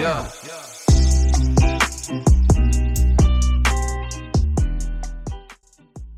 Yeah. 0.00 0.26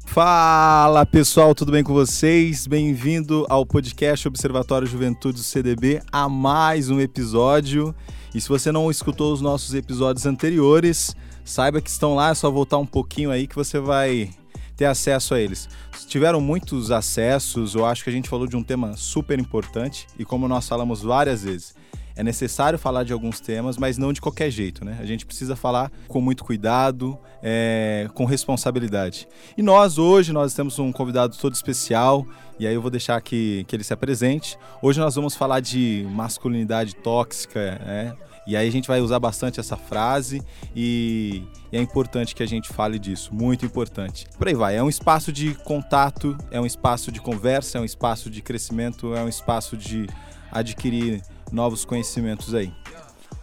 Fala 0.06 1.04
pessoal, 1.04 1.52
tudo 1.52 1.72
bem 1.72 1.82
com 1.82 1.92
vocês? 1.92 2.68
Bem-vindo 2.68 3.44
ao 3.48 3.66
podcast 3.66 4.28
Observatório 4.28 4.86
Juventude 4.86 5.42
CDB 5.42 6.00
a 6.12 6.28
mais 6.28 6.90
um 6.90 7.00
episódio. 7.00 7.92
E 8.32 8.40
se 8.40 8.48
você 8.48 8.70
não 8.70 8.88
escutou 8.88 9.32
os 9.32 9.40
nossos 9.40 9.74
episódios 9.74 10.26
anteriores, 10.26 11.16
saiba 11.44 11.80
que 11.80 11.90
estão 11.90 12.14
lá, 12.14 12.30
é 12.30 12.34
só 12.34 12.48
voltar 12.52 12.78
um 12.78 12.86
pouquinho 12.86 13.32
aí 13.32 13.48
que 13.48 13.56
você 13.56 13.80
vai 13.80 14.30
ter 14.76 14.84
acesso 14.84 15.34
a 15.34 15.40
eles. 15.40 15.68
Tiveram 16.06 16.40
muitos 16.40 16.92
acessos, 16.92 17.74
eu 17.74 17.84
acho 17.84 18.04
que 18.04 18.10
a 18.10 18.12
gente 18.12 18.28
falou 18.28 18.46
de 18.46 18.56
um 18.56 18.62
tema 18.62 18.96
super 18.96 19.40
importante 19.40 20.06
e 20.16 20.24
como 20.24 20.46
nós 20.46 20.68
falamos 20.68 21.02
várias 21.02 21.42
vezes, 21.42 21.74
é 22.16 22.22
necessário 22.22 22.78
falar 22.78 23.04
de 23.04 23.12
alguns 23.12 23.40
temas, 23.40 23.76
mas 23.76 23.98
não 23.98 24.12
de 24.12 24.20
qualquer 24.20 24.50
jeito, 24.50 24.84
né? 24.84 24.98
A 25.00 25.06
gente 25.06 25.24
precisa 25.24 25.56
falar 25.56 25.90
com 26.08 26.20
muito 26.20 26.44
cuidado, 26.44 27.18
é, 27.42 28.08
com 28.14 28.24
responsabilidade. 28.24 29.26
E 29.56 29.62
nós, 29.62 29.98
hoje, 29.98 30.32
nós 30.32 30.54
temos 30.54 30.78
um 30.78 30.92
convidado 30.92 31.36
todo 31.36 31.54
especial, 31.54 32.26
e 32.58 32.66
aí 32.66 32.74
eu 32.74 32.82
vou 32.82 32.90
deixar 32.90 33.20
que, 33.20 33.64
que 33.66 33.74
ele 33.74 33.84
se 33.84 33.92
apresente. 33.92 34.58
Hoje 34.80 35.00
nós 35.00 35.14
vamos 35.14 35.34
falar 35.34 35.60
de 35.60 36.06
masculinidade 36.10 36.94
tóxica, 36.96 37.80
né? 37.84 38.16
E 38.46 38.56
aí 38.56 38.66
a 38.66 38.72
gente 38.72 38.88
vai 38.88 39.00
usar 39.00 39.20
bastante 39.20 39.60
essa 39.60 39.76
frase 39.76 40.42
e, 40.74 41.44
é 41.70 41.80
importante 41.80 42.34
que 42.34 42.42
a 42.42 42.46
gente 42.46 42.68
fale 42.68 42.98
disso, 42.98 43.32
muito 43.32 43.64
importante. 43.64 44.26
Por 44.36 44.48
aí 44.48 44.54
vai, 44.54 44.76
é 44.76 44.82
um 44.82 44.88
espaço 44.88 45.32
de 45.32 45.54
contato, 45.54 46.36
é 46.50 46.60
um 46.60 46.66
espaço 46.66 47.12
de 47.12 47.20
conversa, 47.20 47.78
é 47.78 47.80
um 47.80 47.84
espaço 47.84 48.28
de 48.28 48.42
crescimento, 48.42 49.14
é 49.14 49.22
um 49.22 49.28
espaço 49.28 49.76
de 49.76 50.06
adquirir 50.50 51.22
novos 51.52 51.84
conhecimentos 51.84 52.54
aí. 52.54 52.72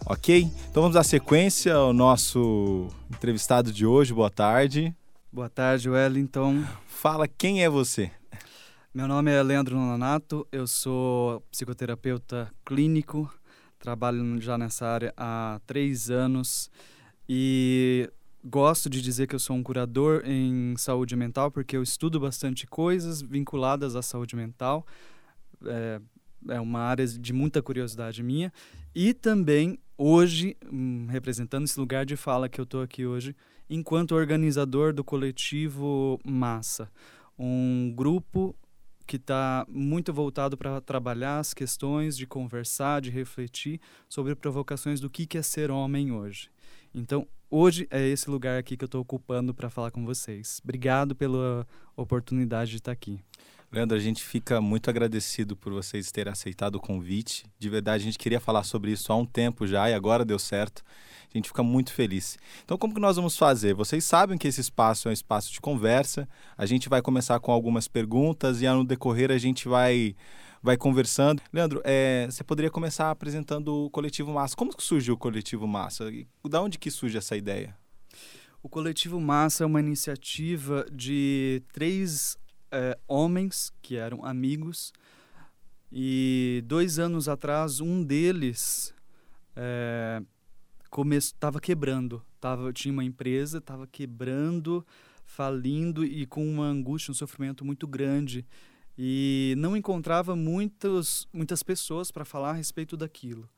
Ok? 0.04 0.50
Então 0.68 0.82
vamos 0.82 0.96
à 0.96 1.04
sequência, 1.04 1.78
o 1.78 1.92
nosso 1.92 2.88
entrevistado 3.08 3.72
de 3.72 3.86
hoje, 3.86 4.12
boa 4.12 4.30
tarde. 4.30 4.94
Boa 5.32 5.48
tarde, 5.48 5.88
Wellington. 5.88 6.64
Fala 6.88 7.28
quem 7.28 7.62
é 7.62 7.70
você. 7.70 8.10
Meu 8.92 9.06
nome 9.06 9.30
é 9.30 9.40
Leandro 9.40 9.76
Nonato, 9.76 10.44
eu 10.50 10.66
sou 10.66 11.40
psicoterapeuta 11.52 12.52
clínico, 12.66 13.32
trabalho 13.78 14.40
já 14.40 14.58
nessa 14.58 14.84
área 14.84 15.14
há 15.16 15.60
três 15.64 16.10
anos 16.10 16.68
e 17.28 18.10
gosto 18.44 18.90
de 18.90 19.00
dizer 19.00 19.28
que 19.28 19.34
eu 19.36 19.38
sou 19.38 19.54
um 19.54 19.62
curador 19.62 20.22
em 20.24 20.74
saúde 20.76 21.14
mental 21.14 21.52
porque 21.52 21.76
eu 21.76 21.82
estudo 21.84 22.18
bastante 22.18 22.66
coisas 22.66 23.22
vinculadas 23.22 23.94
à 23.94 24.02
saúde 24.02 24.34
mental. 24.34 24.84
É, 25.64 26.00
é 26.48 26.60
uma 26.60 26.80
área 26.80 27.06
de 27.06 27.32
muita 27.32 27.62
curiosidade 27.62 28.22
minha. 28.22 28.52
E 28.94 29.14
também, 29.14 29.78
hoje, 29.96 30.56
hum, 30.70 31.06
representando 31.08 31.64
esse 31.64 31.78
lugar 31.78 32.04
de 32.04 32.16
fala 32.16 32.48
que 32.48 32.60
eu 32.60 32.64
estou 32.64 32.82
aqui 32.82 33.06
hoje, 33.06 33.34
enquanto 33.68 34.14
organizador 34.14 34.92
do 34.92 35.04
coletivo 35.04 36.18
Massa, 36.24 36.90
um 37.38 37.92
grupo 37.94 38.54
que 39.06 39.16
está 39.16 39.66
muito 39.68 40.12
voltado 40.12 40.56
para 40.56 40.80
trabalhar 40.80 41.40
as 41.40 41.52
questões 41.52 42.16
de 42.16 42.26
conversar, 42.26 43.00
de 43.00 43.10
refletir 43.10 43.80
sobre 44.08 44.36
provocações 44.36 45.00
do 45.00 45.10
que 45.10 45.36
é 45.36 45.42
ser 45.42 45.70
homem 45.70 46.12
hoje. 46.12 46.48
Então, 46.94 47.26
hoje 47.50 47.88
é 47.90 48.06
esse 48.06 48.30
lugar 48.30 48.58
aqui 48.58 48.76
que 48.76 48.84
eu 48.84 48.86
estou 48.86 49.00
ocupando 49.00 49.52
para 49.52 49.68
falar 49.68 49.90
com 49.90 50.04
vocês. 50.04 50.60
Obrigado 50.62 51.16
pela 51.16 51.66
oportunidade 51.96 52.70
de 52.70 52.76
estar 52.76 52.92
aqui. 52.92 53.20
Leandro, 53.72 53.96
a 53.96 54.00
gente 54.00 54.24
fica 54.24 54.60
muito 54.60 54.90
agradecido 54.90 55.56
por 55.56 55.72
vocês 55.72 56.10
terem 56.10 56.32
aceitado 56.32 56.74
o 56.74 56.80
convite. 56.80 57.44
De 57.56 57.70
verdade, 57.70 58.02
a 58.02 58.04
gente 58.04 58.18
queria 58.18 58.40
falar 58.40 58.64
sobre 58.64 58.90
isso 58.90 59.12
há 59.12 59.16
um 59.16 59.24
tempo 59.24 59.64
já 59.64 59.88
e 59.88 59.94
agora 59.94 60.24
deu 60.24 60.40
certo. 60.40 60.82
A 61.32 61.38
gente 61.38 61.46
fica 61.46 61.62
muito 61.62 61.92
feliz. 61.92 62.36
Então, 62.64 62.76
como 62.76 62.92
que 62.92 63.00
nós 63.00 63.14
vamos 63.14 63.36
fazer? 63.36 63.72
Vocês 63.72 64.02
sabem 64.02 64.36
que 64.36 64.48
esse 64.48 64.60
espaço 64.60 65.06
é 65.06 65.10
um 65.10 65.12
espaço 65.12 65.52
de 65.52 65.60
conversa. 65.60 66.28
A 66.58 66.66
gente 66.66 66.88
vai 66.88 67.00
começar 67.00 67.38
com 67.38 67.52
algumas 67.52 67.86
perguntas 67.86 68.60
e 68.60 68.68
no 68.68 68.84
decorrer 68.84 69.30
a 69.30 69.38
gente 69.38 69.68
vai 69.68 70.16
vai 70.60 70.76
conversando. 70.76 71.40
Leandro, 71.52 71.80
é, 71.84 72.26
você 72.28 72.42
poderia 72.42 72.70
começar 72.70 73.10
apresentando 73.10 73.84
o 73.84 73.90
Coletivo 73.90 74.32
Massa. 74.32 74.56
Como 74.56 74.76
que 74.76 74.82
surgiu 74.82 75.14
o 75.14 75.16
Coletivo 75.16 75.66
Massa? 75.68 76.10
Da 76.48 76.60
onde 76.60 76.76
que 76.76 76.90
surge 76.90 77.16
essa 77.16 77.36
ideia? 77.36 77.76
O 78.62 78.68
Coletivo 78.68 79.18
Massa 79.20 79.62
é 79.62 79.66
uma 79.66 79.80
iniciativa 79.80 80.84
de 80.92 81.62
três 81.72 82.36
é, 82.70 82.98
homens 83.08 83.72
que 83.82 83.96
eram 83.96 84.24
amigos 84.24 84.92
e 85.92 86.62
dois 86.66 86.98
anos 86.98 87.28
atrás 87.28 87.80
um 87.80 88.02
deles 88.02 88.94
é, 89.56 90.22
estava 91.16 91.60
quebrando. 91.60 92.22
Tava, 92.40 92.72
tinha 92.72 92.92
uma 92.92 93.04
empresa, 93.04 93.58
estava 93.58 93.86
quebrando, 93.86 94.86
falindo 95.24 96.04
e 96.04 96.26
com 96.26 96.48
uma 96.48 96.64
angústia, 96.64 97.12
um 97.12 97.14
sofrimento 97.14 97.64
muito 97.64 97.86
grande. 97.86 98.46
E 98.96 99.54
não 99.58 99.76
encontrava 99.76 100.36
muitos, 100.36 101.26
muitas 101.32 101.62
pessoas 101.62 102.10
para 102.10 102.24
falar 102.24 102.50
a 102.50 102.54
respeito 102.54 102.96
daquilo. 102.96 103.48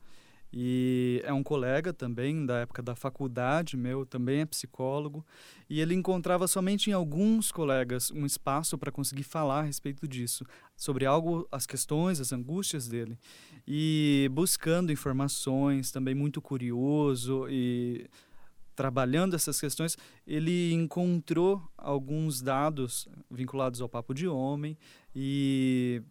E 0.55 1.19
é 1.25 1.33
um 1.33 1.41
colega 1.41 1.91
também 1.91 2.45
da 2.45 2.59
época 2.59 2.83
da 2.83 2.95
faculdade, 2.95 3.75
meu, 3.75 4.05
também 4.05 4.41
é 4.41 4.45
psicólogo, 4.45 5.25
e 5.67 5.81
ele 5.81 5.95
encontrava 5.95 6.47
somente 6.47 6.91
em 6.91 6.93
alguns 6.93 7.51
colegas 7.51 8.11
um 8.11 8.23
espaço 8.23 8.77
para 8.77 8.91
conseguir 8.91 9.23
falar 9.23 9.61
a 9.61 9.63
respeito 9.63 10.07
disso, 10.07 10.45
sobre 10.77 11.07
algo, 11.07 11.47
as 11.51 11.65
questões, 11.65 12.19
as 12.19 12.31
angústias 12.31 12.87
dele. 12.87 13.17
E 13.67 14.29
buscando 14.31 14.91
informações, 14.91 15.91
também 15.91 16.13
muito 16.13 16.39
curioso 16.39 17.47
e 17.49 18.07
trabalhando 18.75 19.35
essas 19.35 19.59
questões, 19.59 19.97
ele 20.25 20.71
encontrou 20.71 21.67
alguns 21.75 22.43
dados 22.43 23.07
vinculados 23.29 23.81
ao 23.81 23.89
papo 23.89 24.13
de 24.13 24.27
homem 24.27 24.77
e 25.15 26.03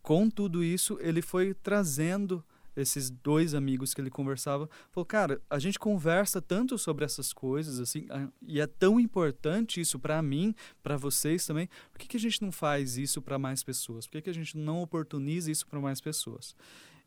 com 0.00 0.30
tudo 0.30 0.62
isso 0.62 0.96
ele 1.00 1.22
foi 1.22 1.54
trazendo 1.54 2.44
esses 2.80 3.10
dois 3.10 3.54
amigos 3.54 3.92
que 3.92 4.00
ele 4.00 4.10
conversava, 4.10 4.68
falou, 4.90 5.04
cara, 5.04 5.40
a 5.50 5.58
gente 5.58 5.78
conversa 5.78 6.40
tanto 6.40 6.78
sobre 6.78 7.04
essas 7.04 7.32
coisas, 7.32 7.80
assim, 7.80 8.06
e 8.42 8.60
é 8.60 8.66
tão 8.66 8.98
importante 9.00 9.80
isso 9.80 9.98
para 9.98 10.22
mim, 10.22 10.54
para 10.82 10.96
vocês 10.96 11.44
também, 11.46 11.68
por 11.92 11.98
que, 11.98 12.08
que 12.08 12.16
a 12.16 12.20
gente 12.20 12.42
não 12.42 12.52
faz 12.52 12.96
isso 12.96 13.20
para 13.20 13.38
mais 13.38 13.62
pessoas? 13.62 14.06
Por 14.06 14.12
que, 14.12 14.22
que 14.22 14.30
a 14.30 14.34
gente 14.34 14.56
não 14.56 14.82
oportuniza 14.82 15.50
isso 15.50 15.66
para 15.66 15.80
mais 15.80 16.00
pessoas? 16.00 16.54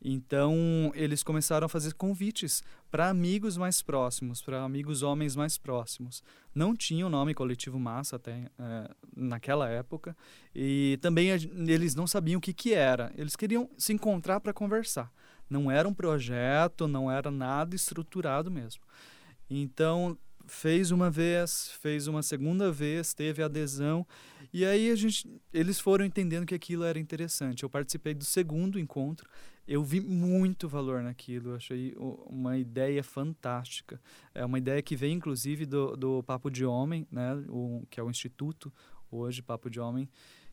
Então, 0.04 0.92
eles 0.96 1.22
começaram 1.22 1.66
a 1.66 1.70
fazer 1.70 1.94
convites 1.94 2.64
para 2.90 3.08
amigos 3.08 3.56
mais 3.56 3.84
próximos, 3.84 4.42
para 4.42 4.64
amigos 4.64 5.04
homens 5.04 5.36
mais 5.36 5.60
próximos. 5.60 6.24
Não 6.56 6.76
tinha 6.76 7.06
o 7.06 7.10
nome 7.10 7.36
Coletivo 7.36 7.80
Massa 7.80 8.16
até 8.16 8.50
é, 8.58 8.90
naquela 9.16 9.70
época, 9.70 10.18
e 10.56 10.98
também 11.02 11.30
eles 11.30 11.94
não 11.94 12.08
sabiam 12.08 12.40
o 12.40 12.42
que, 12.42 12.52
que 12.52 12.74
era. 12.74 13.14
Eles 13.16 13.36
queriam 13.36 13.70
se 13.78 13.94
encontrar 13.94 14.40
para 14.40 14.52
conversar. 14.52 15.12
Não 15.52 15.70
era 15.70 15.86
um 15.86 15.94
projeto, 15.94 16.88
não 16.88 17.12
era 17.12 17.30
nada 17.30 17.76
estruturado 17.76 18.50
mesmo. 18.50 18.82
Então, 19.50 20.18
fez 20.48 20.92
uma 20.92 21.12
vez, 21.12 21.72
fez 21.82 22.08
uma 22.08 22.24
segunda 22.24 22.72
vez, 22.72 23.14
teve 23.14 23.44
adesão, 23.44 24.08
e 24.54 24.64
aí 24.64 24.90
a 24.90 24.96
gente, 24.96 25.30
eles 25.54 25.78
foram 25.78 26.06
entendendo 26.06 26.46
que 26.46 26.56
aquilo 26.56 26.86
era 26.86 26.98
interessante. 26.98 27.64
Eu 27.64 27.70
participei 27.70 28.14
do 28.14 28.24
segundo 28.24 28.80
encontro, 28.80 29.30
eu 29.68 29.84
vi 29.84 30.00
muito 30.00 30.70
valor 30.70 31.04
naquilo, 31.04 31.54
achei 31.54 31.94
uma 31.98 32.58
ideia 32.58 33.04
fantástica. 33.04 34.02
É 34.34 34.46
uma 34.46 34.58
ideia 34.58 34.82
que 34.82 34.96
vem, 34.96 35.16
inclusive, 35.16 35.66
do, 35.66 35.98
do 35.98 36.24
Papo 36.24 36.50
de 36.50 36.66
Homem, 36.66 37.06
né, 37.12 37.36
o, 37.50 37.84
que 37.90 38.00
é 38.00 38.04
o 38.04 38.10
Instituto, 38.10 38.72
hoje, 39.12 39.42
Papo 39.42 39.70
de 39.70 39.80
Homem, 39.80 40.10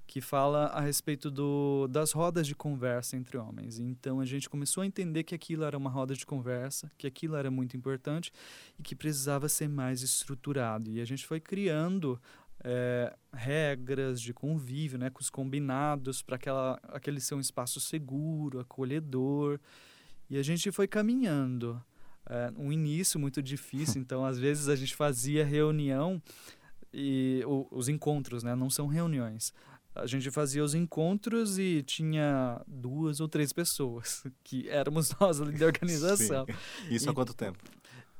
que 0.08 0.22
fala 0.22 0.68
a 0.68 0.80
respeito 0.80 1.30
do, 1.30 1.86
das 1.88 2.12
rodas 2.12 2.46
de 2.46 2.54
conversa 2.54 3.14
entre 3.14 3.36
homens. 3.36 3.78
Então 3.78 4.20
a 4.20 4.24
gente 4.24 4.48
começou 4.48 4.82
a 4.82 4.86
entender 4.86 5.22
que 5.22 5.34
aquilo 5.34 5.64
era 5.64 5.76
uma 5.76 5.90
roda 5.90 6.14
de 6.14 6.24
conversa, 6.24 6.90
que 6.96 7.06
aquilo 7.06 7.36
era 7.36 7.50
muito 7.50 7.76
importante 7.76 8.32
e 8.78 8.82
que 8.82 8.96
precisava 8.96 9.50
ser 9.50 9.68
mais 9.68 10.02
estruturado. 10.02 10.90
E 10.90 11.00
a 11.02 11.04
gente 11.04 11.26
foi 11.26 11.38
criando 11.38 12.18
é, 12.64 13.14
regras 13.34 14.20
de 14.20 14.32
convívio, 14.32 14.98
né, 14.98 15.10
com 15.10 15.20
os 15.20 15.28
combinados 15.28 16.22
para 16.22 16.38
aquele 16.88 17.20
ser 17.20 17.34
um 17.34 17.40
espaço 17.40 17.78
seguro, 17.78 18.60
acolhedor. 18.60 19.60
E 20.30 20.38
a 20.38 20.42
gente 20.42 20.72
foi 20.72 20.88
caminhando. 20.88 21.82
É, 22.30 22.52
um 22.56 22.70
início 22.72 23.18
muito 23.18 23.42
difícil, 23.42 24.00
então 24.02 24.24
às 24.24 24.38
vezes 24.38 24.68
a 24.68 24.76
gente 24.76 24.94
fazia 24.94 25.44
reunião 25.44 26.20
e 26.92 27.42
o, 27.46 27.66
os 27.70 27.88
encontros, 27.88 28.42
né, 28.42 28.54
não 28.54 28.70
são 28.70 28.86
reuniões 28.86 29.52
a 29.98 30.06
gente 30.06 30.30
fazia 30.30 30.62
os 30.62 30.74
encontros 30.74 31.58
e 31.58 31.82
tinha 31.82 32.62
duas 32.66 33.20
ou 33.20 33.28
três 33.28 33.52
pessoas, 33.52 34.24
que 34.44 34.68
éramos 34.68 35.12
nós 35.18 35.40
ali 35.40 35.58
da 35.58 35.66
organização. 35.66 36.46
Isso 36.88 37.06
e, 37.06 37.08
há 37.08 37.14
quanto 37.14 37.34
tempo? 37.34 37.58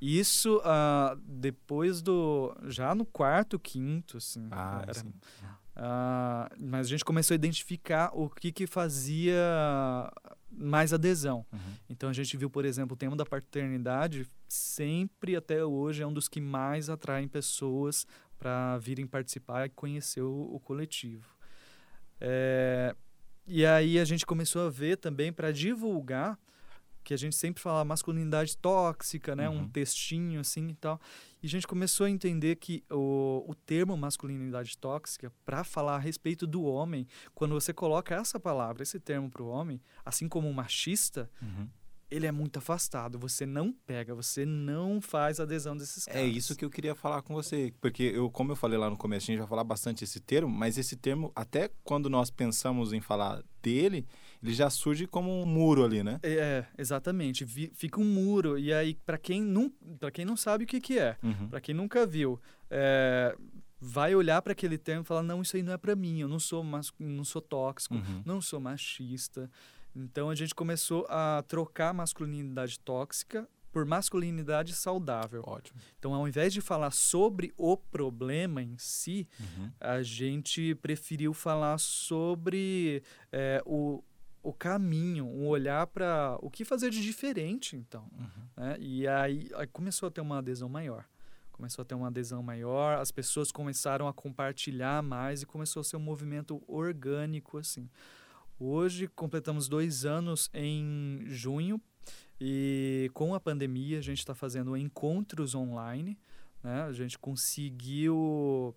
Isso 0.01 0.59
uh, 0.59 1.17
depois 1.25 2.03
do. 2.03 2.57
Já 2.67 2.95
no 2.95 3.05
quarto, 3.05 3.59
quinto, 3.59 4.17
assim. 4.17 4.49
Ah, 4.51 4.81
era, 4.83 4.95
sim. 4.95 5.09
Uh, 5.09 6.57
mas 6.59 6.87
a 6.87 6.91
gente 6.91 7.05
começou 7.05 7.35
a 7.35 7.37
identificar 7.37 8.11
o 8.13 8.29
que, 8.29 8.51
que 8.51 8.67
fazia 8.67 9.37
mais 10.51 10.93
adesão. 10.93 11.45
Uhum. 11.53 11.59
Então 11.89 12.09
a 12.09 12.13
gente 12.13 12.37
viu, 12.37 12.51
por 12.51 12.65
exemplo, 12.65 12.95
o 12.95 12.97
tema 12.97 13.17
da 13.17 13.25
paternidade 13.25 14.27
sempre 14.49 15.37
até 15.37 15.65
hoje 15.65 16.03
é 16.03 16.07
um 16.07 16.13
dos 16.13 16.29
que 16.29 16.41
mais 16.41 16.89
atraem 16.89 17.29
pessoas 17.29 18.07
para 18.39 18.79
virem 18.79 19.07
participar 19.07 19.67
e 19.67 19.71
conhecer 19.71 20.23
o, 20.23 20.55
o 20.55 20.61
coletivo. 20.61 21.27
É, 22.21 22.95
e 23.47 23.65
aí 23.65 23.99
a 23.99 24.05
gente 24.05 24.25
começou 24.25 24.67
a 24.67 24.71
ver 24.71 24.97
também 24.97 25.33
para 25.33 25.53
divulgar 25.53 26.39
que 27.03 27.15
a 27.15 27.17
gente 27.17 27.37
sempre 27.37 27.63
fala 27.63 27.87
masculinidade 27.87 28.55
tóxica, 28.59 29.35
né, 29.35 29.49
uhum. 29.49 29.61
um 29.61 29.69
textinho 29.69 30.41
assim 30.41 30.69
e 30.69 30.75
tal. 30.75 31.01
E 31.43 31.47
a 31.47 31.49
gente 31.49 31.67
começou 31.67 32.05
a 32.05 32.11
entender 32.11 32.57
que 32.57 32.85
o, 32.91 33.45
o 33.49 33.55
termo 33.55 33.97
masculinidade 33.97 34.77
tóxica, 34.77 35.33
para 35.43 35.65
falar 35.65 35.95
a 35.95 35.99
respeito 35.99 36.47
do 36.47 36.63
homem, 36.65 37.07
quando 37.35 37.55
você 37.55 37.73
coloca 37.73 38.15
essa 38.15 38.39
palavra, 38.39 38.83
esse 38.83 39.01
termo 39.01 39.31
para 39.31 39.43
o 39.43 39.49
homem, 39.49 39.81
assim 40.05 40.29
como 40.29 40.53
machista, 40.53 41.31
uhum 41.41 41.67
ele 42.11 42.27
é 42.27 42.33
muito 42.33 42.59
afastado. 42.59 43.19
Você 43.19 43.45
não 43.45 43.73
pega, 43.73 44.15
você 44.15 44.45
não 44.45 45.01
faz 45.01 45.41
adesão 45.41 45.77
desses 45.77 46.07
é 46.07 46.13
caras. 46.13 46.29
É 46.29 46.31
isso 46.31 46.57
que 46.57 46.65
eu 46.65 46.71
queria 46.71 46.95
falar 46.95 47.23
com 47.23 47.35
você, 47.35 47.73
porque 47.81 48.03
eu, 48.03 48.31
como 48.31 48.53
eu 48.53 48.57
falei 48.57 48.79
lá 48.79 48.89
no 48.89 48.97
começo, 48.97 49.25
a 49.25 49.33
gente 49.33 49.39
vai 49.39 49.49
falar 49.49 49.65
bastante 49.65 50.05
esse 50.05 50.21
termo, 50.21 50.51
mas 50.51 50.79
esse 50.79 50.97
termo, 50.97 51.31
até 51.35 51.71
quando 51.85 52.09
nós 52.09 52.31
pensamos 52.31 52.93
em 52.93 53.01
falar 53.01 53.43
dele, 53.63 54.07
ele 54.43 54.55
já 54.55 54.71
surge 54.71 55.07
como 55.07 55.31
um 55.43 55.47
muro 55.47 55.85
ali, 55.85 56.03
né? 56.03 56.19
É, 56.23 56.65
exatamente. 56.77 57.47
Fica 57.75 58.01
um 58.01 58.05
muro 58.05 58.59
e 58.59 58.73
aí 58.73 58.95
para 58.95 59.19
quem 59.19 59.43
não, 59.43 59.73
quem 60.13 60.25
não 60.25 60.37
sabe 60.37 60.65
o 60.65 60.67
que 60.67 60.81
que 60.81 60.99
é, 60.99 61.17
uhum. 61.23 61.49
para 61.49 61.61
quem 61.61 61.75
nunca 61.75 62.07
viu, 62.07 62.41
é, 62.71 63.37
vai 63.81 64.15
olhar 64.15 64.41
para 64.43 64.53
aquele 64.53 64.79
termo 64.79 65.03
e 65.03 65.05
falar 65.05 65.23
não, 65.23 65.43
isso 65.43 65.57
aí 65.57 65.63
não 65.63 65.73
é 65.73 65.79
para 65.79 65.95
mim. 65.95 66.21
Eu 66.21 66.29
não 66.29 66.39
sou 66.39 66.65
mas, 66.65 66.93
não 66.99 67.25
sou 67.25 67.43
tóxico, 67.43 67.95
uhum. 67.95 68.23
não 68.25 68.41
sou 68.41 68.61
machista. 68.61 69.51
Então 69.99 70.31
a 70.31 70.35
gente 70.35 70.55
começou 70.55 71.07
a 71.09 71.43
trocar 71.47 71.93
masculinidade 71.93 72.79
tóxica 72.81 73.49
por 73.73 73.85
masculinidade 73.85 74.75
saudável. 74.75 75.43
Ótimo. 75.47 75.79
Então, 75.99 76.15
ao 76.15 76.27
invés 76.27 76.53
de 76.53 76.61
falar 76.61 76.91
sobre 76.91 77.53
o 77.57 77.77
problema 77.77 78.63
em 78.63 78.77
si, 78.79 79.29
uhum. 79.39 79.71
a 79.81 80.03
gente 80.03 80.75
preferiu 80.77 81.35
falar 81.35 81.79
sobre 81.79 83.03
é, 83.31 83.63
o, 83.67 84.03
o 84.43 84.53
caminho, 84.53 85.27
um 85.27 85.47
olhar 85.47 85.87
para 85.87 86.39
o 86.41 86.51
que 86.51 86.65
fazer 86.65 86.91
de 86.91 87.03
diferente, 87.03 87.77
então. 87.77 88.09
Uhum. 88.19 88.65
Né? 88.65 88.77
E 88.81 89.07
aí, 89.07 89.51
aí, 89.55 89.67
começou 89.67 90.09
a 90.09 90.11
ter 90.11 90.21
uma 90.21 90.39
adesão 90.39 90.69
maior. 90.69 91.05
Começou 91.53 91.83
a 91.83 91.85
ter 91.85 91.97
uma 91.97 92.07
adesão 92.07 92.41
maior, 92.41 92.99
as 92.99 93.11
pessoas 93.11 93.51
começaram 93.51 94.07
a 94.07 94.13
compartilhar 94.15 95.03
mais 95.03 95.43
e 95.43 95.47
começou 95.47 95.81
a 95.81 95.85
ser 95.85 95.97
um 95.97 96.01
movimento 96.01 96.63
orgânico, 96.69 97.59
assim. 97.59 97.91
Hoje 98.61 99.07
completamos 99.07 99.69
dois 99.69 100.05
anos 100.05 100.51
em 100.53 101.23
junho 101.27 101.81
e 102.41 103.09
com 103.15 103.33
a 103.33 103.39
pandemia 103.39 103.99
a 103.99 104.03
gente 104.03 104.19
está 104.19 104.35
fazendo 104.35 104.77
encontros 104.77 105.55
online. 105.55 106.19
Né? 106.63 106.83
A 106.83 106.93
gente 106.93 107.17
conseguiu 107.17 108.75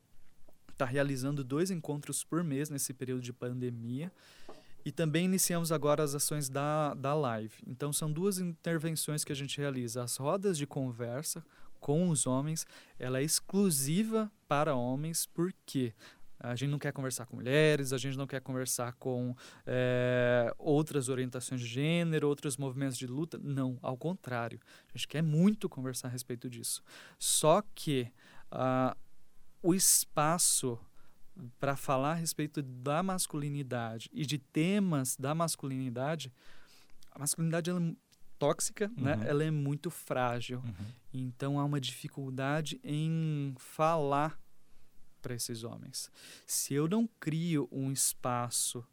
estar 0.70 0.86
tá 0.86 0.92
realizando 0.92 1.44
dois 1.44 1.72
encontros 1.72 2.24
por 2.24 2.44
mês 2.44 2.70
nesse 2.70 2.94
período 2.94 3.22
de 3.24 3.34
pandemia. 3.34 4.12
E 4.86 4.92
também 4.92 5.26
iniciamos 5.26 5.72
agora 5.72 6.04
as 6.04 6.14
ações 6.14 6.48
da, 6.48 6.94
da 6.94 7.14
live. 7.16 7.56
Então, 7.68 7.94
são 7.94 8.12
duas 8.12 8.40
intervenções 8.40 9.24
que 9.24 9.32
a 9.32 9.36
gente 9.36 9.60
realiza. 9.60 10.04
As 10.04 10.18
rodas 10.18 10.58
de 10.58 10.66
conversa 10.66 11.44
com 11.80 12.10
os 12.10 12.26
homens, 12.28 12.66
ela 12.98 13.20
é 13.20 13.24
exclusiva 13.24 14.32
para 14.48 14.76
homens, 14.76 15.28
porque 15.28 15.94
a 16.44 16.56
gente 16.56 16.70
não 16.70 16.80
quer 16.80 16.92
conversar 16.92 17.26
com 17.26 17.36
mulheres, 17.36 17.94
a 17.94 17.98
gente 17.98 18.18
não 18.18 18.26
quer 18.26 18.42
conversar 18.42 18.94
com 18.94 19.36
é, 19.66 20.54
outras 20.58 21.08
orientações 21.08 21.62
de 21.62 21.68
gênero, 21.68 22.28
outros 22.28 22.58
movimentos 22.58 22.98
de 22.98 23.06
luta. 23.06 23.40
Não, 23.42 23.78
ao 23.82 23.96
contrário. 23.96 24.60
A 24.94 24.98
gente 24.98 25.08
quer 25.08 25.22
muito 25.22 25.70
conversar 25.70 26.08
a 26.08 26.12
respeito 26.12 26.50
disso. 26.50 26.82
Só 27.20 27.64
que 27.76 28.12
uh, 28.52 28.98
o 29.62 29.76
espaço 29.76 30.80
para 31.60 31.76
falar 31.76 32.12
a 32.12 32.16
respeito 32.16 32.62
da 32.62 33.02
masculinidade 33.02 34.10
e 34.12 34.26
de 34.26 34.38
temas 34.38 35.16
da 35.16 35.34
masculinidade, 35.34 36.34
a 37.12 37.20
masculinidade 37.20 37.70
ela 37.70 37.82
é 37.82 37.96
tóxica, 38.38 38.92
né? 38.98 39.14
uhum. 39.14 39.20
né? 39.20 39.30
Ela 39.30 39.44
é 39.44 39.52
muito 39.52 39.92
frágil. 39.92 40.60
Uhum. 40.60 40.86
Então 41.14 41.60
há 41.60 41.66
uma 41.66 41.80
dificuldade 41.80 42.80
em 42.84 43.54
falar 43.58 44.40
para 45.22 45.36
esses 45.36 45.64
homens. 45.64 46.12
Se 46.46 46.74
eu 46.74 46.88
não 46.88 47.08
crio 47.20 47.68
um 47.72 47.92
espaço 47.92 48.84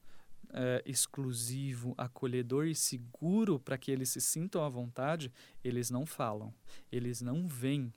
é, 0.53 0.83
exclusivo, 0.87 1.95
acolhedor 1.97 2.67
e 2.67 2.75
seguro 2.75 3.59
para 3.59 3.79
que 3.79 3.91
eles 3.91 4.11
se 4.11 4.21
sintam 4.21 4.63
à 4.63 4.69
vontade, 4.69 5.33
eles 5.63 5.91
não 5.91 6.07
falam, 6.07 6.55
eles 6.91 7.21
não 7.21 7.47
vêm. 7.47 7.93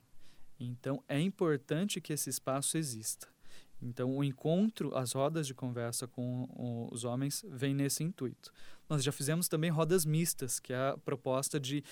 Então 0.58 1.02
é 1.08 1.20
importante 1.20 2.00
que 2.00 2.12
esse 2.12 2.30
espaço 2.30 2.76
exista. 2.76 3.28
Então 3.80 4.16
o 4.16 4.22
encontro, 4.22 4.96
as 4.96 5.12
rodas 5.12 5.46
de 5.46 5.54
conversa 5.54 6.06
com 6.06 6.88
os 6.92 7.04
homens 7.04 7.44
vem 7.48 7.74
nesse 7.74 8.04
intuito. 8.04 8.52
Nós 8.88 9.02
já 9.02 9.10
fizemos 9.10 9.48
também 9.48 9.70
rodas 9.70 10.04
mistas, 10.04 10.60
que 10.60 10.72
é 10.72 10.90
a 10.90 10.98
proposta 10.98 11.58
de 11.58 11.82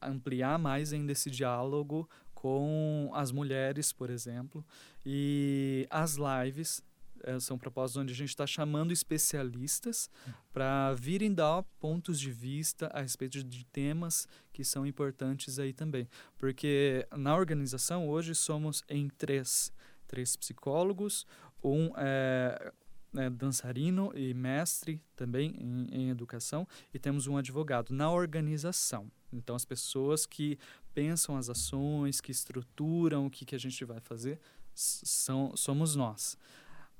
ampliar 0.00 0.58
mais 0.58 0.92
ainda 0.92 1.12
esse 1.12 1.30
diálogo 1.30 2.08
com 2.38 3.10
as 3.14 3.32
mulheres, 3.32 3.92
por 3.92 4.10
exemplo, 4.10 4.64
e 5.04 5.88
as 5.90 6.16
lives 6.16 6.80
é, 7.24 7.40
são 7.40 7.58
propostas 7.58 7.96
onde 7.96 8.12
a 8.12 8.16
gente 8.16 8.28
está 8.28 8.46
chamando 8.46 8.92
especialistas 8.92 10.08
para 10.52 10.94
virem 10.94 11.34
dar 11.34 11.64
pontos 11.80 12.20
de 12.20 12.30
vista 12.30 12.86
a 12.94 13.00
respeito 13.00 13.42
de 13.42 13.64
temas 13.66 14.28
que 14.52 14.62
são 14.62 14.86
importantes 14.86 15.58
aí 15.58 15.72
também. 15.72 16.08
Porque 16.38 17.08
na 17.16 17.34
organização 17.34 18.08
hoje 18.08 18.36
somos 18.36 18.84
em 18.88 19.08
três, 19.08 19.72
três 20.06 20.36
psicólogos, 20.36 21.26
um 21.60 21.90
é, 21.96 22.72
é, 23.16 23.30
dançarino 23.30 24.12
e 24.14 24.32
mestre 24.32 25.02
também 25.16 25.56
em, 25.58 25.88
em 25.90 26.10
educação 26.10 26.68
e 26.94 27.00
temos 27.00 27.26
um 27.26 27.36
advogado 27.36 27.92
na 27.92 28.12
organização. 28.12 29.10
Então, 29.32 29.54
as 29.54 29.64
pessoas 29.64 30.24
que 30.24 30.58
pensam 30.98 31.36
as 31.36 31.48
ações, 31.48 32.20
que 32.20 32.32
estruturam 32.32 33.26
o 33.26 33.30
que, 33.30 33.44
que 33.44 33.54
a 33.54 33.58
gente 33.58 33.84
vai 33.84 34.00
fazer, 34.00 34.40
são, 34.74 35.56
somos 35.56 35.94
nós. 35.94 36.36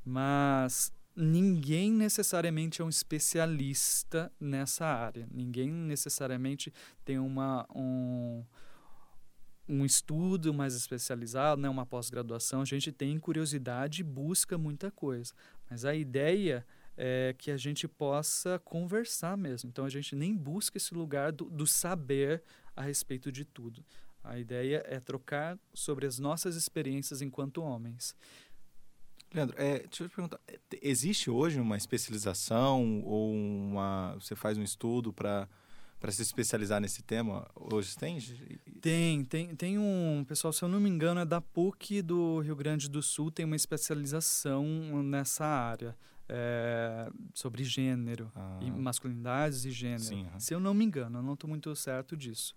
Mas 0.05 0.93
ninguém 1.17 1.91
necessariamente 1.91 2.81
é 2.81 2.85
um 2.85 2.89
especialista 2.89 4.31
nessa 4.39 4.87
área. 4.87 5.27
Ninguém 5.33 5.69
necessariamente 5.69 6.73
tem 7.05 7.19
uma, 7.19 7.67
um, 7.75 8.45
um 9.69 9.85
estudo 9.85 10.55
mais 10.55 10.77
especializado, 10.77 11.61
né, 11.61 11.69
uma 11.69 11.85
pós-graduação. 11.85 12.61
A 12.61 12.65
gente 12.65 12.93
tem 12.93 13.19
curiosidade 13.19 14.03
e 14.03 14.05
busca 14.05 14.57
muita 14.57 14.93
coisa. 14.93 15.35
Mas 15.69 15.85
a 15.85 15.93
ideia 15.93 16.65
é, 16.97 17.35
que 17.37 17.51
a 17.51 17.57
gente 17.57 17.89
possa 17.89 18.61
conversar 18.61 19.37
mesmo. 19.37 19.69
Então 19.71 19.85
a 19.85 19.91
gente 19.91 20.15
nem 20.15 20.37
busca 20.37 20.77
esse 20.77 20.95
lugar 20.95 21.33
do, 21.33 21.47
do 21.51 21.67
saber 21.67 22.45
a 22.79 22.83
respeito 22.83 23.33
de 23.33 23.45
tudo. 23.45 23.85
A 24.23 24.39
ideia 24.39 24.83
é 24.87 25.01
trocar 25.01 25.59
sobre 25.75 26.07
as 26.07 26.19
nossas 26.19 26.55
experiências 26.55 27.21
enquanto 27.21 27.63
homens. 27.63 28.15
Leandro, 29.35 29.55
é, 29.59 29.81
deixa 29.81 30.05
eu 30.05 30.09
te 30.09 30.15
perguntar, 30.15 30.41
existe 30.81 31.29
hoje 31.29 31.61
uma 31.61 31.77
especialização 31.77 33.03
ou 33.05 33.33
uma, 33.33 34.15
você 34.15 34.35
faz 34.35 34.57
um 34.57 34.63
estudo 34.63 35.13
para 35.13 35.49
para 36.01 36.13
se 36.13 36.23
especializar 36.23 36.81
nesse 36.81 37.03
tema? 37.03 37.51
Hoje 37.57 37.97
tem? 37.97 38.21
Tem, 38.81 39.25
tem, 39.25 39.57
tem 39.57 39.79
um 39.81 40.25
pessoal, 40.29 40.53
se 40.53 40.63
eu 40.63 40.69
não 40.69 40.79
me 40.79 40.89
engano, 40.89 41.19
é 41.19 41.25
da 41.25 41.41
PUC 41.41 42.03
do 42.03 42.39
Rio 42.39 42.55
Grande 42.55 42.89
do 42.89 43.03
Sul, 43.03 43.33
tem 43.33 43.45
uma 43.45 43.57
especialização 43.57 44.65
nessa 45.03 45.45
área 45.45 45.97
é, 46.29 47.11
sobre 47.33 47.65
gênero, 47.65 48.31
ah. 48.35 48.59
e 48.61 48.71
masculinidades 48.71 49.65
e 49.65 49.71
gênero. 49.71 50.03
Sim, 50.03 50.25
uhum. 50.25 50.41
Se 50.41 50.55
eu 50.55 50.61
não 50.61 50.75
me 50.75 50.85
engano, 50.85 51.19
eu 51.19 51.23
não 51.23 51.35
estou 51.35 51.49
muito 51.49 51.75
certo 51.75 52.17
disso. 52.17 52.55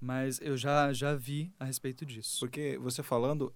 Mas 0.00 0.40
eu 0.40 0.56
já, 0.56 0.92
já 0.92 1.14
vi 1.14 1.52
a 1.58 1.64
respeito 1.64 2.04
disso. 2.04 2.40
Porque 2.40 2.78
você 2.78 3.02
falando, 3.02 3.54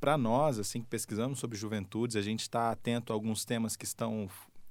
para 0.00 0.16
nós, 0.16 0.58
assim, 0.58 0.80
que 0.80 0.86
pesquisamos 0.86 1.38
sobre 1.38 1.58
juventudes, 1.58 2.16
a 2.16 2.22
gente 2.22 2.40
está 2.40 2.70
atento 2.70 3.12
a 3.12 3.16
alguns 3.16 3.44
temas 3.44 3.76
que 3.76 3.84
estão 3.84 4.28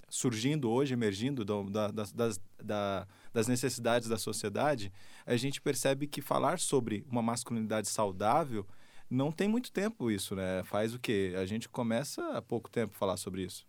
surgindo 0.09 0.69
hoje, 0.69 0.93
emergindo 0.93 1.43
do, 1.43 1.69
da, 1.69 1.89
das, 1.89 2.11
das, 2.11 2.41
da, 2.63 3.07
das 3.33 3.47
necessidades 3.47 4.07
da 4.07 4.17
sociedade, 4.17 4.91
a 5.25 5.35
gente 5.35 5.61
percebe 5.61 6.07
que 6.07 6.21
falar 6.21 6.59
sobre 6.59 7.05
uma 7.09 7.21
masculinidade 7.21 7.89
saudável 7.89 8.65
não 9.09 9.31
tem 9.31 9.47
muito 9.47 9.71
tempo 9.71 10.09
isso, 10.09 10.35
né? 10.35 10.63
Faz 10.63 10.93
o 10.95 10.99
quê? 10.99 11.33
A 11.37 11.45
gente 11.45 11.69
começa 11.69 12.25
há 12.35 12.41
pouco 12.41 12.69
tempo 12.69 12.93
a 12.95 12.97
falar 12.97 13.17
sobre 13.17 13.43
isso. 13.43 13.65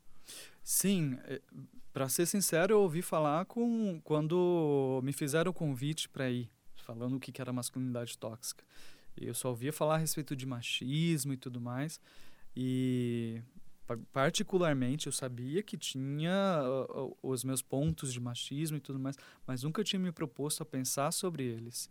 Sim, 0.63 1.19
é, 1.25 1.41
para 1.93 2.09
ser 2.09 2.27
sincero, 2.27 2.75
eu 2.75 2.81
ouvi 2.81 3.03
falar 3.03 3.45
com 3.47 4.01
quando 4.05 5.01
me 5.03 5.13
fizeram 5.13 5.51
o 5.51 5.55
convite 5.55 6.09
para 6.09 6.29
ir, 6.29 6.51
falando 6.75 7.17
o 7.17 7.21
que 7.21 7.41
era 7.41 7.53
masculinidade 7.53 8.19
tóxica. 8.19 8.65
Eu 9.17 9.33
só 9.33 9.49
ouvia 9.49 9.73
falar 9.73 9.95
a 9.95 9.99
respeito 9.99 10.37
de 10.37 10.45
machismo 10.45 11.33
e 11.33 11.37
tudo 11.37 11.61
mais. 11.61 12.01
E 12.55 13.41
particularmente, 14.13 15.07
eu 15.07 15.13
sabia 15.13 15.63
que 15.63 15.77
tinha 15.77 16.61
os 17.23 17.45
meus 17.45 17.63
pontos 17.63 18.13
de 18.13 18.21
machismo 18.21 18.77
e 18.77 18.81
tudo 18.81 18.99
mais, 18.99 19.17
mas 19.47 19.63
nunca 19.63 19.85
tinha 19.85 20.01
me 20.01 20.13
proposto 20.13 20.63
a 20.63 20.67
pensar 20.67 21.13
sobre 21.13 21.45
eles. 21.45 21.89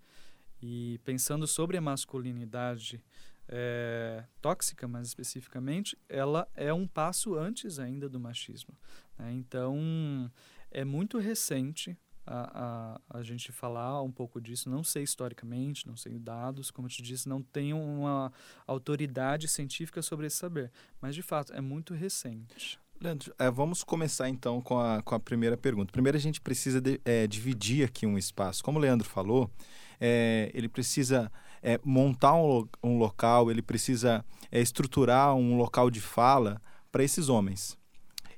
E 0.61 0.99
pensando 1.03 1.47
sobre 1.47 1.77
a 1.77 1.81
masculinidade 1.81 3.01
é, 3.47 4.23
tóxica, 4.41 4.87
mais 4.87 5.07
especificamente, 5.07 5.97
ela 6.09 6.47
é 6.55 6.73
um 6.73 6.87
passo 6.87 7.35
antes 7.35 7.79
ainda 7.79 8.09
do 8.09 8.19
machismo. 8.19 8.73
Né? 9.17 9.33
Então, 9.33 10.31
é 10.71 10.83
muito 10.83 11.17
recente 11.17 11.97
a, 12.25 12.97
a, 13.11 13.19
a 13.19 13.23
gente 13.23 13.51
falar 13.51 14.01
um 14.01 14.11
pouco 14.11 14.41
disso. 14.41 14.69
Não 14.69 14.83
sei 14.83 15.03
historicamente, 15.03 15.87
não 15.87 15.95
sei 15.95 16.17
dados, 16.17 16.71
como 16.71 16.87
eu 16.87 16.91
te 16.91 17.01
disse, 17.01 17.29
não 17.29 17.41
tenho 17.41 17.77
uma 17.77 18.31
autoridade 18.65 19.47
científica 19.47 20.01
sobre 20.01 20.27
esse 20.27 20.37
saber. 20.37 20.71
Mas, 20.99 21.15
de 21.15 21.21
fato, 21.21 21.53
é 21.53 21.61
muito 21.61 21.93
recente. 21.93 22.79
Leandro, 22.99 23.35
é, 23.37 23.51
vamos 23.51 23.83
começar 23.83 24.29
então 24.29 24.61
com 24.61 24.79
a, 24.79 25.01
com 25.01 25.13
a 25.15 25.19
primeira 25.19 25.57
pergunta. 25.57 25.91
Primeiro, 25.91 26.17
a 26.17 26.21
gente 26.21 26.39
precisa 26.39 26.79
de, 26.79 26.99
é, 27.03 27.27
dividir 27.27 27.85
aqui 27.85 28.05
um 28.05 28.17
espaço. 28.17 28.63
Como 28.63 28.79
o 28.79 28.81
Leandro 28.81 29.07
falou, 29.07 29.51
é, 29.99 30.49
ele 30.53 30.69
precisa 30.69 31.31
é, 31.65 31.79
montar 31.83 32.35
um, 32.35 32.67
um, 32.83 32.99
local, 32.99 33.49
ele 33.49 33.61
precisa 33.63 34.23
é, 34.51 34.61
estruturar 34.61 35.33
um 35.33 35.57
local 35.57 35.89
de 35.89 35.99
fala 35.99 36.61
para 36.91 37.03
esses 37.03 37.27
homens. 37.27 37.75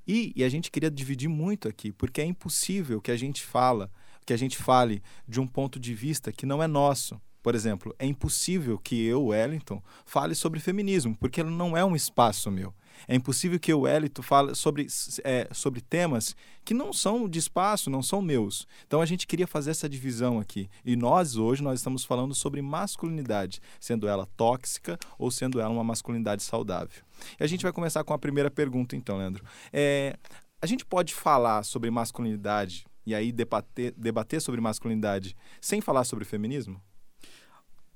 E, 0.08 0.32
e, 0.34 0.46
a 0.46 0.50
gente 0.50 0.72
queria 0.72 0.90
dividir 0.90 1.28
muito 1.28 1.68
aqui, 1.68 1.92
porque 1.92 2.22
é 2.22 2.26
impossível 2.26 3.02
que 3.02 3.12
a 3.12 3.18
gente 3.18 3.44
fala, 3.44 3.92
que 4.26 4.32
a 4.32 4.38
gente 4.38 4.56
fale 4.56 5.04
de 5.28 5.42
um 5.42 5.46
ponto 5.46 5.78
de 5.78 5.94
vista 5.94 6.32
que 6.32 6.46
não 6.46 6.64
é 6.64 6.68
nosso. 6.68 7.20
Por 7.44 7.54
exemplo, 7.54 7.94
é 8.00 8.06
impossível 8.06 8.78
que 8.78 9.06
eu, 9.06 9.26
Wellington, 9.26 9.84
fale 10.06 10.34
sobre 10.34 10.62
feminismo, 10.62 11.14
porque 11.18 11.42
ele 11.42 11.50
não 11.50 11.76
é 11.76 11.84
um 11.84 11.98
espaço 11.98 12.50
meu. 12.50 12.74
É 13.08 13.16
impossível 13.16 13.60
que 13.60 13.74
o 13.74 13.82
Wellington 13.82 14.22
fale 14.22 14.56
sobre, 14.56 14.88
é, 15.24 15.48
sobre 15.52 15.82
temas 15.82 16.36
que 16.64 16.74
não 16.74 16.92
são 16.92 17.28
de 17.28 17.40
espaço, 17.40 17.90
não 17.90 18.02
são 18.02 18.22
meus. 18.22 18.68
Então 18.86 19.02
a 19.02 19.06
gente 19.06 19.28
queria 19.28 19.48
fazer 19.48 19.72
essa 19.72 19.90
divisão 19.90 20.40
aqui. 20.40 20.70
E 20.86 20.96
nós, 20.96 21.36
hoje, 21.36 21.64
nós 21.64 21.80
estamos 21.80 22.04
falando 22.04 22.36
sobre 22.36 22.62
masculinidade, 22.62 23.62
sendo 23.80 24.08
ela 24.08 24.26
tóxica 24.38 24.98
ou 25.18 25.32
sendo 25.32 25.60
ela 25.60 25.70
uma 25.70 25.84
masculinidade 25.84 26.44
saudável. 26.44 27.04
E 27.40 27.44
a 27.44 27.48
gente 27.48 27.64
vai 27.64 27.72
começar 27.72 28.04
com 28.04 28.14
a 28.14 28.18
primeira 28.18 28.52
pergunta, 28.52 28.96
então, 28.96 29.18
Leandro. 29.18 29.44
É, 29.72 30.18
a 30.62 30.66
gente 30.66 30.86
pode 30.86 31.14
falar 31.14 31.64
sobre 31.64 31.90
masculinidade 31.90 32.86
e 33.06 33.16
aí 33.16 33.32
debater, 33.32 33.94
debater 33.96 34.42
sobre 34.42 34.60
masculinidade 34.60 35.34
sem 35.62 35.80
falar 35.80 36.04
sobre 36.04 36.26
feminismo? 36.26 36.82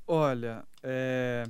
Olha, 0.07 0.63
é... 0.81 1.45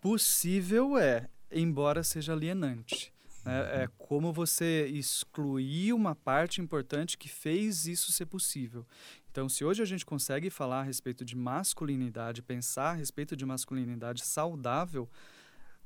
possível 0.00 0.98
é 0.98 1.26
embora 1.50 2.02
seja 2.02 2.32
alienante. 2.32 3.12
É, 3.44 3.84
é 3.84 3.88
como 3.96 4.32
você 4.32 4.86
excluir 4.86 5.94
uma 5.94 6.14
parte 6.14 6.60
importante 6.60 7.16
que 7.16 7.28
fez 7.28 7.86
isso 7.86 8.12
ser 8.12 8.26
possível. 8.26 8.86
Então, 9.30 9.48
se 9.48 9.64
hoje 9.64 9.82
a 9.82 9.86
gente 9.86 10.04
consegue 10.04 10.50
falar 10.50 10.80
a 10.80 10.82
respeito 10.82 11.24
de 11.24 11.36
masculinidade, 11.36 12.42
pensar 12.42 12.90
a 12.90 12.94
respeito 12.94 13.36
de 13.36 13.46
masculinidade 13.46 14.24
saudável, 14.24 15.08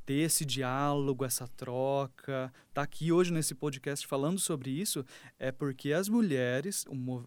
ter 0.05 0.21
esse 0.21 0.45
diálogo, 0.45 1.25
essa 1.25 1.47
troca, 1.49 2.53
tá 2.73 2.83
aqui 2.83 3.11
hoje 3.11 3.33
nesse 3.33 3.55
podcast 3.55 4.07
falando 4.07 4.39
sobre 4.39 4.71
isso, 4.71 5.05
é 5.39 5.51
porque 5.51 5.93
as 5.93 6.09
mulheres, 6.09 6.85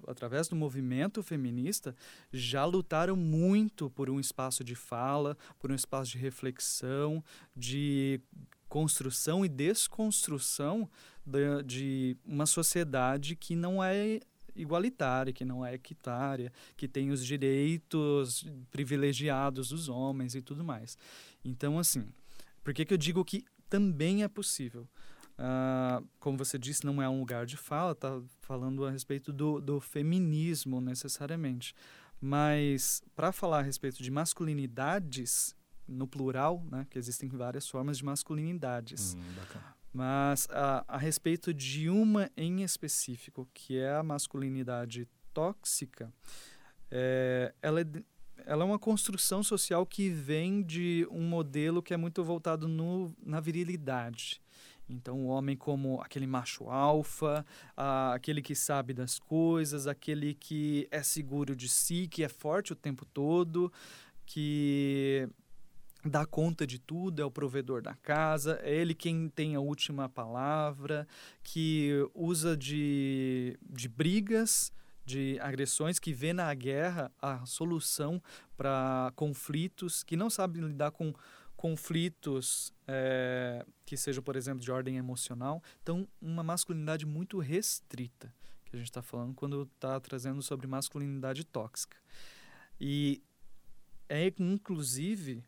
através 0.07 0.47
do 0.47 0.55
movimento 0.55 1.23
feminista, 1.23 1.95
já 2.31 2.65
lutaram 2.65 3.15
muito 3.15 3.89
por 3.89 4.09
um 4.09 4.19
espaço 4.19 4.63
de 4.63 4.75
fala, 4.75 5.37
por 5.59 5.71
um 5.71 5.75
espaço 5.75 6.11
de 6.11 6.17
reflexão, 6.17 7.23
de 7.55 8.21
construção 8.69 9.45
e 9.45 9.49
desconstrução 9.49 10.89
de, 11.25 11.63
de 11.63 12.17
uma 12.25 12.45
sociedade 12.45 13.35
que 13.35 13.55
não 13.55 13.83
é 13.83 14.19
igualitária, 14.55 15.31
que 15.31 15.45
não 15.45 15.65
é 15.65 15.73
equitária, 15.73 16.51
que 16.75 16.87
tem 16.87 17.11
os 17.11 17.25
direitos 17.25 18.45
privilegiados 18.71 19.69
dos 19.69 19.87
homens 19.87 20.35
e 20.35 20.41
tudo 20.41 20.63
mais. 20.63 20.97
Então, 21.45 21.79
assim, 21.79 22.07
por 22.67 22.73
que, 22.73 22.83
que 22.83 22.93
eu 22.93 22.97
digo 22.97 23.23
que 23.23 23.45
também 23.69 24.23
é 24.23 24.27
possível? 24.27 24.89
Uh, 25.39 26.05
como 26.19 26.37
você 26.37 26.59
disse, 26.59 26.85
não 26.85 27.01
é 27.01 27.07
um 27.07 27.21
lugar 27.21 27.45
de 27.45 27.55
fala, 27.55 27.93
está 27.93 28.21
falando 28.41 28.85
a 28.85 28.91
respeito 28.91 29.31
do, 29.31 29.61
do 29.61 29.79
feminismo 29.79 30.81
necessariamente. 30.81 31.73
Mas 32.19 33.01
para 33.15 33.31
falar 33.31 33.59
a 33.59 33.61
respeito 33.61 34.03
de 34.03 34.11
masculinidades, 34.11 35.55
no 35.87 36.05
plural, 36.05 36.61
né, 36.69 36.85
que 36.89 36.99
existem 36.99 37.29
várias 37.29 37.69
formas 37.69 37.99
de 37.99 38.03
masculinidades. 38.03 39.15
Hum, 39.15 39.21
Mas 39.93 40.49
a, 40.51 40.83
a 40.89 40.97
respeito 40.97 41.53
de 41.53 41.89
uma 41.89 42.29
em 42.35 42.63
específico, 42.63 43.47
que 43.53 43.77
é 43.77 43.95
a 43.95 44.03
masculinidade 44.03 45.07
tóxica, 45.33 46.13
é, 46.91 47.53
ela 47.61 47.79
é 47.79 47.85
ela 48.47 48.63
é 48.63 48.65
uma 48.65 48.79
construção 48.79 49.43
social 49.43 49.85
que 49.85 50.09
vem 50.09 50.63
de 50.63 51.05
um 51.11 51.21
modelo 51.21 51.83
que 51.83 51.93
é 51.93 51.97
muito 51.97 52.23
voltado 52.23 52.65
no, 52.65 53.13
na 53.23 53.41
virilidade. 53.41 54.41
Então, 54.89 55.25
o 55.25 55.27
homem 55.27 55.57
como 55.57 55.99
aquele 56.01 56.25
macho 56.25 56.69
alfa, 56.69 57.45
aquele 57.75 58.41
que 58.41 58.55
sabe 58.55 58.93
das 58.93 59.19
coisas, 59.19 59.85
aquele 59.85 60.33
que 60.33 60.87
é 60.89 61.03
seguro 61.03 61.53
de 61.57 61.67
si, 61.67 62.07
que 62.07 62.23
é 62.23 62.29
forte 62.29 62.71
o 62.71 62.75
tempo 62.75 63.05
todo, 63.05 63.69
que 64.25 65.27
dá 66.05 66.25
conta 66.25 66.65
de 66.65 66.79
tudo, 66.79 67.21
é 67.21 67.25
o 67.25 67.31
provedor 67.31 67.81
da 67.81 67.95
casa, 67.95 68.61
é 68.63 68.73
ele 68.73 68.95
quem 68.95 69.27
tem 69.27 69.55
a 69.55 69.59
última 69.59 70.07
palavra, 70.07 71.05
que 71.43 71.91
usa 72.15 72.55
de, 72.55 73.59
de 73.69 73.89
brigas 73.89 74.71
de 75.07 75.39
agressões, 75.39 75.99
que 75.99 76.11
vê 76.11 76.33
na 76.33 76.53
guerra 76.53 77.09
a 77.21 77.45
solução 77.45 78.21
para 78.57 79.09
conflitos, 79.15 80.03
que 80.03 80.17
não 80.17 80.29
sabe 80.29 80.59
lidar 80.59 80.91
com 80.91 81.13
conflitos 81.55 82.73
é, 82.85 83.65
que 83.85 83.95
sejam, 83.95 84.21
por 84.21 84.35
exemplo, 84.35 84.59
de 84.59 84.69
ordem 84.69 84.97
emocional. 84.97 85.63
Então, 85.81 86.05
uma 86.21 86.43
masculinidade 86.43 87.05
muito 87.05 87.39
restrita, 87.39 88.33
que 88.65 88.75
a 88.75 88.77
gente 88.77 88.89
está 88.89 89.01
falando 89.01 89.33
quando 89.33 89.63
está 89.63 89.97
trazendo 90.01 90.41
sobre 90.41 90.67
masculinidade 90.67 91.45
tóxica. 91.45 91.97
E 92.79 93.23
é, 94.09 94.31
inclusive, 94.37 95.41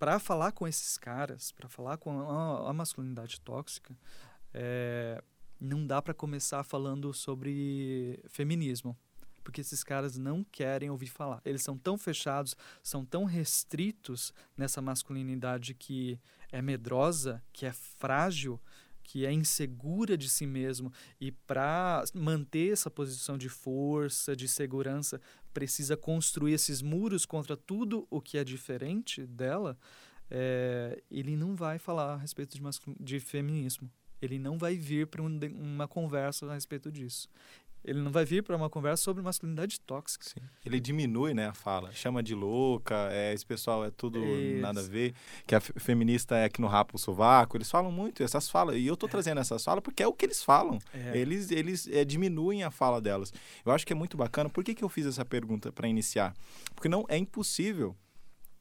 para 0.00 0.18
falar 0.18 0.50
com 0.50 0.66
esses 0.66 0.98
caras, 0.98 1.52
para 1.52 1.68
falar 1.68 1.96
com 1.96 2.28
a, 2.28 2.70
a 2.70 2.72
masculinidade 2.72 3.40
tóxica, 3.40 3.96
é, 4.52 5.22
não 5.60 5.86
dá 5.86 6.00
para 6.00 6.14
começar 6.14 6.62
falando 6.62 7.12
sobre 7.12 8.18
feminismo, 8.28 8.96
porque 9.44 9.60
esses 9.60 9.84
caras 9.84 10.16
não 10.16 10.42
querem 10.42 10.90
ouvir 10.90 11.08
falar. 11.08 11.40
Eles 11.44 11.62
são 11.62 11.76
tão 11.76 11.98
fechados, 11.98 12.56
são 12.82 13.04
tão 13.04 13.24
restritos 13.24 14.32
nessa 14.56 14.80
masculinidade 14.80 15.74
que 15.74 16.18
é 16.50 16.62
medrosa, 16.62 17.42
que 17.52 17.66
é 17.66 17.72
frágil, 17.72 18.60
que 19.02 19.26
é 19.26 19.32
insegura 19.32 20.16
de 20.16 20.28
si 20.28 20.46
mesmo 20.46 20.92
e 21.20 21.32
para 21.32 22.04
manter 22.14 22.72
essa 22.72 22.90
posição 22.90 23.36
de 23.36 23.48
força, 23.48 24.36
de 24.36 24.46
segurança, 24.46 25.20
precisa 25.52 25.96
construir 25.96 26.52
esses 26.52 26.80
muros 26.80 27.26
contra 27.26 27.56
tudo 27.56 28.06
o 28.08 28.20
que 28.20 28.38
é 28.38 28.44
diferente 28.44 29.26
dela. 29.26 29.76
É, 30.30 31.02
ele 31.10 31.34
não 31.34 31.56
vai 31.56 31.76
falar 31.76 32.14
a 32.14 32.16
respeito 32.18 32.56
de, 32.56 32.62
de 33.00 33.18
feminismo 33.18 33.90
ele 34.20 34.38
não 34.38 34.58
vai 34.58 34.76
vir 34.76 35.06
para 35.06 35.22
um, 35.22 35.38
uma 35.58 35.88
conversa 35.88 36.46
a 36.50 36.54
respeito 36.54 36.90
disso. 36.90 37.28
Ele 37.82 38.00
não 38.00 38.10
vai 38.10 38.24
vir 38.24 38.42
para 38.42 38.54
uma 38.54 38.68
conversa 38.68 39.02
sobre 39.02 39.22
masculinidade 39.22 39.80
tóxica. 39.80 40.24
Sim. 40.24 40.40
Ele 40.64 40.78
diminui 40.78 41.32
né, 41.32 41.46
a 41.46 41.54
fala, 41.54 41.90
chama 41.92 42.22
de 42.22 42.34
louca, 42.34 43.08
é, 43.10 43.32
esse 43.32 43.44
pessoal 43.44 43.84
é 43.84 43.90
tudo 43.90 44.22
Isso. 44.22 44.60
nada 44.60 44.80
a 44.80 44.82
ver, 44.82 45.14
que 45.46 45.54
a 45.54 45.60
feminista 45.60 46.36
é 46.36 46.48
que 46.48 46.60
no 46.60 46.66
rapa 46.66 46.96
o 46.96 46.98
sovaco. 46.98 47.56
Eles 47.56 47.70
falam 47.70 47.90
muito 47.90 48.22
essas 48.22 48.50
falas. 48.50 48.76
E 48.76 48.86
eu 48.86 48.94
estou 48.94 49.08
é. 49.08 49.10
trazendo 49.10 49.40
essas 49.40 49.64
falas 49.64 49.82
porque 49.82 50.02
é 50.02 50.06
o 50.06 50.12
que 50.12 50.26
eles 50.26 50.42
falam. 50.42 50.78
É. 50.92 51.16
Eles, 51.16 51.50
eles 51.50 51.88
é, 51.88 52.04
diminuem 52.04 52.62
a 52.62 52.70
fala 52.70 53.00
delas. 53.00 53.32
Eu 53.64 53.72
acho 53.72 53.86
que 53.86 53.94
é 53.94 53.96
muito 53.96 54.16
bacana. 54.16 54.50
Por 54.50 54.62
que, 54.62 54.74
que 54.74 54.84
eu 54.84 54.88
fiz 54.88 55.06
essa 55.06 55.24
pergunta 55.24 55.72
para 55.72 55.88
iniciar? 55.88 56.34
Porque 56.74 56.88
não 56.88 57.06
é 57.08 57.16
impossível 57.16 57.96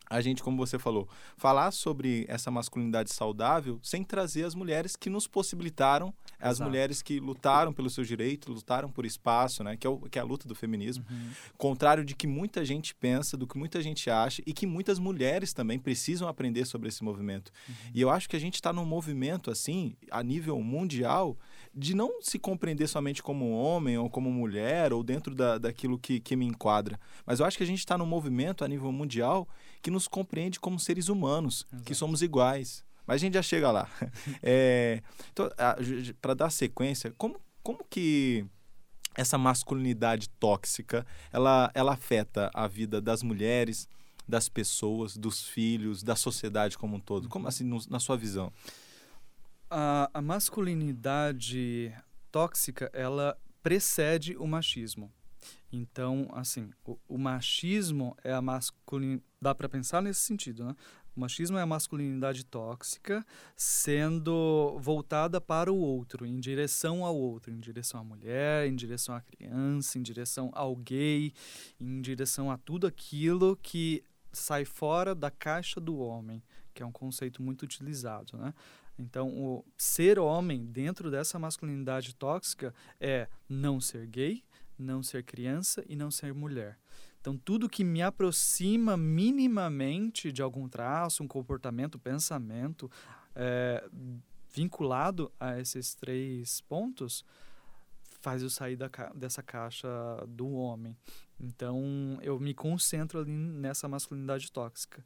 a 0.10 0.22
gente, 0.22 0.42
como 0.42 0.58
você 0.58 0.80
falou, 0.80 1.08
falar 1.38 1.72
sobre 1.72 2.26
essa 2.28 2.50
masculinidade 2.50 3.14
saudável 3.14 3.80
sem 3.84 4.04
trazer 4.04 4.44
as 4.44 4.56
mulheres 4.56 4.96
que 4.96 5.10
nos 5.10 5.28
possibilitaram, 5.28 6.14
as 6.40 6.58
Exato. 6.58 6.70
mulheres 6.70 7.02
que 7.02 7.20
lutaram 7.20 7.72
pelos 7.72 7.94
seus 7.94 8.08
direitos, 8.08 8.54
lutaram 8.54 8.90
por 8.90 9.06
espaço, 9.06 9.64
né? 9.64 9.78
que, 9.78 9.86
é 9.86 9.90
o, 9.90 10.00
que 10.00 10.18
é 10.18 10.22
a 10.22 10.26
luta 10.26 10.48
do 10.48 10.56
feminismo. 10.56 11.06
Uhum. 11.10 11.30
Contrário 11.58 12.04
de 12.04 12.16
que 12.16 12.26
muita 12.26 12.66
gente 12.66 12.96
pensa, 12.96 13.38
do 13.38 13.46
que 13.46 13.58
muita 13.58 13.82
gente 13.82 14.10
acha 14.10 14.42
e 14.46 14.54
que 14.54 14.66
muitas 14.66 14.98
mulheres 14.98 15.54
também 15.54 15.78
precisam 15.78 16.28
aprender 16.28 16.66
sobre 16.66 16.90
esse 16.90 17.04
movimento. 17.04 17.52
Uhum. 17.68 17.76
E 17.94 18.02
eu 18.02 18.10
acho 18.10 18.28
que 18.28 18.36
a 18.36 18.40
gente 18.40 18.56
está 18.56 18.74
num 18.74 18.86
movimento, 18.86 19.52
assim, 19.52 19.96
a 20.10 20.24
nível 20.24 20.60
mundial, 20.62 21.38
de 21.74 21.96
não 21.96 22.22
se 22.22 22.40
compreender 22.40 22.88
somente 22.88 23.22
como 23.22 23.52
homem 23.52 23.98
ou 23.98 24.10
como 24.10 24.32
mulher 24.32 24.92
ou 24.92 25.04
dentro 25.04 25.36
da, 25.36 25.58
daquilo 25.60 26.00
que, 26.00 26.20
que 26.20 26.36
me 26.36 26.46
enquadra. 26.46 27.00
Mas 27.26 27.40
eu 27.40 27.46
acho 27.46 27.58
que 27.58 27.64
a 27.64 27.68
gente 27.68 27.80
está 27.80 27.98
num 27.98 28.06
movimento 28.06 28.66
a 28.66 28.68
nível 28.68 28.92
mundial 28.92 29.48
que 29.82 29.92
nos 29.92 30.08
compreende 30.08 30.60
como 30.60 30.80
seres 30.80 31.10
humanos, 31.10 31.66
Exato. 31.72 31.84
que 31.86 31.96
somos 31.96 32.22
iguais. 32.22 32.84
Mas 33.06 33.16
a 33.16 33.18
gente 33.20 33.34
já 33.34 33.42
chega 33.42 33.72
lá. 33.72 33.90
É, 34.44 35.02
então, 35.32 35.50
para 36.22 36.34
dar 36.34 36.50
sequência, 36.50 37.14
como, 37.18 37.40
como 37.64 37.84
que 37.90 38.46
essa 39.16 39.38
masculinidade 39.38 40.30
tóxica 40.30 41.06
ela, 41.32 41.72
ela 41.74 41.94
afeta 41.94 42.50
a 42.54 42.68
vida 42.68 43.02
das 43.02 43.24
mulheres, 43.24 43.90
das 44.28 44.48
pessoas, 44.48 45.18
dos 45.18 45.44
filhos, 45.44 46.04
da 46.04 46.16
sociedade 46.16 46.78
como 46.78 46.98
um 46.98 47.00
todo? 47.00 47.28
Como 47.28 47.48
assim, 47.48 47.64
no, 47.64 47.80
na 47.90 48.00
sua 48.00 48.16
visão? 48.16 48.54
A, 49.70 50.10
a 50.14 50.22
masculinidade 50.22 51.92
tóxica, 52.32 52.90
ela 52.94 53.36
precede 53.62 54.38
o 54.38 54.48
machismo. 54.48 55.12
Então, 55.72 56.28
assim, 56.34 56.72
o, 56.86 56.98
o 57.08 57.18
machismo 57.18 58.16
é 58.24 58.34
a 58.34 58.42
masculinidade. 58.42 59.24
Dá 59.42 59.56
para 59.56 59.70
pensar 59.70 60.02
nesse 60.02 60.22
sentido, 60.22 60.66
né? 60.66 60.76
O 61.16 61.20
machismo 61.20 61.58
é 61.58 61.62
a 61.62 61.66
masculinidade 61.66 62.46
tóxica 62.46 63.26
sendo 63.56 64.78
voltada 64.80 65.42
para 65.42 65.72
o 65.72 65.78
outro, 65.78 66.26
em 66.26 66.40
direção 66.40 67.04
ao 67.04 67.16
outro, 67.16 67.52
em 67.52 67.60
direção 67.60 68.00
à 68.00 68.04
mulher, 68.04 68.68
em 68.68 68.76
direção 68.76 69.16
à 69.16 69.22
criança, 69.22 69.98
em 69.98 70.02
direção 70.02 70.50
ao 70.54 70.76
gay, 70.76 71.34
em 71.80 72.02
direção 72.02 72.50
a 72.50 72.58
tudo 72.58 72.88
aquilo 72.88 73.58
que 73.62 74.04
sai 74.32 74.66
fora 74.66 75.14
da 75.14 75.30
caixa 75.30 75.80
do 75.80 75.98
homem, 75.98 76.42
que 76.74 76.82
é 76.82 76.86
um 76.86 76.92
conceito 76.92 77.42
muito 77.42 77.64
utilizado, 77.64 78.38
né? 78.38 78.54
Então, 78.98 79.30
o 79.30 79.66
ser 79.78 80.20
homem 80.20 80.66
dentro 80.66 81.10
dessa 81.10 81.40
masculinidade 81.40 82.14
tóxica 82.14 82.74
é 83.00 83.28
não 83.48 83.80
ser 83.80 84.06
gay, 84.06 84.44
não 84.80 85.04
ser 85.04 85.24
criança 85.24 85.84
e 85.88 85.96
não 85.96 86.10
ser 86.10 86.34
mulher. 86.34 86.78
Então, 87.20 87.38
tudo 87.38 87.70
que 87.70 87.84
me 87.84 88.02
aproxima 88.02 88.96
minimamente 88.96 90.32
de 90.32 90.42
algum 90.42 90.70
traço, 90.70 91.22
um 91.22 91.28
comportamento, 91.28 92.00
pensamento 92.00 92.90
é, 93.36 93.88
vinculado 94.54 95.32
a 95.40 95.60
esses 95.60 95.94
três 95.94 96.62
pontos, 96.62 97.26
faz 98.22 98.42
eu 98.42 98.50
sair 98.50 98.76
da, 98.76 98.90
dessa 99.14 99.44
caixa 99.44 99.88
do 100.28 100.50
homem. 100.52 100.96
Então, 101.40 102.18
eu 102.22 102.40
me 102.40 102.54
concentro 102.54 103.20
ali 103.20 103.32
nessa 103.32 103.88
masculinidade 103.88 104.52
tóxica. 104.52 105.04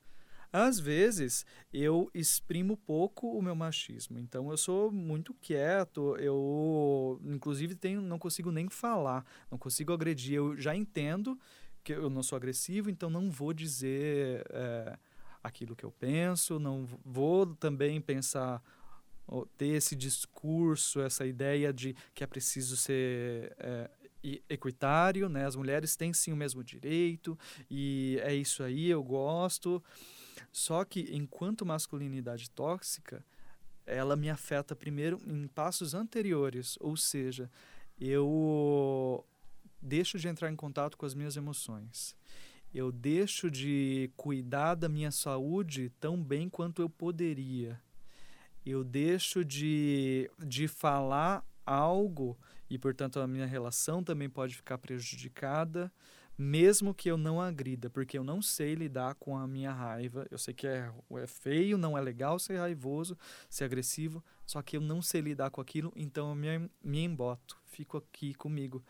Às 0.53 0.79
vezes, 0.79 1.47
eu 1.73 2.11
exprimo 2.13 2.77
pouco 2.77 3.27
o 3.35 3.41
meu 3.41 3.55
machismo. 3.55 4.19
Então, 4.19 4.51
eu 4.51 4.57
sou 4.57 4.91
muito 4.91 5.33
quieto, 5.33 6.15
eu, 6.17 7.19
inclusive, 7.25 7.73
tenho, 7.73 7.99
não 8.03 8.19
consigo 8.19 8.51
nem 8.51 8.69
falar, 8.69 9.25
não 9.49 9.57
consigo 9.57 9.91
agredir. 9.91 10.35
Eu 10.35 10.55
já 10.55 10.75
entendo 10.75 11.39
que 11.83 11.91
eu 11.91 12.07
não 12.07 12.21
sou 12.21 12.35
agressivo, 12.35 12.91
então 12.91 13.09
não 13.09 13.31
vou 13.31 13.51
dizer 13.51 14.45
é, 14.51 14.95
aquilo 15.43 15.75
que 15.75 15.83
eu 15.83 15.91
penso, 15.91 16.59
não 16.59 16.85
vou 17.03 17.47
também 17.55 17.99
pensar 17.99 18.61
ter 19.57 19.67
esse 19.67 19.95
discurso, 19.95 21.01
essa 21.01 21.25
ideia 21.25 21.73
de 21.73 21.95
que 22.13 22.23
é 22.23 22.27
preciso 22.27 22.77
ser 22.77 23.55
é, 23.57 23.89
equitário, 24.49 25.27
né? 25.27 25.45
As 25.45 25.55
mulheres 25.55 25.95
têm 25.95 26.13
sim 26.13 26.31
o 26.31 26.35
mesmo 26.35 26.63
direito 26.63 27.37
e 27.71 28.19
é 28.21 28.35
isso 28.35 28.61
aí, 28.61 28.89
eu 28.89 29.03
gosto. 29.03 29.83
Só 30.51 30.83
que 30.83 31.09
enquanto 31.15 31.65
masculinidade 31.65 32.49
tóxica, 32.49 33.25
ela 33.85 34.15
me 34.15 34.29
afeta 34.29 34.75
primeiro 34.75 35.19
em 35.25 35.47
passos 35.47 35.93
anteriores, 35.93 36.77
ou 36.79 36.95
seja, 36.95 37.49
eu 37.99 39.25
deixo 39.81 40.17
de 40.17 40.27
entrar 40.27 40.51
em 40.51 40.55
contato 40.55 40.97
com 40.97 41.05
as 41.05 41.13
minhas 41.13 41.35
emoções. 41.35 42.15
Eu 42.73 42.91
deixo 42.91 43.51
de 43.51 44.09
cuidar 44.17 44.75
da 44.75 44.89
minha 44.89 45.11
saúde 45.11 45.91
tão 45.99 46.21
bem 46.21 46.49
quanto 46.49 46.81
eu 46.81 46.89
poderia. 46.89 47.79
Eu 48.65 48.83
deixo 48.83 49.45
de, 49.45 50.31
de 50.39 50.67
falar 50.67 51.45
algo 51.65 52.37
e, 52.69 52.79
portanto, 52.79 53.19
a 53.19 53.27
minha 53.27 53.45
relação 53.45 54.03
também 54.03 54.29
pode 54.29 54.55
ficar 54.55 54.77
prejudicada 54.77 55.91
mesmo 56.43 56.93
que 56.93 57.09
eu 57.09 57.17
não 57.17 57.41
agrida, 57.41 57.89
porque 57.89 58.17
eu 58.17 58.23
não 58.23 58.41
sei 58.41 58.75
lidar 58.75 59.15
com 59.15 59.37
a 59.37 59.47
minha 59.47 59.71
raiva. 59.71 60.27
Eu 60.29 60.37
sei 60.37 60.53
que 60.53 60.67
é, 60.67 60.91
é 61.17 61.27
feio, 61.27 61.77
não 61.77 61.97
é 61.97 62.01
legal 62.01 62.37
ser 62.37 62.57
raivoso, 62.57 63.17
ser 63.49 63.63
agressivo, 63.63 64.23
só 64.45 64.61
que 64.61 64.77
eu 64.77 64.81
não 64.81 65.01
sei 65.01 65.21
lidar 65.21 65.49
com 65.49 65.61
aquilo, 65.61 65.91
então 65.95 66.29
eu 66.29 66.35
me, 66.35 66.69
me 66.83 67.03
emboto, 67.03 67.57
fico 67.65 67.97
aqui 67.97 68.33
comigo. 68.33 68.83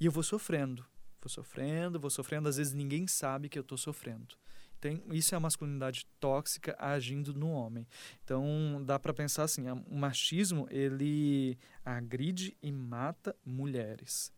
E 0.00 0.06
eu 0.06 0.12
vou 0.12 0.22
sofrendo, 0.22 0.84
vou 1.20 1.28
sofrendo, 1.28 2.00
vou 2.00 2.10
sofrendo, 2.10 2.48
às 2.48 2.56
vezes 2.56 2.72
ninguém 2.72 3.06
sabe 3.06 3.48
que 3.48 3.58
eu 3.58 3.62
estou 3.62 3.76
sofrendo. 3.76 4.36
Então, 4.78 5.00
isso 5.14 5.34
é 5.34 5.36
a 5.36 5.40
masculinidade 5.40 6.06
tóxica 6.20 6.76
agindo 6.78 7.32
no 7.32 7.50
homem. 7.50 7.86
Então, 8.22 8.82
dá 8.84 8.98
para 8.98 9.14
pensar 9.14 9.44
assim, 9.44 9.62
o 9.70 9.96
machismo, 9.96 10.68
ele 10.70 11.58
agride 11.84 12.56
e 12.62 12.70
mata 12.70 13.34
mulheres. 13.44 14.30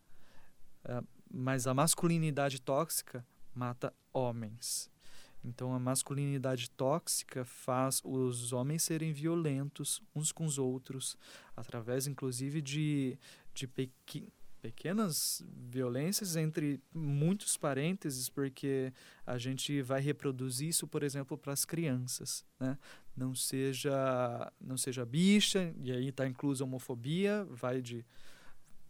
Uh, 0.85 1.05
mas 1.31 1.67
a 1.67 1.75
masculinidade 1.75 2.61
tóxica 2.61 3.25
mata 3.55 3.93
homens. 4.12 4.91
Então 5.45 5.73
a 5.73 5.79
masculinidade 5.79 6.69
tóxica 6.71 7.45
faz 7.45 8.03
os 8.05 8.53
homens 8.53 8.83
serem 8.83 9.12
violentos 9.12 10.03
uns 10.15 10.33
com 10.33 10.45
os 10.45 10.59
outros, 10.59 11.17
através 11.57 12.07
inclusive 12.07 12.61
de, 12.61 13.19
de 13.55 13.67
pequ 13.67 14.29
pequenas 14.61 15.45
violências 15.71 16.35
entre 16.35 16.81
muitos 16.93 17.57
parênteses, 17.57 18.29
porque 18.29 18.93
a 19.25 19.39
gente 19.39 19.81
vai 19.81 20.01
reproduzir 20.01 20.69
isso, 20.69 20.89
por 20.89 21.05
exemplo, 21.05 21.39
para 21.39 21.53
as 21.53 21.65
crianças. 21.65 22.45
Né? 22.59 22.77
Não 23.17 23.33
seja 23.33 24.53
não 24.61 24.77
seja 24.77 25.07
bicha, 25.07 25.73
e 25.81 25.93
aí 25.93 26.09
está 26.09 26.27
inclusa 26.27 26.65
a 26.65 26.67
homofobia, 26.67 27.47
vai 27.49 27.81
de 27.81 28.05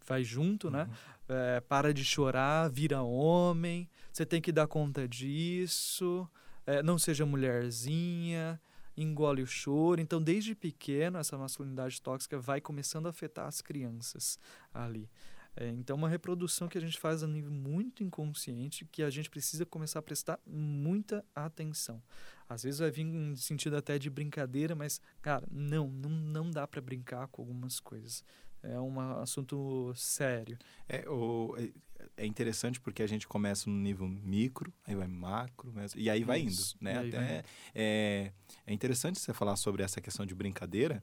vai 0.06 0.24
junto, 0.24 0.70
né? 0.70 0.84
uhum. 0.84 0.88
né? 0.88 0.96
É, 1.28 1.60
para 1.60 1.92
de 1.92 2.04
chorar, 2.04 2.70
vira 2.70 3.02
homem, 3.02 3.88
você 4.12 4.24
tem 4.24 4.40
que 4.40 4.52
dar 4.52 4.68
conta 4.68 5.08
disso, 5.08 6.28
é, 6.64 6.82
não 6.82 6.98
seja 6.98 7.26
mulherzinha, 7.26 8.60
engole 8.96 9.42
o 9.42 9.46
choro. 9.46 10.00
Então, 10.00 10.22
desde 10.22 10.54
pequeno, 10.54 11.18
essa 11.18 11.36
masculinidade 11.36 12.00
tóxica 12.00 12.38
vai 12.38 12.60
começando 12.60 13.06
a 13.06 13.10
afetar 13.10 13.46
as 13.46 13.60
crianças 13.60 14.38
ali. 14.72 15.10
É, 15.58 15.68
então, 15.68 15.96
uma 15.96 16.08
reprodução 16.08 16.68
que 16.68 16.76
a 16.76 16.80
gente 16.80 16.98
faz 16.98 17.22
a 17.22 17.26
nível 17.26 17.50
muito 17.50 18.04
inconsciente, 18.04 18.84
que 18.84 19.02
a 19.02 19.08
gente 19.08 19.30
precisa 19.30 19.64
começar 19.64 20.00
a 20.00 20.02
prestar 20.02 20.38
muita 20.46 21.24
atenção. 21.34 22.02
Às 22.46 22.62
vezes 22.62 22.78
vai 22.78 22.90
vir 22.90 23.06
em 23.06 23.34
sentido 23.36 23.74
até 23.76 23.98
de 23.98 24.10
brincadeira, 24.10 24.74
mas, 24.74 25.00
cara, 25.22 25.46
não, 25.50 25.88
não, 25.88 26.10
não 26.10 26.50
dá 26.50 26.66
para 26.66 26.80
brincar 26.82 27.26
com 27.28 27.40
algumas 27.40 27.80
coisas 27.80 28.22
é 28.62 28.80
um 28.80 28.98
assunto 29.20 29.92
sério. 29.94 30.58
É, 30.88 31.08
o, 31.08 31.54
é, 31.58 31.70
é 32.16 32.26
interessante 32.26 32.80
porque 32.80 33.02
a 33.02 33.06
gente 33.06 33.26
começa 33.26 33.68
no 33.68 33.76
nível 33.76 34.06
micro, 34.06 34.72
aí 34.84 34.94
vai 34.94 35.06
macro, 35.06 35.72
e 35.94 36.08
aí 36.08 36.24
vai 36.24 36.40
indo, 36.40 36.62
né? 36.80 36.98
Até, 36.98 37.10
vai. 37.10 37.44
É, 37.74 38.32
é 38.66 38.74
interessante 38.74 39.20
você 39.20 39.32
falar 39.32 39.56
sobre 39.56 39.82
essa 39.82 40.00
questão 40.00 40.24
de 40.24 40.34
brincadeira, 40.34 41.02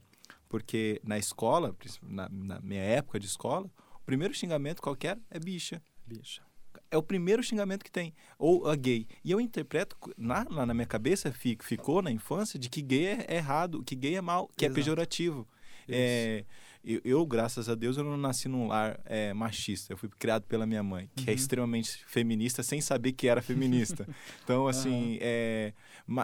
porque 0.49 1.01
na 1.03 1.17
escola, 1.17 1.75
na, 2.01 2.29
na 2.29 2.59
minha 2.61 2.81
época 2.81 3.19
de 3.19 3.25
escola, 3.25 3.69
o 3.95 4.05
primeiro 4.05 4.33
xingamento 4.33 4.81
qualquer 4.81 5.17
é 5.29 5.39
bicha. 5.39 5.81
Bicha. 6.05 6.41
É 6.89 6.97
o 6.97 7.01
primeiro 7.01 7.41
xingamento 7.41 7.83
que 7.83 7.91
tem. 7.91 8.13
Ou 8.37 8.67
a 8.67 8.75
gay. 8.75 9.07
E 9.23 9.31
eu 9.31 9.41
interpreto, 9.41 9.97
na, 10.15 10.43
na 10.43 10.73
minha 10.73 10.85
cabeça 10.85 11.31
fico, 11.31 11.63
ficou 11.63 12.01
na 12.01 12.11
infância, 12.11 12.59
de 12.59 12.69
que 12.69 12.81
gay 12.81 13.07
é 13.27 13.35
errado, 13.35 13.83
que 13.83 13.95
gay 13.95 14.15
é 14.15 14.21
mal, 14.21 14.47
que 14.55 14.65
é 14.65 14.67
Exato. 14.67 14.79
é 14.79 14.83
pejorativo. 14.83 15.47
É, 15.87 16.45
eu, 16.83 16.99
eu, 17.05 17.25
graças 17.25 17.69
a 17.69 17.75
Deus, 17.75 17.95
eu 17.95 18.03
não 18.03 18.17
nasci 18.17 18.49
num 18.49 18.67
lar 18.67 18.99
é, 19.05 19.33
machista. 19.33 19.93
Eu 19.93 19.97
fui 19.97 20.09
criado 20.09 20.43
pela 20.43 20.65
minha 20.65 20.83
mãe, 20.83 21.09
que 21.15 21.23
é 21.23 21.27
uhum. 21.27 21.31
é 21.31 21.33
extremamente 21.33 22.03
feminista, 22.05 22.61
sem 22.61 22.81
saber 22.81 23.13
que 23.13 23.27
era 23.27 23.41
feminista. 23.41 24.07
então, 24.43 24.67
assim, 24.67 25.13
uhum. 25.13 25.17
é, 25.21 25.73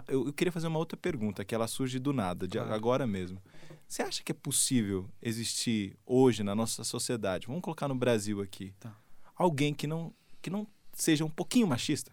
eu, 0.08 0.34
queria 0.34 0.52
fazer 0.52 0.68
uma 0.68 0.80
outra 0.80 0.98
pergunta, 0.98 1.46
que 1.46 1.56
ela 1.56 1.68
surge 1.68 1.98
do 1.98 2.12
nada, 2.12 2.48
de 2.48 2.58
claro. 2.58 2.74
agora 2.74 3.08
mesmo. 3.08 3.42
Você 3.88 4.04
acha 4.04 4.22
que 4.22 4.32
é 4.32 4.36
possível 4.36 5.10
existir 5.22 5.98
hoje 6.06 6.44
na 6.44 6.54
nossa 6.54 6.84
sociedade, 6.84 7.48
vamos 7.48 7.62
colocar 7.62 7.88
no 7.88 7.96
Brasil 7.96 8.42
aqui, 8.42 8.74
tá. 8.80 8.96
alguém 9.36 9.74
que 9.74 9.88
não, 9.88 10.14
que 10.42 10.50
não 10.50 10.68
seja 10.94 11.26
um 11.26 11.30
pouquinho 11.30 11.66
machista? 11.66 12.12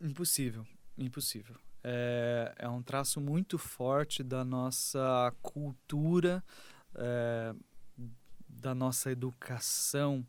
Impossível, 0.00 0.64
impossível. 0.96 1.56
É, 1.82 2.54
é 2.58 2.68
um 2.68 2.82
traço 2.82 3.20
muito 3.20 3.58
forte 3.58 4.22
da 4.22 4.44
nossa 4.44 5.34
cultura, 5.42 6.44
é, 6.94 7.54
da 8.48 8.74
nossa 8.74 9.10
educação, 9.10 10.26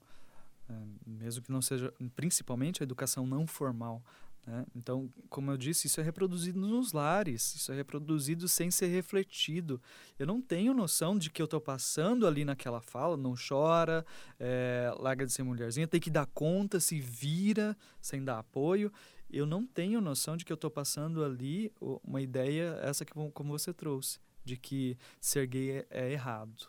é, 0.69 0.73
mesmo 1.05 1.43
que 1.43 1.51
não 1.51 1.61
seja, 1.61 1.93
principalmente 2.15 2.81
a 2.81 2.85
educação 2.85 3.25
não 3.25 3.47
formal. 3.47 4.03
Né? 4.45 4.65
Então, 4.75 5.11
como 5.29 5.51
eu 5.51 5.57
disse, 5.57 5.87
isso 5.87 6.01
é 6.01 6.03
reproduzido 6.03 6.59
nos 6.59 6.91
lares, 6.91 7.55
isso 7.55 7.71
é 7.71 7.75
reproduzido 7.75 8.47
sem 8.47 8.71
ser 8.71 8.87
refletido. 8.87 9.81
Eu 10.17 10.25
não 10.25 10.41
tenho 10.41 10.73
noção 10.73 11.17
de 11.17 11.29
que 11.29 11.41
eu 11.41 11.45
estou 11.45 11.61
passando 11.61 12.25
ali 12.25 12.43
naquela 12.43 12.81
fala, 12.81 13.15
não 13.15 13.35
chora, 13.35 14.05
é, 14.39 14.91
larga 14.97 15.25
de 15.25 15.31
ser 15.31 15.43
mulherzinha, 15.43 15.87
tem 15.87 15.99
que 15.99 16.09
dar 16.09 16.25
conta, 16.25 16.79
se 16.79 16.99
vira 16.99 17.77
sem 18.01 18.23
dar 18.23 18.39
apoio. 18.39 18.91
Eu 19.29 19.45
não 19.45 19.65
tenho 19.65 20.01
noção 20.01 20.35
de 20.35 20.43
que 20.43 20.51
eu 20.51 20.55
estou 20.55 20.71
passando 20.71 21.23
ali 21.23 21.71
uma 22.03 22.19
ideia, 22.19 22.79
essa 22.81 23.05
que 23.05 23.13
como 23.13 23.51
você 23.51 23.71
trouxe, 23.71 24.19
de 24.43 24.57
que 24.57 24.97
ser 25.21 25.45
gay 25.45 25.71
é, 25.71 25.87
é 25.91 26.11
errado. 26.11 26.67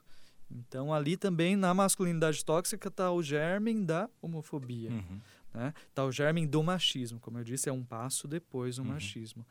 Então, 0.51 0.93
ali 0.93 1.17
também, 1.17 1.55
na 1.55 1.73
masculinidade 1.73 2.45
tóxica, 2.45 2.89
está 2.89 3.11
o 3.13 3.23
germe 3.23 3.75
da 3.85 4.09
homofobia. 4.21 4.91
Uhum. 4.91 5.21
Né? 5.55 5.75
Está 5.89 6.05
o 6.05 6.13
germe 6.13 6.47
do 6.47 6.63
machismo. 6.63 7.21
Como 7.21 7.39
eu 7.39 7.45
disse, 7.45 7.69
é 7.69 7.73
um 7.73 7.85
passo 7.85 8.27
depois 8.27 8.77
do 8.77 8.83
uhum. 8.83 8.89
machismo. 8.89 9.47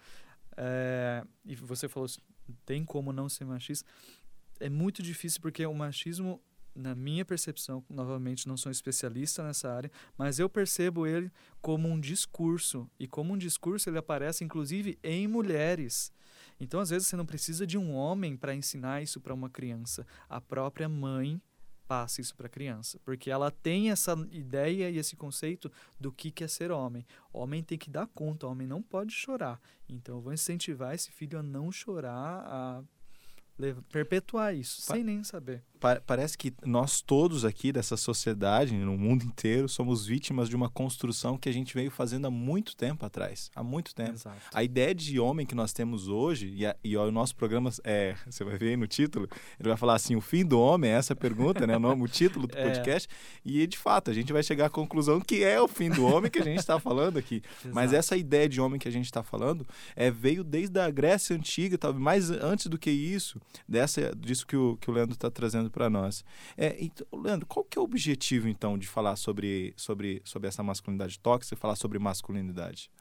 É, 0.58 1.24
e 1.46 1.56
você 1.56 1.88
falou, 1.88 2.06
assim, 2.06 2.20
tem 2.66 2.84
como 2.84 3.14
não 3.14 3.30
ser 3.30 3.46
machista? 3.46 3.88
É 4.60 4.70
muito 4.70 5.02
difícil 5.02 5.40
porque 5.42 5.66
o 5.66 5.74
machismo, 5.74 6.42
na 6.76 6.94
minha 6.94 7.24
percepção, 7.24 7.84
novamente 7.90 8.48
não 8.48 8.58
sou 8.58 8.72
especialista 8.72 9.42
nessa 9.44 9.72
área, 9.72 9.92
mas 10.18 10.38
eu 10.38 10.50
percebo 10.50 11.08
ele 11.08 11.32
como 11.62 11.88
um 11.88 12.00
discurso. 12.00 12.90
E 13.00 13.08
como 13.08 13.34
um 13.34 13.38
discurso, 13.38 13.90
ele 13.90 13.98
aparece 13.98 14.44
inclusive 14.44 15.00
em 15.02 15.28
mulheres. 15.28 16.12
Então, 16.60 16.80
às 16.80 16.90
vezes, 16.90 17.08
você 17.08 17.16
não 17.16 17.26
precisa 17.26 17.66
de 17.66 17.78
um 17.78 17.94
homem 17.94 18.36
para 18.36 18.54
ensinar 18.54 19.02
isso 19.02 19.20
para 19.22 19.34
uma 19.34 19.50
criança. 19.50 20.06
A 20.28 20.42
própria 20.42 20.90
mãe 20.90 21.42
passa 21.88 22.22
isso 22.22 22.36
para 22.36 22.46
a 22.46 22.50
criança, 22.50 23.00
porque 23.04 23.32
ela 23.32 23.50
tem 23.50 23.90
essa 23.90 24.14
ideia 24.32 24.92
e 24.92 24.98
esse 24.98 25.16
conceito 25.16 25.72
do 26.00 26.12
que 26.12 26.44
é 26.44 26.48
ser 26.48 26.70
homem. 26.70 27.04
Homem 27.34 27.64
tem 27.64 27.80
que 27.80 27.90
dar 27.90 28.06
conta, 28.06 28.46
homem 28.46 28.68
não 28.68 28.82
pode 28.82 29.12
chorar. 29.12 29.60
Então, 29.88 30.18
eu 30.18 30.22
vou 30.22 30.34
incentivar 30.34 30.94
esse 30.94 31.12
filho 31.12 31.40
a 31.40 31.44
não 31.44 31.72
chorar, 31.72 32.44
a 32.46 32.84
perpetuar 33.90 34.56
isso, 34.56 34.82
sem 34.82 35.04
nem 35.04 35.24
saber. 35.24 35.64
Pa 35.80 36.02
parece 36.06 36.38
que 36.38 36.54
nós 36.66 37.02
todos 37.02 37.46
aqui 37.46 37.72
dessa 37.72 37.96
sociedade, 37.96 38.76
no 38.76 38.98
mundo 38.98 39.24
inteiro, 39.24 39.70
somos 39.70 40.06
vítimas 40.06 40.50
de 40.50 40.56
uma 40.56 40.70
construção 40.70 41.38
que 41.38 41.48
a 41.48 41.52
gente 41.52 41.74
veio 41.74 41.90
fazendo 41.90 42.28
há 42.28 42.32
muito 42.32 42.76
tempo 42.76 43.06
atrás. 43.06 43.50
Há 43.56 43.64
muito 43.64 43.96
tempo. 43.96 44.12
Exato. 44.12 44.38
A 44.54 44.64
ideia 44.64 44.94
de 44.94 45.20
homem 45.20 45.46
que 45.46 45.56
nós 45.56 45.72
temos 45.72 46.08
hoje, 46.08 46.54
e, 46.56 46.66
a, 46.66 46.76
e 46.84 46.98
o 46.98 47.12
nosso 47.12 47.36
programa, 47.36 47.70
é, 47.84 48.16
você 48.30 48.44
vai 48.44 48.58
ver 48.58 48.70
aí 48.70 48.78
no 48.78 48.88
título, 48.88 49.28
ele 49.60 49.70
vai 49.70 49.78
falar 49.78 49.96
assim: 49.96 50.16
o 50.16 50.22
fim 50.22 50.46
do 50.46 50.60
homem 50.60 50.92
é 50.92 50.96
essa 50.96 51.16
pergunta, 51.16 51.66
né? 51.66 51.78
O, 51.78 51.80
nome, 51.80 52.04
o 52.04 52.08
título 52.08 52.48
do 52.48 52.56
é. 52.58 52.64
podcast. 52.64 53.08
E 53.46 53.66
de 53.66 53.78
fato, 53.78 54.12
a 54.12 54.14
gente 54.14 54.34
vai 54.34 54.44
chegar 54.44 54.66
à 54.66 54.70
conclusão 54.70 55.22
que 55.22 55.44
é 55.44 55.62
o 55.62 55.68
fim 55.68 55.90
do 55.90 56.06
homem 56.06 56.30
que 56.30 56.40
a 56.40 56.44
gente 56.44 56.60
está 56.60 56.80
falando 56.80 57.18
aqui. 57.18 57.42
Mas 57.74 57.94
essa 57.94 58.18
ideia 58.18 58.50
de 58.50 58.60
homem 58.60 58.80
que 58.80 58.88
a 58.88 58.92
gente 58.92 59.06
está 59.06 59.24
falando 59.24 59.66
é, 59.96 60.12
veio 60.12 60.44
desde 60.44 60.80
a 60.80 60.90
Grécia 60.90 61.36
Antiga, 61.36 61.78
talvez 61.78 62.04
mais 62.04 62.30
antes 62.30 62.68
do 62.68 62.78
que 62.78 62.90
isso 62.90 63.40
dessa, 63.68 64.14
disso 64.16 64.46
que 64.46 64.56
o, 64.56 64.78
que 64.78 64.90
o 64.90 64.94
Leandro 64.94 65.14
está 65.14 65.30
trazendo 65.70 65.72
para 65.72 65.90
nós. 65.90 66.26
É, 66.58 66.76
então, 66.80 67.08
Leandro, 67.14 67.46
qual 67.46 67.64
que 67.64 67.78
é 67.78 67.82
o 67.82 67.84
objetivo, 67.84 68.48
então, 68.48 68.78
de 68.78 68.88
falar 68.88 69.16
sobre, 69.16 69.74
sobre, 69.78 70.22
sobre 70.26 70.48
essa 70.48 70.64
masculinidade 70.64 71.20
tóxica 71.20 71.56
e 71.56 71.58
falar 71.58 71.76
sobre 71.76 72.00
masculinidade? 72.00 72.92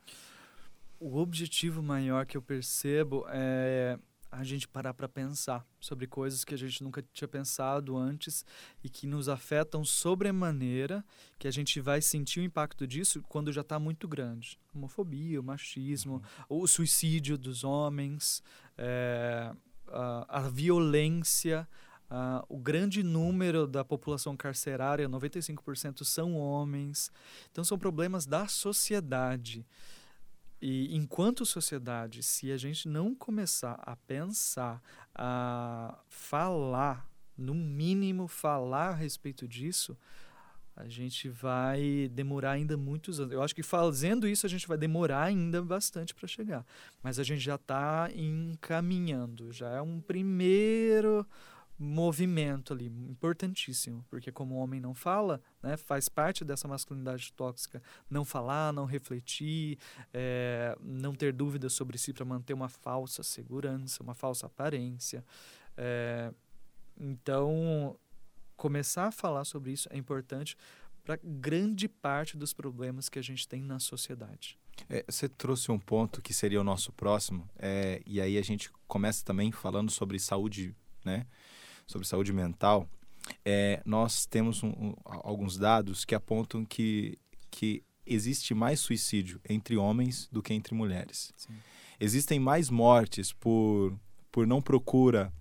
O 1.01 1.17
objetivo 1.17 1.83
maior 1.83 2.27
que 2.27 2.37
eu 2.37 2.43
percebo 2.43 3.25
é 3.29 3.99
a 4.31 4.45
gente 4.45 4.69
parar 4.69 4.93
para 4.93 5.09
pensar 5.09 5.67
sobre 5.81 6.07
coisas 6.07 6.45
que 6.45 6.53
a 6.53 6.59
gente 6.59 6.83
nunca 6.85 7.03
tinha 7.15 7.27
pensado 7.27 7.97
antes 7.97 8.45
e 8.85 8.89
que 8.91 9.07
nos 9.07 9.27
afetam 9.27 9.83
sobremaneira, 9.87 11.03
que 11.39 11.49
a 11.49 11.51
gente 11.51 11.81
vai 11.81 12.03
sentir 12.03 12.41
o 12.41 12.43
impacto 12.43 12.87
disso 12.87 13.23
quando 13.27 13.51
já 13.51 13.63
está 13.63 13.79
muito 13.79 14.07
grande. 14.07 14.59
Homofobia, 14.75 15.41
o 15.41 15.43
machismo, 15.43 16.23
uhum. 16.51 16.63
o 16.63 16.67
suicídio 16.67 17.39
dos 17.39 17.65
homens, 17.65 18.43
é, 18.77 19.51
a, 19.87 20.41
a 20.41 20.49
violência, 20.51 21.67
a, 22.11 22.45
o 22.49 22.59
grande 22.59 23.03
número 23.03 23.67
da 23.67 23.85
população 23.85 24.37
carcerária, 24.37 25.09
95% 25.09 26.05
são 26.05 26.37
homens. 26.37 27.11
Então, 27.51 27.63
são 27.65 27.79
problemas 27.79 28.27
da 28.27 28.47
sociedade. 28.49 29.67
E 30.61 30.95
enquanto 30.97 31.47
sociedade, 31.47 32.23
se 32.23 32.51
a 32.51 32.57
gente 32.57 32.89
não 32.89 33.15
começar 33.15 33.81
a 33.83 33.95
pensar, 33.95 34.83
a 35.15 35.99
falar, 36.09 37.09
no 37.37 37.55
mínimo 37.55 38.27
falar 38.27 38.89
a 38.89 38.95
respeito 38.95 39.47
disso, 39.47 39.97
a 40.75 40.89
gente 40.89 41.29
vai 41.29 42.09
demorar 42.13 42.53
ainda 42.53 42.77
muitos 42.77 43.21
anos. 43.21 43.33
Eu 43.33 43.43
acho 43.43 43.55
que 43.55 43.63
fazendo 43.63 44.27
isso 44.29 44.47
a 44.47 44.49
gente 44.49 44.67
vai 44.67 44.79
demorar 44.79 45.25
ainda 45.25 45.63
bastante 45.63 46.15
para 46.15 46.27
chegar. 46.27 46.65
Mas 47.03 47.19
a 47.19 47.23
gente 47.23 47.41
já 47.41 47.57
está 47.57 48.09
encaminhando, 48.15 49.53
já 49.53 49.71
é 49.71 49.83
um 49.83 50.01
primeiro 50.01 51.27
movimento 51.79 52.73
ali, 52.73 52.87
importantíssimo, 52.87 54.05
porque 54.11 54.33
como 54.33 54.57
o 54.57 54.59
homem 54.59 54.81
não 54.81 54.95
fala, 54.95 55.41
né, 55.63 55.77
faz 55.77 56.09
parte 56.09 56.45
dessa 56.45 56.67
masculinidade 56.67 57.33
tóxica 57.35 57.81
não 58.11 58.25
falar, 58.25 58.73
não 58.73 58.85
refletir, 58.85 59.79
é, 60.13 60.77
não 60.83 61.15
ter 61.15 61.33
dúvidas 61.33 61.73
sobre 61.73 61.97
si 61.97 62.13
para 62.13 62.25
manter 62.25 62.53
uma 62.53 62.69
falsa 62.69 63.23
segurança, 63.23 64.03
uma 64.03 64.15
falsa 64.15 64.47
aparência. 64.47 65.25
É, 65.77 66.33
então, 66.99 67.97
começar 68.57 69.07
a 69.07 69.13
falar 69.13 69.45
sobre 69.45 69.71
isso 69.71 69.89
é 69.93 69.97
importante 69.97 70.57
para 71.05 71.19
grande 71.23 71.89
parte 71.89 72.37
dos 72.37 72.53
problemas 72.53 73.09
que 73.09 73.21
a 73.21 73.23
gente 73.23 73.47
tem 73.47 73.63
na 73.63 73.79
sociedade. 73.79 74.59
É, 74.91 75.05
você 75.09 75.29
trouxe 75.29 75.71
um 75.71 75.79
ponto 75.79 76.21
que 76.21 76.35
seria 76.35 76.61
o 76.61 76.65
nosso 76.65 76.93
próximo, 76.93 77.49
é, 77.57 78.03
e 78.05 78.21
aí 78.21 78.37
a 78.37 78.43
gente 78.43 78.71
começa 78.87 79.25
também 79.25 79.53
falando 79.53 79.91
sobre 79.91 80.19
saúde, 80.19 80.75
né? 81.05 81.27
Sobre 81.89 82.07
saúde 82.07 82.33
mental. 82.33 82.89
É, 83.45 83.83
nós 83.85 84.27
temos 84.27 84.63
um, 84.63 84.69
um, 84.69 84.95
alguns 85.05 85.59
dados 85.59 86.05
que 86.05 86.15
apontam 86.15 86.65
que, 86.65 87.19
que 87.51 87.83
existe 88.07 88.55
mais 88.55 88.79
suicídio 88.79 89.41
entre 89.49 89.77
homens 89.77 90.29
do 90.31 90.41
que 90.41 90.55
entre 90.55 90.75
mulheres. 90.75 91.33
Sim. 91.37 91.55
Existem 91.99 92.39
mais 92.39 92.71
mortes 92.71 93.33
por, 93.33 93.99
por 94.31 94.47
não 94.47 94.63
procura 94.63 95.33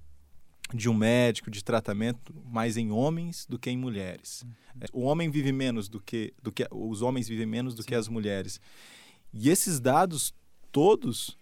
de 0.73 0.89
um 0.89 0.93
médico, 0.93 1.49
de 1.49 1.63
tratamento, 1.63 2.33
mais 2.45 2.75
em 2.75 2.91
homens 2.91 3.45
do 3.45 3.57
que 3.59 3.69
em 3.69 3.77
mulheres. 3.77 4.43
Uhum. 4.43 5.01
O 5.01 5.01
homem 5.03 5.29
vive 5.29 5.51
menos 5.51 5.87
do 5.87 6.01
que, 6.01 6.33
do 6.41 6.51
que 6.51 6.67
os 6.71 7.01
homens 7.01 7.27
vivem 7.27 7.45
menos 7.45 7.73
do 7.73 7.83
Sim. 7.83 7.89
que 7.89 7.95
as 7.95 8.07
mulheres. 8.07 8.59
E 9.31 9.49
esses 9.49 9.79
dados 9.79 10.33
todos 10.71 11.37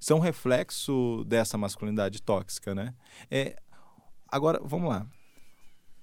são 0.00 0.18
reflexo 0.18 1.24
dessa 1.26 1.56
masculinidade 1.56 2.20
tóxica, 2.20 2.74
né? 2.74 2.94
É, 3.30 3.56
agora, 4.34 4.60
vamos 4.64 4.88
lá. 4.88 5.06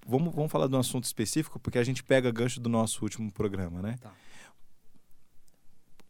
Vamos, 0.08 0.34
vamos 0.34 0.52
falar 0.52 0.68
de 0.68 0.76
um 0.76 0.80
assunto 0.80 1.04
específico, 1.04 1.60
porque 1.60 1.78
a 1.78 1.84
gente 1.84 2.04
pega 2.04 2.32
gancho 2.32 2.60
do 2.60 2.70
nosso 2.70 3.04
último 3.04 3.32
programa, 3.32 3.82
né? 3.82 3.98
Tá. 4.00 4.14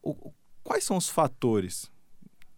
O, 0.01 0.31
quais 0.63 0.83
são 0.83 0.97
os 0.97 1.09
fatores, 1.09 1.91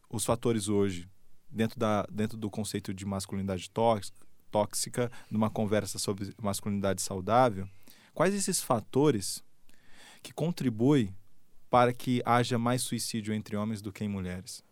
os 0.10 0.26
fatores 0.26 0.68
hoje 0.68 1.10
dentro, 1.50 1.80
da, 1.80 2.06
dentro 2.12 2.38
do 2.38 2.50
conceito 2.50 2.94
de 2.94 3.06
masculinidade 3.06 3.70
tóxica, 3.70 4.18
tóxica, 4.52 5.12
numa 5.32 5.50
conversa 5.50 5.98
sobre 5.98 6.34
masculinidade 6.42 7.02
saudável, 7.02 7.68
quais 8.14 8.36
esses 8.36 8.62
fatores 8.62 9.44
que 10.22 10.34
contribuem 10.34 11.16
para 11.70 11.92
que 11.92 12.22
haja 12.26 12.60
mais 12.60 12.82
suicídio 12.84 13.34
entre 13.34 13.56
homens 13.56 13.82
do 13.82 13.92
que 13.92 14.04
em 14.04 14.10
mulheres? 14.10 14.64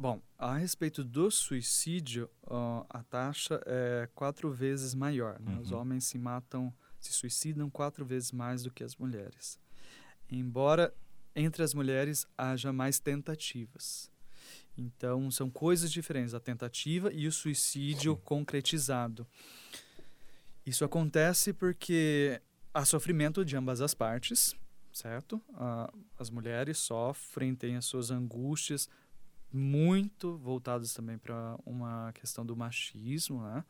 Bom, 0.00 0.18
a 0.38 0.56
respeito 0.56 1.04
do 1.04 1.30
suicídio, 1.30 2.24
uh, 2.44 2.86
a 2.88 3.02
taxa 3.02 3.60
é 3.66 4.08
quatro 4.14 4.50
vezes 4.50 4.94
maior. 4.94 5.38
Né? 5.38 5.52
Uhum. 5.52 5.60
Os 5.60 5.72
homens 5.72 6.04
se 6.04 6.16
matam, 6.16 6.72
se 6.98 7.12
suicidam 7.12 7.68
quatro 7.68 8.02
vezes 8.02 8.32
mais 8.32 8.62
do 8.62 8.70
que 8.70 8.82
as 8.82 8.96
mulheres. 8.96 9.60
Embora 10.30 10.90
entre 11.36 11.62
as 11.62 11.74
mulheres 11.74 12.26
haja 12.38 12.72
mais 12.72 12.98
tentativas. 12.98 14.10
Então, 14.74 15.30
são 15.30 15.50
coisas 15.50 15.92
diferentes, 15.92 16.32
a 16.32 16.40
tentativa 16.40 17.12
e 17.12 17.26
o 17.26 17.32
suicídio 17.32 18.14
Sim. 18.14 18.20
concretizado. 18.24 19.26
Isso 20.64 20.82
acontece 20.82 21.52
porque 21.52 22.40
há 22.72 22.86
sofrimento 22.86 23.44
de 23.44 23.54
ambas 23.54 23.82
as 23.82 23.92
partes, 23.92 24.56
certo? 24.94 25.42
Ah, 25.52 25.92
as 26.18 26.30
mulheres 26.30 26.78
sofrem, 26.78 27.54
têm 27.54 27.76
as 27.76 27.84
suas 27.84 28.10
angústias, 28.10 28.88
muito 29.52 30.36
voltadas 30.38 30.92
também 30.92 31.18
para 31.18 31.58
uma 31.66 32.12
questão 32.12 32.44
do 32.44 32.56
machismo, 32.56 33.42
né? 33.42 33.64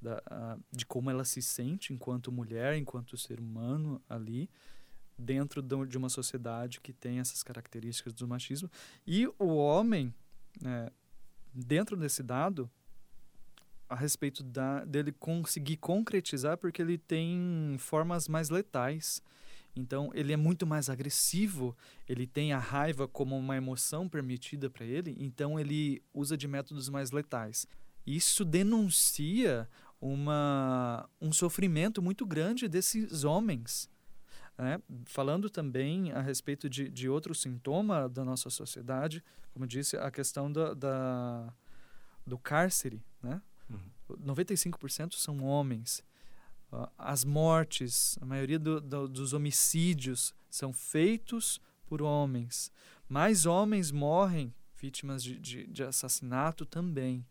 Da, 0.00 0.58
de 0.70 0.84
como 0.84 1.08
ela 1.08 1.24
se 1.24 1.40
sente 1.40 1.94
enquanto 1.94 2.30
mulher, 2.30 2.76
enquanto 2.76 3.16
ser 3.16 3.40
humano 3.40 4.02
ali, 4.08 4.50
dentro 5.16 5.62
de 5.62 5.96
uma 5.96 6.08
sociedade 6.08 6.80
que 6.80 6.92
tem 6.92 7.20
essas 7.20 7.42
características 7.42 8.12
do 8.12 8.28
machismo. 8.28 8.70
E 9.06 9.26
o 9.38 9.56
homem, 9.56 10.12
é, 10.62 10.92
dentro 11.54 11.96
desse 11.96 12.22
dado, 12.22 12.70
a 13.88 13.94
respeito 13.94 14.42
da, 14.42 14.84
dele 14.84 15.12
conseguir 15.12 15.76
concretizar, 15.76 16.58
porque 16.58 16.82
ele 16.82 16.98
tem 16.98 17.76
formas 17.78 18.28
mais 18.28 18.50
letais. 18.50 19.22
Então, 19.76 20.10
ele 20.14 20.32
é 20.32 20.36
muito 20.36 20.66
mais 20.66 20.88
agressivo, 20.88 21.76
ele 22.08 22.26
tem 22.26 22.52
a 22.52 22.58
raiva 22.58 23.08
como 23.08 23.36
uma 23.36 23.56
emoção 23.56 24.08
permitida 24.08 24.70
para 24.70 24.84
ele, 24.84 25.16
então 25.18 25.58
ele 25.58 26.00
usa 26.12 26.36
de 26.36 26.46
métodos 26.46 26.88
mais 26.88 27.10
letais. 27.10 27.66
Isso 28.06 28.44
denuncia 28.44 29.68
uma, 30.00 31.08
um 31.20 31.32
sofrimento 31.32 32.00
muito 32.00 32.24
grande 32.24 32.68
desses 32.68 33.24
homens. 33.24 33.90
Né? 34.56 34.80
Falando 35.06 35.50
também 35.50 36.12
a 36.12 36.20
respeito 36.20 36.68
de, 36.68 36.88
de 36.88 37.08
outro 37.08 37.34
sintoma 37.34 38.08
da 38.08 38.24
nossa 38.24 38.50
sociedade, 38.50 39.24
como 39.52 39.66
disse, 39.66 39.96
a 39.96 40.10
questão 40.10 40.52
da, 40.52 40.74
da 40.74 41.54
do 42.26 42.38
cárcere, 42.38 43.02
né? 43.22 43.40
Uhum. 43.68 44.16
95% 44.16 45.14
são 45.14 45.42
homens. 45.44 46.02
Uh, 46.74 46.90
as 46.98 47.24
mortes, 47.24 48.18
a 48.20 48.24
maioria 48.24 48.58
do, 48.58 48.80
do, 48.80 49.08
dos 49.08 49.32
homicídios 49.32 50.34
são 50.50 50.72
feitos 50.72 51.60
por 51.86 52.02
homens. 52.02 52.72
Mais 53.08 53.46
homens 53.46 53.92
morrem 53.92 54.52
vítimas 54.76 55.22
de, 55.22 55.38
de, 55.38 55.66
de 55.68 55.84
assassinato 55.84 56.66
também. 56.66 57.24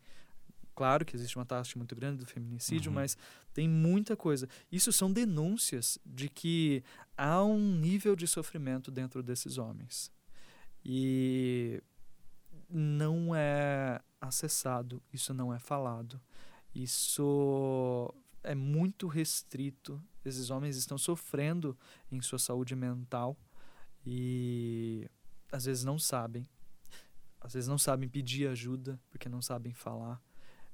Claro 0.73 1.03
que 1.03 1.15
existe 1.15 1.35
uma 1.37 1.45
taxa 1.45 1.77
muito 1.77 1.93
grande 1.93 2.19
do 2.19 2.25
feminicídio, 2.25 2.89
uhum. 2.89 2.95
mas 2.95 3.17
tem 3.53 3.67
muita 3.67 4.15
coisa. 4.15 4.47
Isso 4.71 4.93
são 4.93 5.11
denúncias 5.11 5.99
de 6.05 6.29
que 6.29 6.81
há 7.17 7.43
um 7.43 7.75
nível 7.75 8.15
de 8.15 8.27
sofrimento 8.27 8.89
dentro 8.89 9.21
desses 9.21 9.57
homens. 9.57 10.09
E 10.85 11.83
não 12.69 13.35
é 13.35 14.01
acessado, 14.21 15.03
isso 15.11 15.33
não 15.33 15.53
é 15.53 15.59
falado. 15.59 16.19
Isso 16.73 18.13
é 18.43 18.55
muito 18.55 19.07
restrito. 19.07 20.01
Esses 20.23 20.49
homens 20.49 20.77
estão 20.77 20.97
sofrendo 20.97 21.77
em 22.11 22.21
sua 22.21 22.39
saúde 22.39 22.75
mental 22.75 23.37
e 24.05 25.09
às 25.51 25.65
vezes 25.65 25.83
não 25.83 25.97
sabem. 25.97 26.47
Às 27.41 27.53
vezes 27.53 27.67
não 27.67 27.77
sabem 27.77 28.07
pedir 28.07 28.47
ajuda 28.47 28.99
porque 29.09 29.27
não 29.27 29.41
sabem 29.41 29.73
falar 29.73 30.21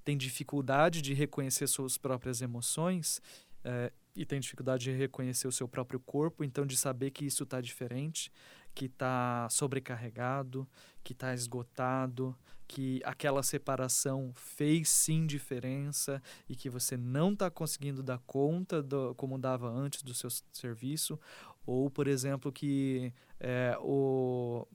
tem 0.10 0.18
dificuldade 0.18 1.04
de 1.04 1.14
reconhecer 1.14 1.68
suas 1.68 1.96
próprias 1.96 2.42
emoções 2.42 3.22
é, 3.64 3.92
e 4.16 4.26
tem 4.26 4.40
dificuldade 4.40 4.86
de 4.86 4.92
reconhecer 4.92 5.48
o 5.48 5.52
seu 5.52 5.68
próprio 5.68 6.00
corpo, 6.00 6.44
então 6.44 6.66
de 6.66 6.76
saber 6.76 7.12
que 7.12 7.26
isso 7.26 7.44
está 7.44 7.62
diferente, 7.62 8.32
que 8.74 8.86
está 8.86 9.48
sobrecarregado, 9.52 10.68
que 11.04 11.14
está 11.14 11.32
esgotado, 11.32 12.36
que 12.70 13.02
aquela 13.04 13.42
separação 13.42 14.32
fez 14.36 14.90
sim 14.90 15.26
diferença 15.26 16.22
e 16.48 16.56
que 16.56 16.70
você 16.70 16.96
não 16.96 17.34
está 17.34 17.50
conseguindo 17.50 18.04
dar 18.04 18.20
conta 18.20 18.82
do, 18.84 19.16
como 19.16 19.40
dava 19.40 19.68
antes 19.68 20.04
do 20.04 20.14
seu 20.14 20.30
serviço, 20.54 21.20
ou 21.66 21.90
por 21.90 22.08
exemplo 22.08 22.52
que 22.52 23.12
é, 23.40 23.76
o 23.82 24.68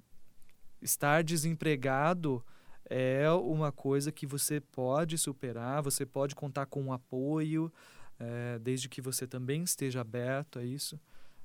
estar 0.83 1.23
desempregado 1.23 2.45
é 2.85 3.31
uma 3.31 3.71
coisa 3.71 4.11
que 4.11 4.27
você 4.27 4.61
pode 4.61 5.17
superar, 5.17 5.81
você 5.81 6.05
pode 6.05 6.35
contar 6.35 6.67
com 6.67 6.83
um 6.83 6.93
apoio, 6.93 7.73
é, 8.19 8.59
desde 8.59 8.89
que 8.89 9.01
você 9.01 9.25
também 9.25 9.63
esteja 9.63 10.01
aberto 10.01 10.59
a 10.59 10.65
isso. 10.65 11.01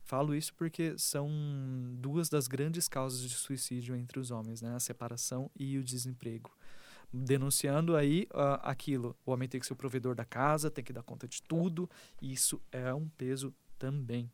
Falo 0.10 0.34
isso 0.34 0.52
porque 0.56 0.98
são 0.98 1.30
duas 2.00 2.30
das 2.30 2.48
grandes 2.48 2.88
causas 2.88 3.22
de 3.22 3.30
suicídio 3.30 3.96
entre 3.96 4.20
os 4.20 4.32
homens, 4.32 4.60
né? 4.60 4.74
A 4.76 4.80
separação 4.80 5.52
e 5.56 5.78
o 5.78 5.84
desemprego. 5.84 6.52
Denunciando 7.14 7.96
aí 7.96 8.28
uh, 8.32 8.58
aquilo. 8.64 9.16
O 9.24 9.32
homem 9.32 9.48
tem 9.48 9.60
que 9.62 9.68
ser 9.68 9.74
o 9.74 9.76
provedor 9.76 10.16
da 10.16 10.26
casa, 10.26 10.72
tem 10.72 10.84
que 10.84 10.92
dar 10.92 11.04
conta 11.04 11.28
de 11.28 11.44
tudo. 11.44 11.88
E 12.20 12.34
isso 12.34 12.60
é 12.72 12.92
um 12.92 13.08
peso 13.08 13.54
também. 13.78 14.32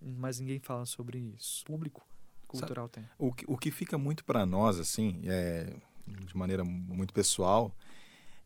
Mas 0.00 0.38
ninguém 0.38 0.60
fala 0.60 0.86
sobre 0.86 1.18
isso. 1.18 1.64
O 1.64 1.66
público 1.66 2.06
cultural 2.46 2.88
Sabe, 2.94 3.04
tem. 3.08 3.16
O 3.18 3.34
que, 3.34 3.44
o 3.48 3.58
que 3.58 3.72
fica 3.72 3.98
muito 3.98 4.24
para 4.24 4.46
nós, 4.46 4.78
assim, 4.78 5.22
é, 5.24 5.74
de 6.06 6.36
maneira 6.36 6.62
muito 6.62 7.12
pessoal, 7.12 7.74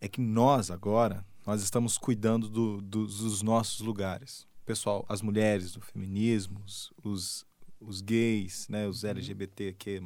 é 0.01 0.09
que 0.09 0.23
nós 0.23 0.71
agora, 0.71 1.27
nós 1.47 1.63
estamos 1.63 1.99
cuidando 1.99 2.49
do, 2.49 2.81
do, 2.81 3.07
dos 3.07 3.43
nossos 3.43 3.81
lugares. 3.81 4.47
Pessoal, 4.65 5.05
as 5.09 5.21
mulheres 5.21 5.73
do 5.73 5.81
feminismo, 5.81 6.61
os, 7.03 7.45
os 7.81 8.01
gays, 8.01 8.67
né, 8.69 8.87
os 8.87 9.03
uhum. 9.03 9.11
LGBTQ+, 9.11 10.01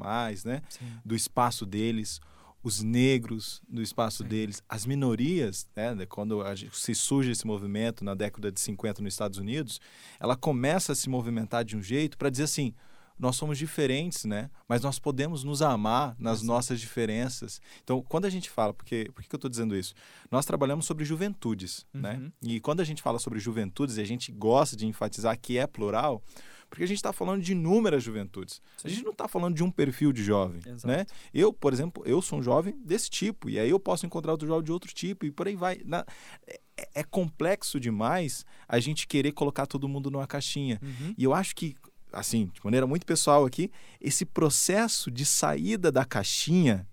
né, 0.44 0.62
do 1.04 1.14
espaço 1.14 1.64
deles, 1.64 2.20
os 2.62 2.82
negros 2.82 3.62
do 3.68 3.80
espaço 3.80 4.24
Sim. 4.24 4.28
deles, 4.28 4.62
as 4.68 4.84
minorias, 4.84 5.66
né, 5.76 6.06
quando 6.06 6.42
se 6.72 6.94
surge 6.94 7.30
esse 7.30 7.46
movimento 7.46 8.04
na 8.04 8.14
década 8.14 8.50
de 8.50 8.60
50 8.60 9.02
nos 9.02 9.14
Estados 9.14 9.38
Unidos, 9.38 9.80
ela 10.18 10.36
começa 10.36 10.92
a 10.92 10.94
se 10.96 11.08
movimentar 11.08 11.64
de 11.64 11.76
um 11.76 11.82
jeito 11.82 12.18
para 12.18 12.30
dizer 12.30 12.44
assim, 12.44 12.74
nós 13.18 13.36
somos 13.36 13.58
diferentes, 13.58 14.24
né? 14.24 14.50
Mas 14.68 14.82
nós 14.82 14.98
podemos 14.98 15.42
nos 15.42 15.62
amar 15.62 16.14
nas 16.18 16.42
nossas 16.42 16.80
diferenças. 16.80 17.60
Então, 17.82 18.02
quando 18.02 18.26
a 18.26 18.30
gente 18.30 18.48
fala, 18.48 18.72
porque 18.72 19.10
por 19.14 19.22
que 19.22 19.34
eu 19.34 19.36
estou 19.36 19.50
dizendo 19.50 19.76
isso? 19.76 19.94
Nós 20.30 20.46
trabalhamos 20.46 20.86
sobre 20.86 21.04
juventudes, 21.04 21.86
né? 21.92 22.14
uhum. 22.14 22.20
né? 22.20 22.32
E 22.42 22.60
quando 22.60 22.80
a 22.80 22.84
gente 22.84 23.02
fala 23.02 23.18
sobre 23.18 23.38
juventudes, 23.38 23.98
a 23.98 24.04
gente 24.04 24.30
gosta 24.30 24.76
de 24.76 24.86
enfatizar 24.86 25.38
que 25.38 25.58
é 25.58 25.66
plural, 25.66 26.22
porque 26.70 26.84
a 26.84 26.86
gente 26.86 26.98
está 26.98 27.12
falando 27.12 27.42
de 27.42 27.52
inúmeras 27.52 28.02
juventudes. 28.02 28.60
Sim. 28.76 28.88
A 28.88 28.90
gente 28.90 29.04
não 29.04 29.12
está 29.12 29.26
falando 29.26 29.54
de 29.54 29.64
um 29.64 29.70
perfil 29.70 30.12
de 30.12 30.22
jovem, 30.22 30.60
Exato. 30.64 30.86
né? 30.86 31.06
Eu, 31.32 31.52
por 31.52 31.72
exemplo, 31.72 32.02
eu 32.06 32.20
sou 32.20 32.38
um 32.38 32.42
jovem 32.42 32.78
desse 32.84 33.08
tipo, 33.08 33.48
e 33.48 33.58
aí 33.58 33.70
eu 33.70 33.80
posso 33.80 34.04
encontrar 34.04 34.32
outro 34.32 34.46
jovem 34.46 34.64
de 34.64 34.72
outro 34.72 34.92
tipo, 34.92 35.24
e 35.24 35.30
por 35.30 35.48
aí 35.48 35.56
vai. 35.56 35.80
Na, 35.84 36.04
é, 36.46 36.60
é 36.94 37.02
complexo 37.02 37.80
demais 37.80 38.44
a 38.68 38.78
gente 38.78 39.06
querer 39.06 39.32
colocar 39.32 39.66
todo 39.66 39.88
mundo 39.88 40.10
numa 40.10 40.26
caixinha. 40.26 40.78
Uhum. 40.82 41.14
E 41.16 41.24
eu 41.24 41.34
acho 41.34 41.56
que 41.56 41.74
assim, 42.12 42.50
de 42.52 42.60
maneira 42.62 42.86
muito 42.86 43.06
pessoal 43.06 43.44
aqui, 43.44 43.70
esse 44.00 44.24
processo 44.24 45.10
de 45.10 45.24
saída 45.24 45.90
da 45.90 46.04
caixinha, 46.04 46.86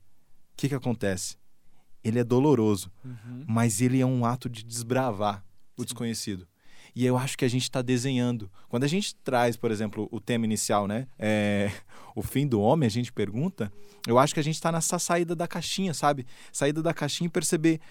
o 0.54 0.58
que, 0.58 0.69
que 0.69 0.75
acontece? 0.75 1.38
Ele 2.04 2.19
é 2.19 2.23
doloroso, 2.23 2.91
uhum. 3.04 3.43
mas 3.47 3.82
ele 3.82 3.99
é 3.99 4.06
um 4.06 4.25
ato 4.25 4.49
de 4.49 4.63
desbravar 4.63 5.43
o 5.75 5.82
Sim. 5.82 5.86
desconhecido. 5.86 6.47
E 6.95 7.06
eu 7.06 7.17
acho 7.17 7.38
que 7.38 7.43
a 7.43 7.47
gente 7.49 7.63
está 7.63 7.82
desenhando. 7.82 8.49
Quando 8.69 8.86
a 8.86 8.88
gente 8.88 9.15
traz, 9.15 9.58
por 9.58 9.69
exemplo, 9.69 10.08
o 10.12 10.21
tema 10.21 10.45
inicial, 10.45 10.88
né? 10.88 11.08
É, 11.19 11.69
o 12.15 12.21
fim 12.21 12.47
do 12.47 12.62
homem, 12.62 12.88
a 12.88 12.89
gente 12.89 13.12
pergunta. 13.12 13.71
Eu 14.08 14.17
acho 14.17 14.34
que 14.34 14.39
a 14.39 14.43
gente 14.43 14.56
está 14.56 14.71
nessa 14.71 14.97
saída 14.97 15.36
da 15.36 15.45
caixinha, 15.45 15.93
sabe? 15.93 16.25
Saída 16.54 16.82
da 16.82 16.93
caixinha 16.93 17.28
e 17.28 17.30
perceber, 17.30 17.82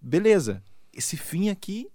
beleza, 0.00 0.62
esse 0.92 1.16
fim 1.16 1.48
aqui 1.48 1.88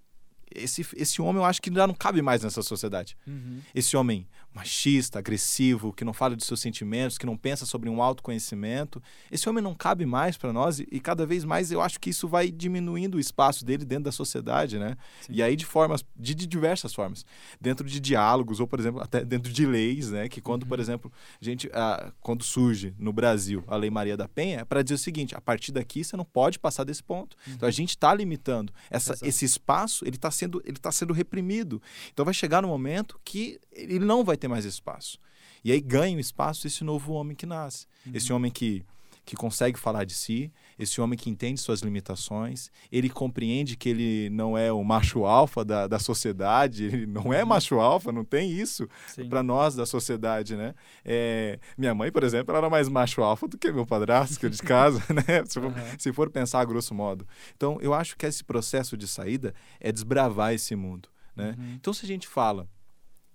esse, 0.54 0.86
esse 0.96 1.22
homem 1.22 1.42
eu 1.42 1.46
acho 1.46 1.62
que 1.62 1.74
já 1.74 1.86
não 1.88 1.94
cabe 1.94 2.22
mais 2.22 2.44
nessa 2.44 2.62
sociedade. 2.62 3.18
Uhum. 3.28 3.62
Esse 3.74 3.96
homem 3.96 4.28
machista, 4.58 5.20
agressivo, 5.20 5.94
que 5.94 6.04
não 6.04 6.14
fala 6.14 6.36
de 6.36 6.44
seus 6.44 6.60
sentimentos, 6.60 7.18
que 7.18 7.28
não 7.28 7.38
pensa 7.38 7.64
sobre 7.64 7.90
um 7.90 8.02
autoconhecimento, 8.02 9.02
esse 9.32 9.48
homem 9.48 9.64
não 9.64 9.76
cabe 9.76 10.04
mais 10.04 10.36
para 10.36 10.52
nós 10.52 10.80
e, 10.80 10.88
e, 10.92 11.00
cada 11.00 11.28
vez 11.28 11.44
mais 11.44 11.72
eu 11.72 11.80
acho 11.80 12.00
que 12.00 12.10
isso 12.10 12.28
vai 12.28 12.50
diminuindo 12.50 13.16
o 13.16 13.20
espaço 13.20 13.64
dele 13.64 13.86
dentro 13.86 14.06
da 14.06 14.12
sociedade, 14.12 14.80
né? 14.80 14.98
Sim. 15.22 15.34
E 15.34 15.44
aí 15.44 15.56
de 15.56 15.66
formas, 15.66 16.04
de, 16.16 16.34
de, 16.34 16.48
diversas 16.48 16.94
formas, 16.94 17.24
dentro 17.62 17.86
de 17.86 18.00
diálogos 18.00 18.60
ou 18.60 18.68
por 18.68 18.80
exemplo 18.80 19.00
até 19.00 19.24
dentro 19.24 19.54
de 19.54 19.66
leis, 19.66 20.10
né? 20.10 20.28
Que 20.28 20.42
quando, 20.42 20.64
uhum. 20.64 20.70
por 20.70 20.80
exemplo, 20.80 21.12
gente, 21.40 21.70
ah, 21.74 22.12
quando 22.20 22.44
surge 22.44 22.96
no 22.98 23.14
Brasil 23.14 23.64
a 23.68 23.76
Lei 23.76 23.92
Maria 23.92 24.18
da 24.18 24.28
Penha, 24.28 24.62
é 24.62 24.66
para 24.66 24.82
dizer 24.82 24.96
o 24.96 24.98
seguinte: 24.98 25.36
a 25.36 25.42
partir 25.42 25.72
daqui 25.72 26.04
você 26.04 26.18
não 26.18 26.26
pode 26.26 26.58
passar 26.58 26.84
desse 26.84 27.04
ponto. 27.04 27.38
Uhum. 27.46 27.54
Então 27.54 27.70
a 27.70 27.72
gente 27.72 27.90
está 27.90 28.12
limitando 28.12 28.74
essa, 28.90 29.16
esse 29.22 29.46
espaço, 29.46 30.04
ele 30.04 30.16
está 30.16 30.32
sendo, 30.38 30.62
ele 30.66 30.78
está 30.78 30.92
sendo 30.92 31.14
reprimido. 31.14 31.82
Então 32.14 32.24
vai 32.24 32.34
chegar 32.34 32.62
no 32.62 32.68
momento 32.68 33.20
que 33.24 33.60
ele 33.72 34.00
não 34.00 34.24
vai 34.24 34.38
ter 34.38 34.48
mais 34.48 34.66
espaço. 34.66 35.20
E 35.64 35.72
aí 35.72 35.82
ganha 35.82 36.16
um 36.16 36.20
espaço 36.20 36.68
esse 36.68 36.84
novo 36.84 37.14
homem 37.14 37.36
que 37.36 37.46
nasce. 37.46 37.86
Uhum. 38.06 38.12
Esse 38.16 38.32
homem 38.32 38.52
que, 38.52 38.86
que 39.28 39.36
consegue 39.36 39.78
falar 39.78 40.06
de 40.06 40.14
si, 40.14 40.50
esse 40.80 41.02
homem 41.02 41.20
que 41.20 41.30
entende 41.30 41.60
suas 41.60 41.82
limitações, 41.82 42.72
ele 42.90 43.10
compreende 43.10 43.76
que 43.76 43.90
ele 43.90 44.30
não 44.30 44.58
é 44.58 44.72
o 44.72 44.82
macho 44.86 45.26
alfa 45.26 45.66
da, 45.66 45.86
da 45.86 46.00
sociedade, 46.00 46.86
ele 46.86 47.06
não 47.06 47.34
é 47.34 47.44
uhum. 47.44 47.50
macho 47.50 47.78
alfa, 47.78 48.10
não 48.10 48.24
tem 48.24 48.50
isso 48.50 48.88
para 49.28 49.44
nós 49.44 49.76
da 49.76 49.86
sociedade, 49.86 50.56
né? 50.56 50.74
É, 51.04 51.60
minha 51.78 51.94
mãe, 51.94 52.10
por 52.10 52.24
exemplo, 52.24 52.54
ela 52.54 52.60
era 52.60 52.70
mais 52.70 52.88
macho 52.88 53.22
alfa 53.22 53.50
do 53.50 53.58
que 53.58 53.70
meu 53.70 53.86
padrasto, 53.86 54.40
que 54.40 54.46
é 54.46 54.50
de 54.50 54.60
casa, 54.60 55.04
né? 55.14 55.44
Se 55.46 55.60
for, 55.60 55.66
uhum. 55.66 56.00
se 56.00 56.14
for 56.14 56.30
pensar 56.30 56.62
a 56.62 56.66
grosso 56.66 56.96
modo. 56.96 57.28
Então, 57.54 57.78
eu 57.82 57.94
acho 57.94 58.16
que 58.16 58.26
esse 58.26 58.46
processo 58.46 58.96
de 58.96 59.10
saída 59.10 59.54
é 59.78 59.92
desbravar 59.92 60.54
esse 60.54 60.74
mundo, 60.74 61.10
né? 61.36 61.54
Uhum. 61.60 61.74
Então, 61.74 61.92
se 61.92 62.06
a 62.06 62.08
gente 62.08 62.30
fala, 62.30 62.66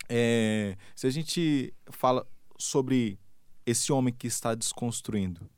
é, 0.08 0.74
se 0.96 1.06
a 1.06 1.10
gente 1.10 1.74
fala 1.90 2.26
sobre 2.58 3.18
esse 3.66 3.92
homem 3.92 4.14
que 4.14 4.26
está 4.26 4.54
desconstruindo, 4.54 5.50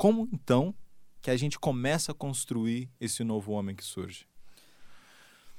como 0.00 0.26
então 0.32 0.74
que 1.20 1.30
a 1.30 1.36
gente 1.36 1.58
começa 1.58 2.12
a 2.12 2.14
construir 2.14 2.88
esse 2.98 3.22
novo 3.22 3.52
homem 3.52 3.76
que 3.76 3.84
surge? 3.84 4.26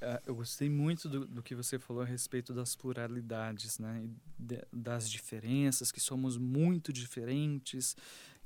É, 0.02 0.20
eu 0.26 0.34
gostei 0.34 0.68
muito 0.68 1.08
do, 1.08 1.28
do, 1.28 1.44
que 1.44 1.54
você 1.54 1.78
falou 1.78 2.02
a 2.02 2.06
respeito 2.08 2.52
das 2.52 2.76
pluralidades, 2.76 3.78
né? 3.78 4.04
De, 4.40 4.60
das 4.74 5.08
diferenças, 5.08 5.92
que 5.92 6.00
somos 6.00 6.40
muito 6.40 6.92
diferentes, 6.92 7.96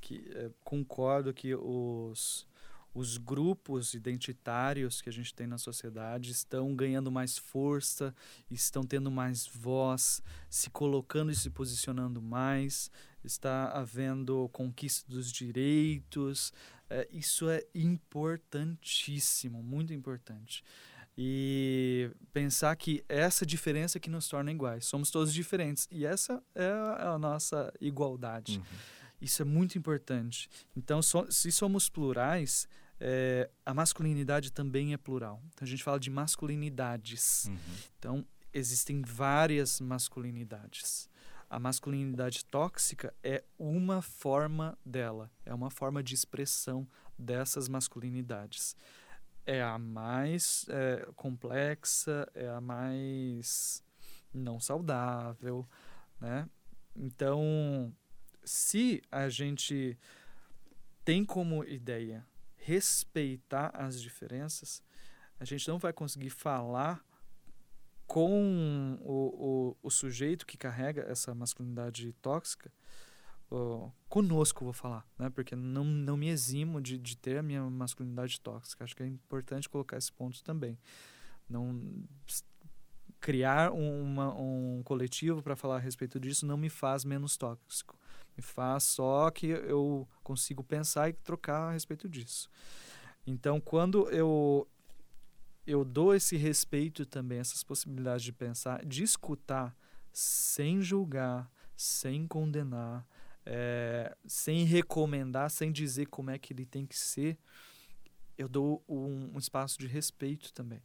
que 0.02 0.30
é, 0.36 0.52
concordo 0.66 1.34
que 1.34 1.56
os, 1.56 2.46
os 2.94 3.18
grupos 3.18 3.94
identitários 3.94 5.02
que 5.02 5.08
a 5.08 5.14
gente 5.14 5.34
tem 5.34 5.48
na 5.48 5.58
sociedade 5.58 6.30
estão 6.30 6.76
ganhando 6.76 7.10
mais 7.10 7.38
força, 7.38 8.14
estão 8.52 8.84
tendo 8.84 9.10
mais 9.10 9.48
voz, 9.48 10.22
se 10.50 10.70
colocando 10.70 11.32
e 11.32 11.36
se 11.36 11.50
posicionando 11.50 12.22
mais, 12.22 12.92
está 13.26 13.70
havendo 13.70 14.50
conquista 14.54 15.10
dos 15.12 15.32
direitos, 15.32 16.54
é, 16.90 17.08
isso 17.12 17.50
é 17.50 17.64
importantíssimo, 17.74 19.62
muito 19.64 19.94
importante. 19.94 20.64
E 21.18 22.12
pensar 22.34 22.76
que 22.76 23.04
essa 23.08 23.46
diferença 23.46 24.00
que 24.00 24.10
nos 24.10 24.28
torna 24.28 24.52
iguais. 24.52 24.86
Somos 24.86 25.10
todos 25.10 25.34
diferentes. 25.34 25.88
E 25.90 26.06
essa 26.06 26.44
é 26.54 26.70
a 27.00 27.18
nossa 27.18 27.74
igualdade. 27.80 28.58
Uhum. 28.58 28.66
Isso 29.22 29.42
é 29.42 29.46
muito 29.46 29.78
importante. 29.78 30.50
Então, 30.76 31.02
so, 31.02 31.26
se 31.32 31.52
somos 31.54 31.88
plurais, 31.88 32.68
é, 33.00 33.50
a 33.66 33.74
masculinidade 33.74 34.52
também 34.52 34.94
é 34.94 34.98
plural. 34.98 35.42
Então 35.54 35.66
a 35.66 35.70
gente 35.70 35.84
fala 35.84 36.00
de 36.00 36.10
masculinidades. 36.10 37.46
Uhum. 37.46 37.58
Então 37.98 38.28
existem 38.54 39.02
várias 39.02 39.80
masculinidades. 39.80 41.10
A 41.56 41.60
masculinidade 41.60 42.44
tóxica 42.44 43.16
é 43.24 43.42
uma 43.58 44.02
forma 44.02 44.78
dela, 44.86 45.32
é 45.46 45.54
uma 45.54 45.72
forma 45.72 46.04
de 46.04 46.14
expressão 46.14 46.86
dessas 47.18 47.70
masculinidades. 47.70 48.76
É 49.46 49.64
a 49.64 49.80
mais 49.80 50.66
é, 50.68 51.08
complexa, 51.16 52.30
é 52.36 52.50
a 52.50 52.60
mais 52.60 53.82
não 54.34 54.60
saudável, 54.60 55.66
né? 56.20 56.50
Então, 56.94 57.96
se 58.44 59.02
a 59.10 59.30
gente 59.30 59.98
tem 61.06 61.24
como 61.24 61.64
ideia 61.64 62.28
respeitar 62.58 63.72
as 63.74 64.02
diferenças, 64.02 64.84
a 65.40 65.46
gente 65.46 65.66
não 65.70 65.80
vai 65.80 65.94
conseguir 65.94 66.32
falar 66.32 67.02
com 68.16 68.98
o, 69.02 69.12
o, 69.12 69.78
o 69.84 69.92
sujeito 69.92 70.48
que 70.48 70.58
carrega 70.58 71.02
essa 71.02 71.36
masculinidade 71.36 72.14
tóxica, 72.22 72.72
conosco 74.08 74.64
vou 74.64 74.72
falar, 74.72 75.06
né? 75.20 75.30
Porque 75.30 75.54
não, 75.54 75.84
não 75.84 76.16
me 76.16 76.30
eximo 76.30 76.82
de, 76.82 76.98
de 76.98 77.18
ter 77.18 77.38
a 77.38 77.44
minha 77.44 77.70
masculinidade 77.70 78.40
tóxica. 78.40 78.86
Acho 78.86 78.96
que 78.96 79.04
é 79.04 79.06
importante 79.06 79.68
colocar 79.68 79.98
esse 79.98 80.14
ponto 80.14 80.42
também. 80.46 80.80
Não 81.50 82.06
criar 83.20 83.74
uma, 83.74 84.34
um 84.34 84.82
coletivo 84.86 85.44
para 85.44 85.58
falar 85.58 85.76
a 85.76 85.80
respeito 85.80 86.18
disso 86.18 86.46
não 86.46 86.56
me 86.56 86.70
faz 86.70 87.04
menos 87.04 87.36
tóxico. 87.36 88.00
Me 88.38 88.42
faz 88.42 88.84
só 88.84 89.30
que 89.30 89.48
eu 89.48 90.08
consigo 90.24 90.64
pensar 90.64 91.10
e 91.10 91.14
trocar 91.14 91.68
a 91.68 91.72
respeito 91.74 92.08
disso. 92.08 92.50
Então, 93.28 93.60
quando 93.60 94.10
eu 94.10 94.66
eu 95.66 95.84
dou 95.84 96.14
esse 96.14 96.36
respeito 96.38 97.06
também, 97.06 97.40
essas 97.40 97.64
possibilidades 97.64 98.24
de 98.24 98.32
pensar, 98.32 98.86
de 98.86 99.04
escutar, 99.04 99.76
sem 100.12 100.82
julgar, 100.82 101.52
sem 101.76 102.28
condenar, 102.28 103.06
é, 103.46 104.16
sem 104.26 104.64
recomendar, 104.64 105.50
sem 105.50 105.72
dizer 105.72 106.08
como 106.08 106.32
é 106.32 106.38
que 106.38 106.54
ele 106.54 106.66
tem 106.66 106.86
que 106.86 106.98
ser, 106.98 107.38
eu 108.38 108.48
dou 108.48 108.84
um, 108.88 109.36
um 109.36 109.38
espaço 109.38 109.80
de 109.80 109.88
respeito 109.88 110.54
também. 110.54 110.82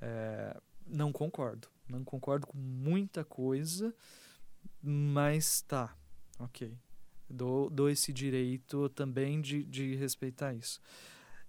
É, 0.00 0.58
não 0.86 1.12
concordo. 1.12 1.68
Não 1.88 2.04
concordo 2.04 2.46
com 2.46 2.56
muita 2.56 3.24
coisa, 3.24 3.94
mas 4.82 5.62
tá, 5.62 5.96
ok. 6.38 6.76
Dou, 7.28 7.70
dou 7.70 7.88
esse 7.88 8.12
direito 8.12 8.88
também 8.90 9.40
de, 9.40 9.64
de 9.64 9.94
respeitar 9.94 10.54
isso. 10.54 10.80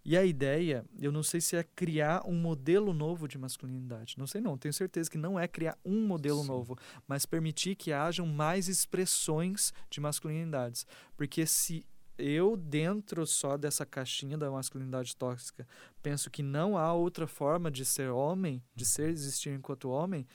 E 0.04 0.18
a 0.18 0.26
ideia, 0.26 0.84
eu 1.00 1.12
não 1.12 1.22
sei 1.22 1.40
se 1.40 1.56
é 1.56 1.64
criar 1.64 2.26
um 2.26 2.34
modelo 2.34 2.92
novo 2.94 3.28
de 3.28 3.38
masculinidade. 3.38 4.16
Não 4.18 4.26
sei 4.26 4.42
não, 4.42 4.58
tenho 4.58 4.74
certeza 4.74 5.10
que 5.10 5.18
não 5.18 5.40
é 5.40 5.48
criar 5.48 5.78
um 5.86 6.08
modelo 6.08 6.42
Sim. 6.42 6.48
novo, 6.48 6.78
mas 7.08 7.26
permitir 7.26 7.76
que 7.76 7.94
hajam 7.94 8.26
mais 8.26 8.68
expressões 8.68 9.72
de 9.90 10.02
masculinidades. 10.02 10.88
Porque 11.16 11.46
se 11.46 11.86
eu, 12.18 12.58
dentro 12.58 13.26
só 13.28 13.58
dessa 13.58 13.86
caixinha 13.86 14.38
da 14.38 14.50
masculinidade 14.50 15.16
tóxica, 15.16 15.68
penso 16.02 16.30
que 16.30 16.42
não 16.42 16.78
há 16.78 16.94
outra 16.94 17.28
forma 17.28 17.70
de 17.70 17.86
ser 17.86 18.10
homem, 18.10 18.64
de 18.76 18.86
ser 18.86 19.10
existir 19.10 19.50
enquanto 19.50 19.90
homem, 19.90 20.28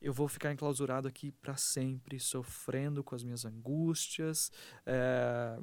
eu 0.00 0.12
vou 0.12 0.26
ficar 0.26 0.52
enclausurado 0.52 1.06
aqui 1.06 1.30
para 1.30 1.56
sempre, 1.56 2.18
sofrendo 2.18 3.04
com 3.04 3.14
as 3.14 3.22
minhas 3.22 3.44
angústias, 3.44 4.50
é, 4.84 5.56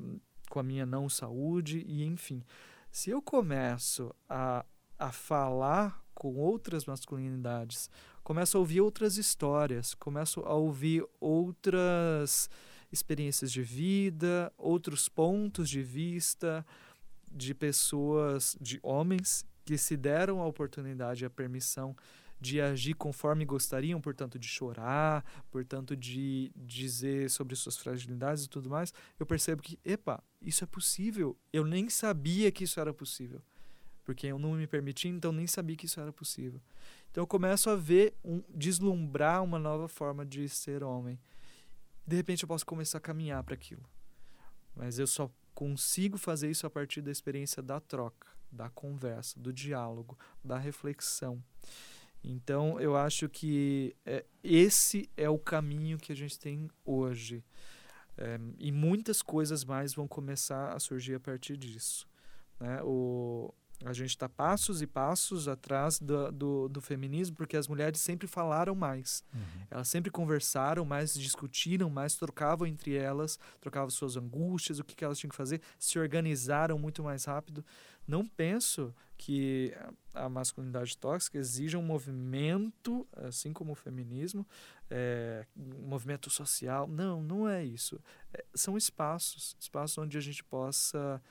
com 0.49 0.59
a 0.59 0.63
minha 0.63 0.85
não 0.85 1.09
saúde 1.09 1.83
e 1.85 2.03
enfim. 2.03 2.41
Se 2.91 3.12
eu 3.12 3.21
começo 3.21 4.13
a, 4.28 4.65
a 4.97 5.12
falar 5.12 6.04
com 6.13 6.36
outras 6.36 6.86
masculinidades, 6.86 7.89
começo 8.23 8.58
a 8.58 8.60
ouvir 8.60 8.82
outras 8.82 9.17
histórias, 9.17 9.93
começo 9.93 10.41
a 10.41 10.54
ouvir 10.54 11.06
outras 11.19 12.49
experiências 12.91 13.52
de 13.52 13.62
vida, 13.62 14.52
outros 14.58 15.08
pontos 15.08 15.69
de 15.69 15.84
vista 15.84 16.65
de 17.32 17.54
pessoas, 17.54 18.58
de 18.60 18.80
homens 18.82 19.45
que 19.63 19.78
se 19.78 19.95
deram 19.95 20.41
a 20.41 20.47
oportunidade, 20.47 21.23
a 21.23 21.30
permissão 21.30 21.95
de 22.39 22.62
agir 22.62 22.93
conforme 22.93 23.43
gostariam, 23.43 23.99
portanto, 23.99 24.39
de 24.39 24.47
chorar, 24.47 25.25
portanto, 25.52 25.95
de 25.95 26.52
dizer 26.56 27.30
sobre 27.30 27.56
suas 27.56 27.78
fragilidades 27.78 28.45
e 28.45 28.49
tudo 28.49 28.69
mais, 28.69 28.93
eu 29.19 29.25
percebo 29.25 29.62
que, 29.62 29.78
epa, 29.84 30.23
isso 30.41 30.63
é 30.63 30.67
possível. 30.67 31.38
Eu 31.52 31.65
nem 31.65 31.89
sabia 31.89 32.52
que 32.52 32.63
isso 32.63 32.80
era 32.80 32.93
possível. 32.93 33.41
Porque 34.06 34.28
eu 34.28 34.39
não 34.39 34.54
me 34.54 34.65
permiti, 34.65 35.08
então 35.08 35.32
nem 35.32 35.45
sabia 35.45 35.75
que 35.75 35.86
isso 35.86 35.99
era 35.99 36.12
possível. 36.12 36.62
Então 37.12 37.21
eu 37.23 37.28
começo 37.28 37.69
a 37.69 37.75
ver, 37.75 38.15
um, 38.23 38.41
deslumbrar 38.49 39.43
uma 39.43 39.60
nova 39.60 39.88
forma 39.88 40.25
de 40.25 40.47
ser 40.49 40.84
homem. 40.84 41.19
De 42.08 42.15
repente 42.15 42.43
eu 42.43 42.47
posso 42.47 42.65
começar 42.65 42.97
a 42.97 43.02
caminhar 43.02 43.43
para 43.43 43.54
aquilo. 43.54 43.84
Mas 44.75 44.97
eu 44.97 45.06
só 45.06 45.30
consigo 45.54 46.17
fazer 46.17 46.49
isso 46.49 46.65
a 46.65 46.69
partir 46.69 47.02
da 47.02 47.12
experiência 47.12 47.62
da 47.62 47.80
troca, 47.80 48.28
da 48.52 48.69
conversa, 48.69 49.39
do 49.39 49.52
diálogo, 49.52 50.17
da 50.43 50.58
reflexão. 50.58 51.43
Então, 52.23 52.79
eu 52.79 52.95
acho 52.95 53.29
que 53.29 53.95
é, 54.05 54.25
esse 54.43 55.10
é 55.15 55.29
o 55.29 55.39
caminho 55.39 55.97
que 55.97 56.12
a 56.12 56.15
gente 56.15 56.38
tem 56.38 56.69
hoje. 56.86 57.43
É, 58.17 58.38
e 58.58 58.71
muitas 58.71 59.21
coisas 59.21 59.63
mais 59.63 59.93
vão 59.93 60.08
começar 60.08 60.73
a 60.73 60.79
surgir 60.79 61.15
a 61.15 61.19
partir 61.19 61.55
disso. 61.55 62.05
Né? 62.60 62.82
O, 62.84 63.53
a 63.86 63.93
gente 63.93 64.10
está 64.10 64.27
passos 64.27 64.82
e 64.82 64.88
passos 64.88 65.47
atrás 65.47 65.99
do, 65.99 66.29
do, 66.32 66.67
do, 66.67 66.82
feminismo 66.82 67.38
porque 67.38 67.55
as 67.55 67.65
mulheres 67.65 68.01
sempre 68.01 68.27
falaram 68.27 68.75
mais. 68.75 69.23
Uhum. 69.34 69.41
Elas 69.71 69.88
sempre 69.88 70.12
conversaram 70.12 70.84
mais, 70.84 71.13
discutiram 71.13 71.89
mais, 71.89 72.15
trocavam 72.15 72.67
entre 72.67 72.95
elas, 72.95 73.39
trocavam 73.62 73.89
suas 73.89 74.17
angústias, 74.17 74.79
o 74.79 74.84
que, 74.84 74.95
que 74.95 75.05
elas 75.05 75.17
tinham 75.17 75.29
que 75.29 75.36
fazer, 75.36 75.62
se 75.77 75.97
organizaram 75.97 76.77
muito 76.77 77.01
mais 77.01 77.23
rápido. 77.23 77.63
Não 78.09 78.25
penso 78.25 78.91
que 79.15 79.71
a 80.15 80.27
masculinidade 80.27 80.97
tóxica 80.97 81.37
exija 81.37 81.77
um 81.77 81.83
movimento, 81.83 83.07
assim 83.13 83.53
como 83.53 83.73
o 83.73 83.75
feminismo, 83.75 84.47
é, 84.89 85.45
um 85.55 85.87
movimento 85.87 86.27
social. 86.27 86.87
Não, 86.87 87.21
não 87.21 87.47
é 87.47 87.63
isso. 87.63 88.01
É, 88.33 88.43
são 88.55 88.75
espaços, 88.75 89.55
espaços 89.59 89.95
onde 89.99 90.17
a 90.17 90.21
gente 90.21 90.43
possa 90.43 91.21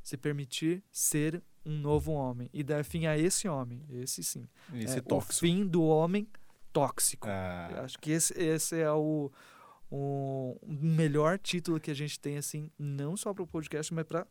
se 0.00 0.16
permitir 0.16 0.80
ser 0.92 1.42
um 1.66 1.76
novo 1.76 2.12
homem 2.12 2.48
e 2.52 2.62
dar 2.62 2.84
fim 2.84 3.06
a 3.06 3.18
esse 3.18 3.48
homem, 3.48 3.84
esse 3.90 4.22
sim. 4.22 4.48
Esse 4.72 4.98
é, 4.98 5.00
tóxico. 5.00 5.32
O 5.32 5.36
fim 5.40 5.66
do 5.66 5.82
homem 5.82 6.28
tóxico. 6.72 7.26
Ah. 7.28 7.82
Acho 7.82 7.98
que 7.98 8.12
esse, 8.12 8.32
esse 8.40 8.78
é 8.78 8.92
o, 8.92 9.32
o 9.90 10.56
melhor 10.64 11.36
título 11.36 11.80
que 11.80 11.90
a 11.90 11.94
gente 11.94 12.20
tem, 12.20 12.38
assim, 12.38 12.70
não 12.78 13.16
só 13.16 13.34
para 13.34 13.42
o 13.42 13.46
podcast, 13.48 13.92
mas 13.92 14.06
para 14.06 14.24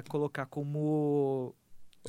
colocar 0.00 0.46
como 0.46 1.54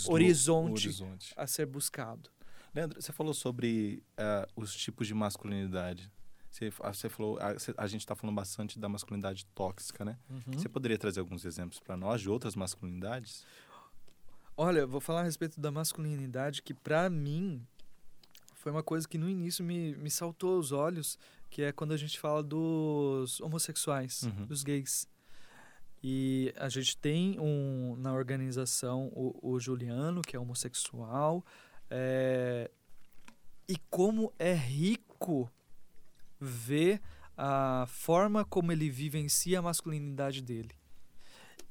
horizonte, 0.07 0.87
horizonte, 0.87 1.33
a 1.35 1.47
ser 1.47 1.65
buscado. 1.65 2.29
Leandro, 2.73 3.01
você 3.01 3.11
falou 3.11 3.33
sobre 3.33 4.03
uh, 4.13 4.47
os 4.55 4.75
tipos 4.75 5.07
de 5.07 5.13
masculinidade. 5.13 6.11
Você, 6.49 6.69
você 6.69 7.09
falou, 7.09 7.39
a, 7.39 7.55
a 7.77 7.87
gente 7.87 8.01
está 8.01 8.15
falando 8.15 8.35
bastante 8.35 8.77
da 8.77 8.87
masculinidade 8.87 9.45
tóxica, 9.47 10.05
né? 10.05 10.17
Uhum. 10.29 10.53
Você 10.53 10.69
poderia 10.69 10.97
trazer 10.97 11.19
alguns 11.19 11.45
exemplos 11.45 11.79
para 11.79 11.97
nós 11.97 12.21
de 12.21 12.29
outras 12.29 12.55
masculinidades? 12.55 13.43
Olha, 14.55 14.85
vou 14.85 15.01
falar 15.01 15.21
a 15.21 15.23
respeito 15.23 15.59
da 15.59 15.71
masculinidade 15.71 16.61
que 16.61 16.73
para 16.73 17.09
mim 17.09 17.65
foi 18.55 18.71
uma 18.71 18.83
coisa 18.83 19.07
que 19.07 19.17
no 19.17 19.27
início 19.27 19.63
me, 19.63 19.95
me 19.95 20.09
saltou 20.09 20.55
aos 20.55 20.71
olhos, 20.71 21.17
que 21.49 21.63
é 21.63 21.71
quando 21.71 21.91
a 21.91 21.97
gente 21.97 22.19
fala 22.19 22.41
dos 22.41 23.41
homossexuais, 23.41 24.23
uhum. 24.23 24.45
dos 24.45 24.63
gays. 24.63 25.07
E 26.03 26.53
a 26.57 26.67
gente 26.67 26.97
tem 26.97 27.39
um, 27.39 27.95
na 27.95 28.13
organização 28.13 29.09
o, 29.13 29.53
o 29.53 29.59
Juliano, 29.59 30.21
que 30.21 30.35
é 30.35 30.39
homossexual, 30.39 31.45
é, 31.89 32.69
e 33.69 33.77
como 33.89 34.33
é 34.37 34.53
rico 34.53 35.49
ver 36.37 37.01
a 37.37 37.85
forma 37.87 38.43
como 38.43 38.71
ele 38.73 38.89
vivencia 38.89 39.59
a 39.59 39.61
masculinidade 39.61 40.41
dele. 40.41 40.75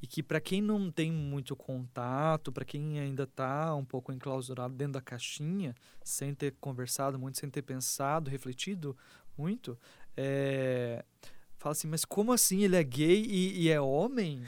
E 0.01 0.07
que 0.07 0.23
para 0.23 0.41
quem 0.41 0.61
não 0.61 0.91
tem 0.91 1.13
muito 1.13 1.55
contato, 1.55 2.51
para 2.51 2.65
quem 2.65 2.99
ainda 2.99 3.25
está 3.25 3.75
um 3.75 3.85
pouco 3.85 4.13
enclausurado 4.13 4.75
dentro 4.75 4.95
da 4.95 5.01
caixinha, 5.03 5.77
sem 6.03 6.35
ter 6.35 6.57
conversado 6.59 7.19
muito, 7.19 7.39
sem 7.39 7.51
ter 7.51 7.63
pensado, 7.63 8.31
refletido 8.31 8.97
muito, 9.37 9.79
é, 10.17 11.05
fala 11.63 11.73
assim, 11.73 11.87
mas 11.87 12.05
como 12.05 12.33
assim 12.33 12.65
ele 12.65 12.75
é 12.75 12.83
gay 12.83 13.23
e, 13.25 13.63
e 13.63 13.69
é 13.69 13.81
homem? 13.81 14.43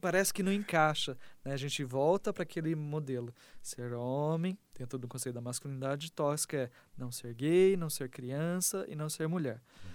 Parece 0.00 0.34
que 0.34 0.42
não 0.42 0.52
encaixa. 0.52 1.16
Né? 1.44 1.52
A 1.52 1.56
gente 1.56 1.84
volta 1.84 2.32
para 2.32 2.42
aquele 2.42 2.74
modelo. 2.74 3.32
Ser 3.62 3.92
homem, 3.92 4.58
dentro 4.76 4.98
do 4.98 5.06
conceito 5.06 5.36
da 5.36 5.40
masculinidade 5.40 6.10
tóxica, 6.10 6.56
é 6.56 6.70
não 6.98 7.12
ser 7.12 7.34
gay, 7.34 7.76
não 7.76 7.88
ser 7.88 8.08
criança 8.08 8.84
e 8.88 8.96
não 8.96 9.08
ser 9.08 9.28
mulher. 9.28 9.62
Uhum. 9.84 9.90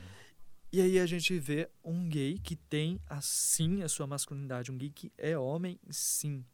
E 0.71 0.81
aí 0.81 0.97
a 0.97 1.05
gente 1.05 1.37
vê 1.37 1.69
um 1.83 2.07
gay 2.07 2.39
que 2.39 2.55
tem, 2.55 3.01
assim, 3.09 3.83
a 3.83 3.89
sua 3.89 4.07
masculinidade. 4.07 4.71
Um 4.71 4.77
gay 4.77 4.89
que 4.89 5.11
é 5.17 5.37
homem, 5.37 5.77
sim. 5.89 6.45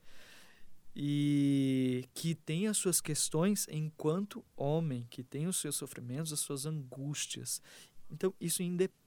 e 0.96 2.06
que 2.16 2.34
tem 2.34 2.68
as 2.68 2.78
suas 2.78 3.00
questões 3.00 3.68
enquanto 3.70 4.44
homem, 4.58 5.06
que 5.12 5.22
tem 5.22 5.46
os 5.46 5.58
seus 5.58 5.76
sofrimentos, 5.76 6.34
as 6.34 6.40
suas 6.40 6.66
angústias. 6.66 7.62
Então, 8.10 8.34
isso 8.42 8.64
independe 8.64 9.01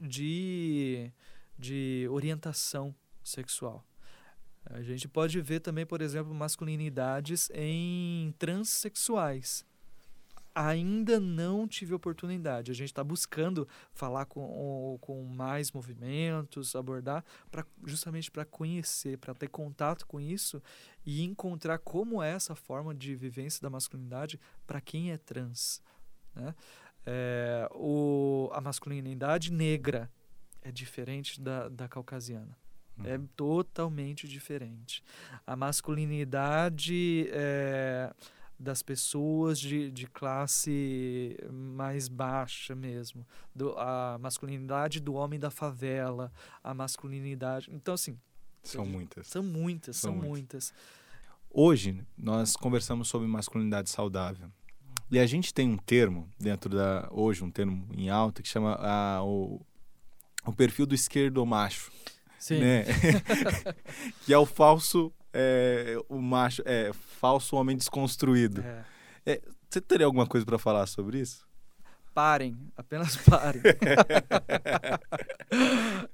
de, 0.00 1.12
de 1.58 2.06
orientação 2.10 2.94
sexual. 3.22 3.84
A 4.64 4.82
gente 4.82 5.08
pode 5.08 5.40
ver 5.40 5.60
também, 5.60 5.84
por 5.84 6.00
exemplo, 6.00 6.32
masculinidades 6.32 7.50
em 7.52 8.32
transexuais 8.38 9.64
ainda 10.54 11.18
não 11.18 11.66
tive 11.66 11.94
oportunidade. 11.94 12.70
A 12.70 12.74
gente 12.74 12.88
está 12.88 13.02
buscando 13.02 13.66
falar 13.92 14.26
com, 14.26 14.98
com 15.00 15.24
mais 15.24 15.72
movimentos, 15.72 16.76
abordar, 16.76 17.24
pra, 17.50 17.64
justamente 17.84 18.30
para 18.30 18.44
conhecer, 18.44 19.18
para 19.18 19.34
ter 19.34 19.48
contato 19.48 20.06
com 20.06 20.20
isso 20.20 20.62
e 21.04 21.22
encontrar 21.22 21.78
como 21.78 22.22
é 22.22 22.32
essa 22.32 22.54
forma 22.54 22.94
de 22.94 23.14
vivência 23.14 23.62
da 23.62 23.70
masculinidade 23.70 24.38
para 24.66 24.80
quem 24.80 25.10
é 25.10 25.18
trans. 25.18 25.82
Né? 26.34 26.54
É, 27.04 27.68
o, 27.72 28.50
a 28.52 28.60
masculinidade 28.60 29.52
negra 29.52 30.10
é 30.62 30.70
diferente 30.70 31.40
da, 31.40 31.68
da 31.68 31.88
caucasiana. 31.88 32.56
É 33.04 33.16
uhum. 33.16 33.26
totalmente 33.34 34.28
diferente. 34.28 35.02
A 35.46 35.56
masculinidade 35.56 37.26
é, 37.30 38.12
das 38.58 38.82
pessoas 38.82 39.58
de, 39.58 39.90
de 39.90 40.06
classe 40.06 41.36
mais 41.50 42.06
baixa 42.06 42.74
mesmo, 42.74 43.26
do, 43.54 43.76
a 43.78 44.18
masculinidade 44.20 45.00
do 45.00 45.14
homem 45.14 45.40
da 45.40 45.50
favela, 45.50 46.32
a 46.62 46.72
masculinidade. 46.72 47.68
Então, 47.72 47.94
assim. 47.94 48.18
São 48.62 48.86
muitas. 48.86 49.26
São 49.26 49.42
muitas, 49.42 49.96
são, 49.96 50.12
são 50.12 50.20
muitas. 50.20 50.72
muitas. 50.72 50.74
Hoje, 51.50 52.06
nós 52.16 52.56
conversamos 52.56 53.08
sobre 53.08 53.26
masculinidade 53.26 53.90
saudável. 53.90 54.50
E 55.12 55.18
a 55.18 55.26
gente 55.26 55.52
tem 55.52 55.68
um 55.68 55.76
termo 55.76 56.26
dentro 56.40 56.74
da. 56.74 57.06
Hoje, 57.10 57.44
um 57.44 57.50
termo 57.50 57.86
em 57.94 58.08
alta 58.08 58.42
que 58.42 58.48
chama 58.48 58.78
a, 58.80 59.22
o, 59.22 59.60
o 60.46 60.52
perfil 60.54 60.86
do 60.86 60.94
esquerdo 60.94 61.44
macho. 61.44 61.92
Sim. 62.38 62.60
Né? 62.60 62.84
que 64.24 64.32
é 64.32 64.38
o 64.38 64.46
falso 64.46 65.12
é, 65.30 65.98
o 66.08 66.18
macho 66.18 66.62
é 66.64 66.92
falso 66.94 67.56
homem 67.56 67.76
desconstruído. 67.76 68.62
É. 68.62 68.84
É, 69.26 69.42
você 69.68 69.82
teria 69.82 70.06
alguma 70.06 70.26
coisa 70.26 70.46
para 70.46 70.58
falar 70.58 70.86
sobre 70.86 71.20
isso? 71.20 71.46
Parem, 72.14 72.56
apenas 72.74 73.14
parem. 73.16 73.60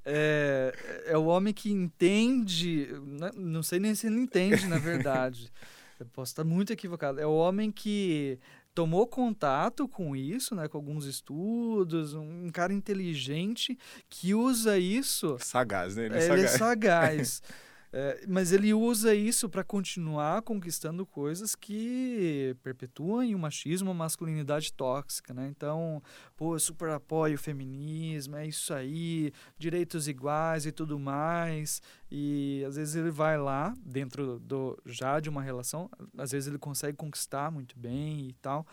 é, 0.05 0.75
é 1.07 1.17
o 1.17 1.27
homem 1.27 1.55
que 1.55 1.71
entende, 1.71 2.89
né, 3.05 3.31
não 3.37 3.63
sei 3.63 3.79
nem 3.79 3.95
se 3.95 4.09
ele 4.09 4.19
entende, 4.19 4.67
na 4.67 4.79
verdade. 4.79 5.53
Eu 5.99 6.07
posso 6.07 6.33
estar 6.33 6.45
muito 6.45 6.73
equivocado. 6.73 7.21
É 7.21 7.27
o 7.27 7.35
homem 7.35 7.73
que 7.73 8.39
tomou 8.79 9.09
contato 9.09 9.89
com 9.89 10.15
isso, 10.15 10.55
né, 10.55 10.69
com 10.69 10.79
alguns 10.79 11.05
estudos, 11.05 12.15
um 12.15 12.49
cara 12.53 12.73
inteligente 12.73 13.77
que 14.09 14.33
usa 14.37 14.79
isso. 14.79 15.37
Sagaz, 15.41 15.97
né? 15.97 16.07
Ele 16.07 16.15
é, 16.15 16.33
ele 16.33 16.45
é 16.45 16.47
sagaz. 16.47 17.43
É, 17.91 18.25
mas 18.29 18.53
ele 18.53 18.75
usa 18.75 19.15
isso 19.15 19.49
para 19.49 19.65
continuar 19.65 20.43
conquistando 20.43 21.07
coisas 21.07 21.55
que 21.55 22.55
perpetuam 22.63 23.27
o 23.35 23.39
machismo, 23.39 23.91
a 23.91 23.95
masculinidade 23.95 24.73
tóxica, 24.75 25.33
né? 25.33 25.49
Então, 25.49 26.03
pô, 26.37 26.55
eu 26.55 26.61
super 26.61 26.91
apoio 26.91 27.37
o 27.37 27.39
feminismo, 27.39 28.37
é 28.37 28.47
isso 28.47 28.75
aí, 28.75 29.33
direitos 29.59 30.07
iguais 30.07 30.67
e 30.67 30.73
tudo 30.73 30.99
mais. 30.99 31.81
E 32.11 32.63
às 32.67 32.77
vezes 32.77 32.95
ele 32.95 33.11
vai 33.11 33.39
lá, 33.39 33.75
dentro 33.83 34.39
do 34.39 34.79
já 34.85 35.19
de 35.19 35.31
uma 35.31 35.43
relação, 35.43 35.91
às 36.17 36.33
vezes 36.33 36.47
ele 36.47 36.59
consegue 36.59 36.97
conquistar 36.97 37.51
muito 37.51 37.79
bem 37.79 38.29
e 38.29 38.33
tal. 38.35 38.67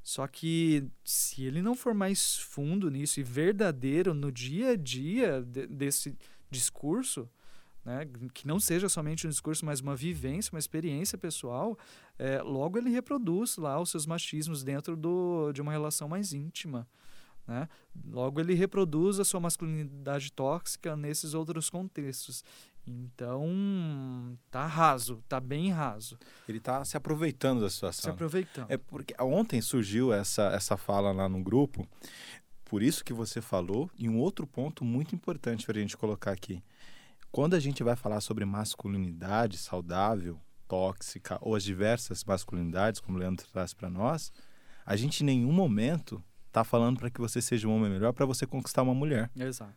Só 0.00 0.28
que 0.28 0.86
se 1.02 1.44
ele 1.44 1.62
não 1.62 1.74
for 1.74 1.94
mais 1.94 2.36
fundo 2.36 2.90
nisso 2.90 3.18
e 3.18 3.22
verdadeiro 3.22 4.14
no 4.14 4.30
dia 4.30 4.70
a 4.72 4.76
dia 4.76 5.42
de, 5.42 5.66
desse 5.66 6.16
discurso, 6.50 7.28
né, 7.84 8.08
que 8.32 8.46
não 8.46 8.58
seja 8.58 8.88
somente 8.88 9.26
um 9.26 9.30
discurso, 9.30 9.64
mas 9.64 9.80
uma 9.80 9.94
vivência, 9.94 10.52
uma 10.52 10.58
experiência 10.58 11.18
pessoal, 11.18 11.78
é, 12.18 12.40
logo 12.42 12.78
ele 12.78 12.90
reproduz 12.90 13.56
lá 13.56 13.80
os 13.80 13.90
seus 13.90 14.06
machismos 14.06 14.64
dentro 14.64 14.96
do, 14.96 15.52
de 15.52 15.60
uma 15.60 15.72
relação 15.72 16.08
mais 16.08 16.32
íntima. 16.32 16.88
Né? 17.46 17.68
Logo 18.06 18.40
ele 18.40 18.54
reproduz 18.54 19.20
a 19.20 19.24
sua 19.24 19.38
masculinidade 19.38 20.32
tóxica 20.32 20.96
nesses 20.96 21.34
outros 21.34 21.68
contextos. 21.68 22.42
Então, 22.86 24.38
tá 24.50 24.66
raso, 24.66 25.22
tá 25.26 25.40
bem 25.40 25.70
raso. 25.70 26.18
Ele 26.48 26.60
tá 26.60 26.84
se 26.84 26.96
aproveitando 26.96 27.60
da 27.60 27.70
situação. 27.70 28.02
Se 28.02 28.10
aproveitando. 28.10 28.70
É 28.70 28.76
porque 28.76 29.14
ontem 29.20 29.60
surgiu 29.62 30.12
essa, 30.12 30.48
essa 30.48 30.76
fala 30.76 31.10
lá 31.10 31.28
no 31.28 31.42
grupo, 31.42 31.88
por 32.64 32.82
isso 32.82 33.04
que 33.04 33.12
você 33.12 33.40
falou, 33.40 33.90
e 33.96 34.08
um 34.08 34.18
outro 34.18 34.46
ponto 34.46 34.84
muito 34.84 35.14
importante 35.14 35.64
para 35.64 35.78
a 35.78 35.80
gente 35.80 35.96
colocar 35.96 36.32
aqui. 36.32 36.62
Quando 37.34 37.54
a 37.54 37.58
gente 37.58 37.82
vai 37.82 37.96
falar 37.96 38.20
sobre 38.20 38.44
masculinidade 38.44 39.58
saudável, 39.58 40.40
tóxica 40.68 41.36
ou 41.40 41.56
as 41.56 41.64
diversas 41.64 42.22
masculinidades, 42.22 43.00
como 43.00 43.18
o 43.18 43.20
Leandro 43.20 43.44
traz 43.48 43.74
para 43.74 43.90
nós, 43.90 44.32
a 44.86 44.94
gente 44.94 45.22
em 45.22 45.26
nenhum 45.26 45.50
momento 45.50 46.22
está 46.46 46.62
falando 46.62 46.96
para 46.96 47.10
que 47.10 47.20
você 47.20 47.42
seja 47.42 47.66
um 47.66 47.74
homem 47.74 47.90
melhor 47.90 48.12
para 48.12 48.24
você 48.24 48.46
conquistar 48.46 48.82
uma 48.82 48.94
mulher. 48.94 49.32
Exato. 49.34 49.74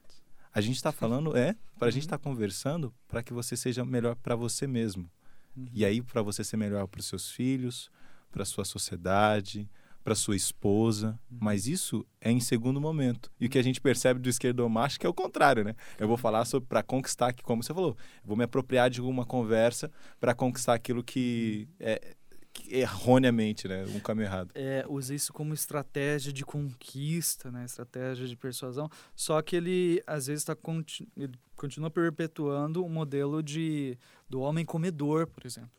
A 0.53 0.61
gente 0.61 0.75
está 0.75 0.91
falando, 0.91 1.35
é, 1.35 1.55
para 1.79 1.87
a 1.87 1.91
gente 1.91 2.03
estar 2.03 2.19
tá 2.19 2.23
conversando 2.23 2.93
para 3.07 3.23
que 3.23 3.33
você 3.33 3.57
seja 3.57 3.83
melhor 3.83 4.15
para 4.17 4.35
você 4.35 4.67
mesmo. 4.67 5.09
Uhum. 5.55 5.67
E 5.73 5.83
aí, 5.83 5.99
para 5.99 6.21
você 6.21 6.43
ser 6.43 6.57
melhor 6.57 6.87
para 6.87 6.99
os 6.99 7.07
seus 7.07 7.31
filhos, 7.31 7.89
para 8.31 8.43
a 8.43 8.45
sua 8.45 8.65
sociedade, 8.65 9.67
para 10.07 10.15
sua 10.15 10.37
esposa, 10.37 11.19
uhum. 11.29 11.37
mas 11.41 11.67
isso 11.67 12.05
é 12.21 12.31
em 12.31 12.39
segundo 12.39 12.79
momento. 12.79 13.29
E 13.37 13.45
o 13.45 13.49
que 13.49 13.59
a 13.59 13.61
gente 13.61 13.81
percebe 13.81 14.21
do 14.21 14.29
esquerdo 14.29 14.67
macho 14.69 14.97
que 14.97 15.05
é 15.05 15.09
o 15.09 15.13
contrário, 15.13 15.65
né? 15.65 15.75
Eu 15.99 16.07
vou 16.07 16.15
falar 16.15 16.45
sobre 16.45 16.65
para 16.65 16.81
conquistar 16.81 17.33
que 17.33 17.43
como 17.43 17.61
você 17.61 17.73
falou, 17.73 17.97
vou 18.23 18.37
me 18.37 18.45
apropriar 18.45 18.89
de 18.89 19.01
uma 19.01 19.25
conversa 19.25 19.91
para 20.17 20.33
conquistar 20.33 20.75
aquilo 20.75 21.03
que 21.03 21.67
é 21.77 22.15
erroneamente, 22.69 23.67
né? 23.67 23.83
Um 23.93 23.99
caminho 23.99 24.27
errado. 24.27 24.51
É, 24.55 24.85
usa 24.87 25.13
isso 25.13 25.33
como 25.33 25.53
estratégia 25.53 26.31
de 26.31 26.45
conquista, 26.45 27.51
né? 27.51 27.65
Estratégia 27.65 28.25
de 28.25 28.37
persuasão. 28.37 28.89
Só 29.13 29.41
que 29.41 29.57
ele, 29.57 30.01
às 30.07 30.27
vezes, 30.27 30.45
tá 30.45 30.55
continu 30.55 31.09
ele 31.17 31.33
continua 31.57 31.89
perpetuando 31.89 32.85
o 32.85 32.89
modelo 32.89 33.43
de, 33.43 33.97
do 34.29 34.39
homem 34.39 34.63
comedor, 34.63 35.27
por 35.27 35.45
exemplo 35.45 35.76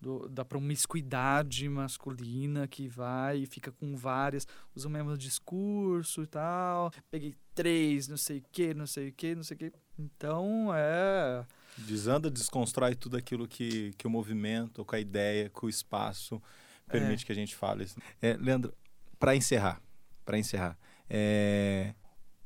do, 0.00 0.28
da 0.28 0.44
promiscuidade 0.44 1.68
masculina 1.68 2.66
que 2.66 2.88
vai 2.88 3.38
e 3.38 3.46
fica 3.46 3.70
com 3.70 3.96
várias, 3.96 4.46
usa 4.74 4.88
o 4.88 4.90
mesmo 4.90 5.16
discurso 5.16 6.22
e 6.22 6.26
tal. 6.26 6.90
Peguei 7.10 7.34
três, 7.54 8.08
não 8.08 8.16
sei 8.16 8.38
o 8.38 8.44
que, 8.50 8.74
não 8.74 8.86
sei 8.86 9.08
o 9.08 9.12
que, 9.12 9.34
não 9.34 9.42
sei 9.42 9.54
o 9.54 9.58
que. 9.58 9.72
Então 9.98 10.70
é. 10.74 11.44
Desanda, 11.78 12.30
desconstrói 12.30 12.94
tudo 12.94 13.16
aquilo 13.16 13.46
que, 13.46 13.92
que 13.98 14.06
o 14.06 14.10
movimento, 14.10 14.84
com 14.84 14.96
a 14.96 15.00
ideia, 15.00 15.50
com 15.50 15.66
o 15.66 15.70
espaço 15.70 16.40
permite 16.86 17.24
é. 17.24 17.26
que 17.26 17.32
a 17.32 17.34
gente 17.34 17.54
fale. 17.54 17.86
É, 18.22 18.34
Leandro, 18.34 18.74
para 19.18 19.34
encerrar, 19.34 19.82
para 20.24 20.38
encerrar, 20.38 20.78
é... 21.08 21.94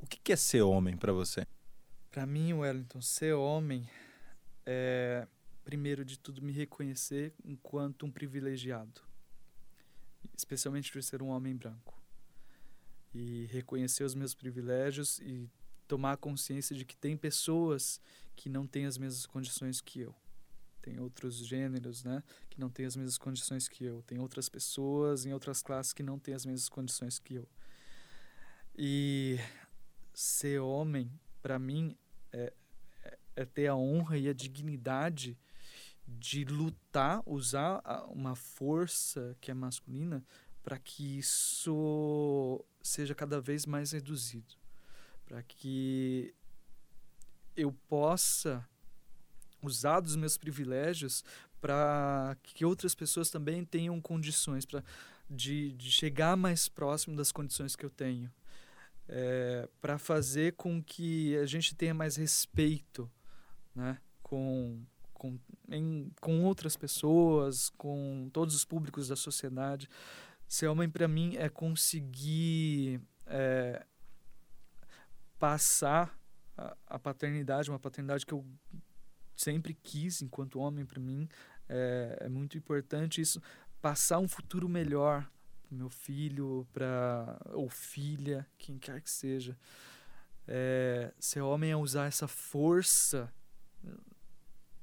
o 0.01 0.07
que, 0.07 0.19
que 0.19 0.33
é 0.33 0.37
ser 0.37 0.63
homem 0.63 0.97
para 0.97 1.13
você? 1.13 1.47
Para 2.11 2.27
mim, 2.27 2.53
Wellington, 2.53 3.01
ser 3.01 3.35
homem 3.35 3.89
é 4.67 5.27
primeiro 5.71 6.05
de 6.05 6.19
tudo, 6.19 6.43
me 6.43 6.51
reconhecer 6.51 7.33
enquanto 7.45 8.05
um 8.05 8.11
privilegiado, 8.11 9.01
especialmente 10.37 10.91
por 10.91 11.01
ser 11.01 11.23
um 11.23 11.29
homem 11.29 11.55
branco. 11.55 11.97
E 13.15 13.47
reconhecer 13.47 14.03
os 14.03 14.13
meus 14.13 14.35
privilégios 14.35 15.21
e 15.21 15.49
tomar 15.87 16.17
consciência 16.17 16.75
de 16.75 16.85
que 16.85 16.97
tem 16.97 17.17
pessoas 17.17 18.01
que 18.35 18.49
não 18.49 18.67
têm 18.67 18.85
as 18.85 18.99
mesmas 18.99 19.27
condições 19.27 19.81
que 19.81 20.01
eu. 20.01 20.13
Tem 20.83 20.99
outros 20.99 21.37
gêneros, 21.37 22.03
né, 22.03 22.21
que 22.49 22.59
não 22.59 22.69
têm 22.69 22.87
as 22.87 22.97
mesmas 22.97 23.17
condições 23.17 23.69
que 23.69 23.85
eu. 23.85 24.03
Tem 24.03 24.19
outras 24.19 24.49
pessoas 24.49 25.25
em 25.25 25.33
outras 25.33 25.63
classes 25.63 25.93
que 25.93 26.03
não 26.03 26.19
têm 26.19 26.35
as 26.35 26.45
mesmas 26.45 26.69
condições 26.69 27.21
que 27.21 27.35
eu. 27.35 27.49
E 28.77 29.39
ser 30.13 30.59
homem, 30.59 31.13
para 31.41 31.61
mim, 31.61 31.97
é, 32.33 32.53
é, 33.05 33.19
é 33.37 33.45
ter 33.45 33.69
a 33.69 33.77
honra 33.77 34.19
e 34.19 34.29
a 34.29 34.33
dignidade 34.33 35.39
de 36.19 36.45
lutar, 36.45 37.23
usar 37.27 37.81
uma 38.09 38.35
força 38.35 39.37
que 39.41 39.51
é 39.51 39.55
masculina 39.55 40.25
para 40.63 40.79
que 40.79 41.19
isso 41.19 42.65
seja 42.83 43.15
cada 43.15 43.41
vez 43.41 43.65
mais 43.67 43.93
reduzido, 43.93 44.55
para 45.25 45.43
que 45.43 46.35
eu 47.57 47.73
possa 47.89 48.67
usar 49.63 50.01
dos 50.01 50.17
meus 50.17 50.37
privilégios 50.37 51.25
para 51.61 52.37
que 52.43 52.65
outras 52.65 52.95
pessoas 52.95 53.29
também 53.29 53.65
tenham 53.65 54.01
condições 54.01 54.65
para 54.65 54.83
de, 55.29 55.73
de 55.75 55.93
chegar 55.93 56.37
mais 56.37 56.69
próximo 56.69 57.17
das 57.17 57.31
condições 57.31 57.77
que 57.77 57.85
eu 57.85 57.91
tenho, 57.91 58.33
é, 59.09 59.69
para 59.81 59.97
fazer 59.97 60.55
com 60.55 60.83
que 60.83 61.37
a 61.37 61.47
gente 61.47 61.75
tenha 61.75 61.95
mais 61.95 62.17
respeito, 62.17 63.09
né, 63.75 63.99
com 64.23 64.85
com, 65.21 65.39
em, 65.69 66.11
com 66.19 66.43
outras 66.45 66.79
pessoas, 66.79 67.69
com 67.77 68.31
todos 68.33 68.55
os 68.55 68.65
públicos 68.65 69.09
da 69.09 69.17
sociedade. 69.17 69.87
Ser 70.49 70.69
homem 70.69 70.89
para 70.89 71.07
mim 71.07 71.37
é 71.37 71.47
conseguir 71.51 73.03
é, 73.27 73.85
passar 75.39 76.19
a, 76.57 76.75
a, 76.87 76.99
paternidade, 76.99 77.69
uma 77.69 77.79
paternidade 77.79 78.25
que 78.25 78.33
eu 78.33 78.43
sempre 79.37 79.75
quis 79.75 80.23
enquanto 80.23 80.59
homem 80.59 80.87
para 80.87 80.99
mim. 80.99 81.29
É, 81.69 82.23
é 82.23 82.29
muito 82.31 82.57
importante 82.57 83.21
isso, 83.21 83.43
passar 83.83 84.21
um 84.21 84.27
futuro 84.27 84.71
melhor 84.71 85.31
para 85.69 85.77
meu 85.77 85.91
filho, 85.91 86.67
para 86.73 87.39
ou 87.53 87.69
filha, 87.69 88.47
quem 88.57 88.79
quer 88.79 89.03
que 89.03 89.11
seja. 89.11 89.55
É, 90.49 91.13
ser 91.19 91.43
homem 91.43 91.73
é 91.73 91.77
usar 91.77 92.07
essa 92.07 92.27
força 92.27 93.31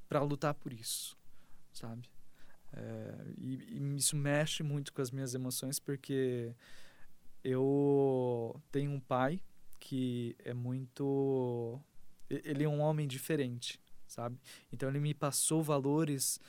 para 0.08 0.22
lutar 0.22 0.54
por 0.54 0.72
isso, 0.72 1.16
sabe? 1.72 2.08
É, 2.72 3.14
e, 3.38 3.78
e, 3.78 3.96
isso 3.96 4.16
mexe 4.16 4.62
muito 4.62 4.92
com 4.92 5.00
as 5.00 5.10
minhas 5.10 5.34
emoções 5.34 5.78
porque 5.78 6.54
eu 7.42 8.60
tenho 8.70 8.90
um 8.90 9.00
pai 9.00 9.40
que 9.78 10.36
é 10.44 10.52
muito. 10.52 11.80
Ele 12.28 12.64
é 12.64 12.68
um 12.68 12.80
homem 12.80 13.06
diferente, 13.06 13.80
sabe? 14.06 14.38
Então 14.72 14.88
ele 14.88 15.00
me 15.00 15.14
passou 15.14 15.62
valores. 15.62 16.40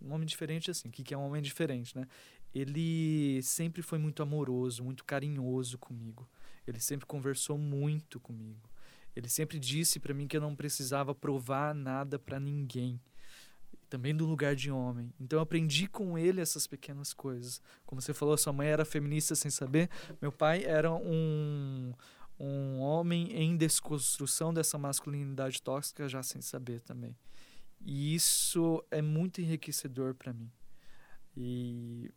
Um 0.00 0.12
homem 0.12 0.26
diferente, 0.26 0.70
assim. 0.70 0.88
O 0.88 0.90
que 0.90 1.12
é 1.12 1.18
um 1.18 1.26
homem 1.26 1.42
diferente, 1.42 1.96
né? 1.96 2.06
Ele 2.54 3.42
sempre 3.42 3.82
foi 3.82 3.98
muito 3.98 4.22
amoroso, 4.22 4.82
muito 4.82 5.04
carinhoso 5.04 5.76
comigo. 5.76 6.26
Ele 6.66 6.80
sempre 6.80 7.04
conversou 7.04 7.58
muito 7.58 8.18
comigo. 8.18 8.70
Ele 9.16 9.28
sempre 9.28 9.58
disse 9.58 9.98
para 9.98 10.14
mim 10.14 10.28
que 10.28 10.36
eu 10.36 10.40
não 10.40 10.54
precisava 10.54 11.14
provar 11.14 11.74
nada 11.74 12.18
para 12.18 12.38
ninguém 12.38 13.00
também 13.88 14.14
do 14.14 14.26
lugar 14.26 14.54
de 14.54 14.70
homem. 14.70 15.12
Então 15.18 15.38
eu 15.38 15.42
aprendi 15.42 15.86
com 15.86 16.18
ele 16.18 16.40
essas 16.40 16.66
pequenas 16.66 17.14
coisas. 17.14 17.62
Como 17.84 18.00
você 18.00 18.12
falou, 18.12 18.36
sua 18.36 18.52
mãe 18.52 18.68
era 18.68 18.84
feminista 18.84 19.34
sem 19.34 19.50
saber, 19.50 19.88
meu 20.20 20.30
pai 20.32 20.64
era 20.64 20.92
um 20.92 21.94
um 22.38 22.80
homem 22.80 23.32
em 23.32 23.56
desconstrução 23.56 24.52
dessa 24.52 24.76
masculinidade 24.76 25.62
tóxica 25.62 26.06
já 26.06 26.22
sem 26.22 26.42
saber 26.42 26.82
também. 26.82 27.16
E 27.80 28.14
isso 28.14 28.84
é 28.90 29.00
muito 29.00 29.40
enriquecedor 29.40 30.14
para 30.14 30.34
mim. 30.34 30.50
E 31.34 32.10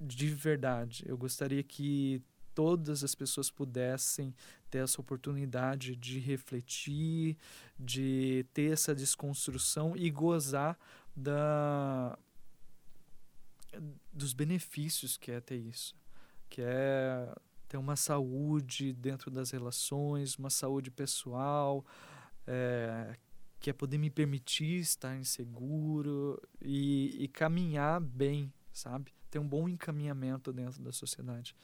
de 0.00 0.28
verdade, 0.28 1.04
eu 1.06 1.16
gostaria 1.16 1.62
que 1.62 2.20
todas 2.54 3.02
as 3.04 3.14
pessoas 3.14 3.50
pudessem 3.50 4.34
ter 4.70 4.78
essa 4.78 5.00
oportunidade 5.00 5.96
de 5.96 6.18
refletir, 6.18 7.36
de 7.78 8.46
ter 8.52 8.72
essa 8.72 8.94
desconstrução 8.94 9.96
e 9.96 10.10
gozar 10.10 10.78
da 11.14 12.18
dos 14.12 14.32
benefícios 14.32 15.16
que 15.16 15.30
é 15.30 15.40
ter 15.40 15.56
isso, 15.56 15.94
que 16.48 16.60
é 16.60 17.32
ter 17.68 17.76
uma 17.76 17.94
saúde 17.94 18.92
dentro 18.92 19.30
das 19.30 19.52
relações, 19.52 20.34
uma 20.36 20.50
saúde 20.50 20.90
pessoal, 20.90 21.86
é, 22.46 23.16
que 23.60 23.70
é 23.70 23.72
poder 23.72 23.96
me 23.96 24.10
permitir 24.10 24.80
estar 24.80 25.16
inseguro 25.16 26.40
e, 26.60 27.16
e 27.22 27.28
caminhar 27.28 28.00
bem, 28.00 28.52
sabe? 28.72 29.12
Ter 29.30 29.38
um 29.38 29.46
bom 29.46 29.68
encaminhamento 29.68 30.52
dentro 30.52 30.82
da 30.82 30.90
sociedade. 30.90 31.54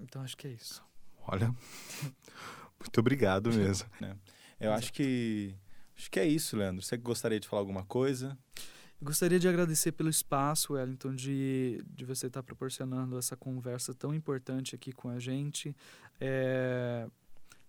Então 0.00 0.22
acho 0.22 0.36
que 0.36 0.46
é 0.46 0.50
isso. 0.50 0.82
Olha, 1.26 1.54
muito 2.80 2.98
obrigado 2.98 3.52
mesmo. 3.52 3.88
Né? 4.00 4.16
Eu 4.60 4.72
acho 4.72 4.92
que 4.92 5.54
Acho 5.98 6.12
que 6.12 6.20
é 6.20 6.26
isso, 6.26 6.56
Leandro. 6.56 6.80
Você 6.80 6.96
gostaria 6.96 7.40
de 7.40 7.48
falar 7.48 7.60
alguma 7.60 7.84
coisa? 7.84 8.38
Gostaria 9.02 9.38
de 9.38 9.48
agradecer 9.48 9.90
pelo 9.90 10.08
espaço, 10.08 10.74
Wellington, 10.74 11.12
de, 11.12 11.84
de 11.90 12.04
você 12.04 12.28
estar 12.28 12.40
proporcionando 12.40 13.18
essa 13.18 13.36
conversa 13.36 13.92
tão 13.92 14.14
importante 14.14 14.76
aqui 14.76 14.92
com 14.92 15.08
a 15.08 15.18
gente. 15.18 15.74
É, 16.20 17.08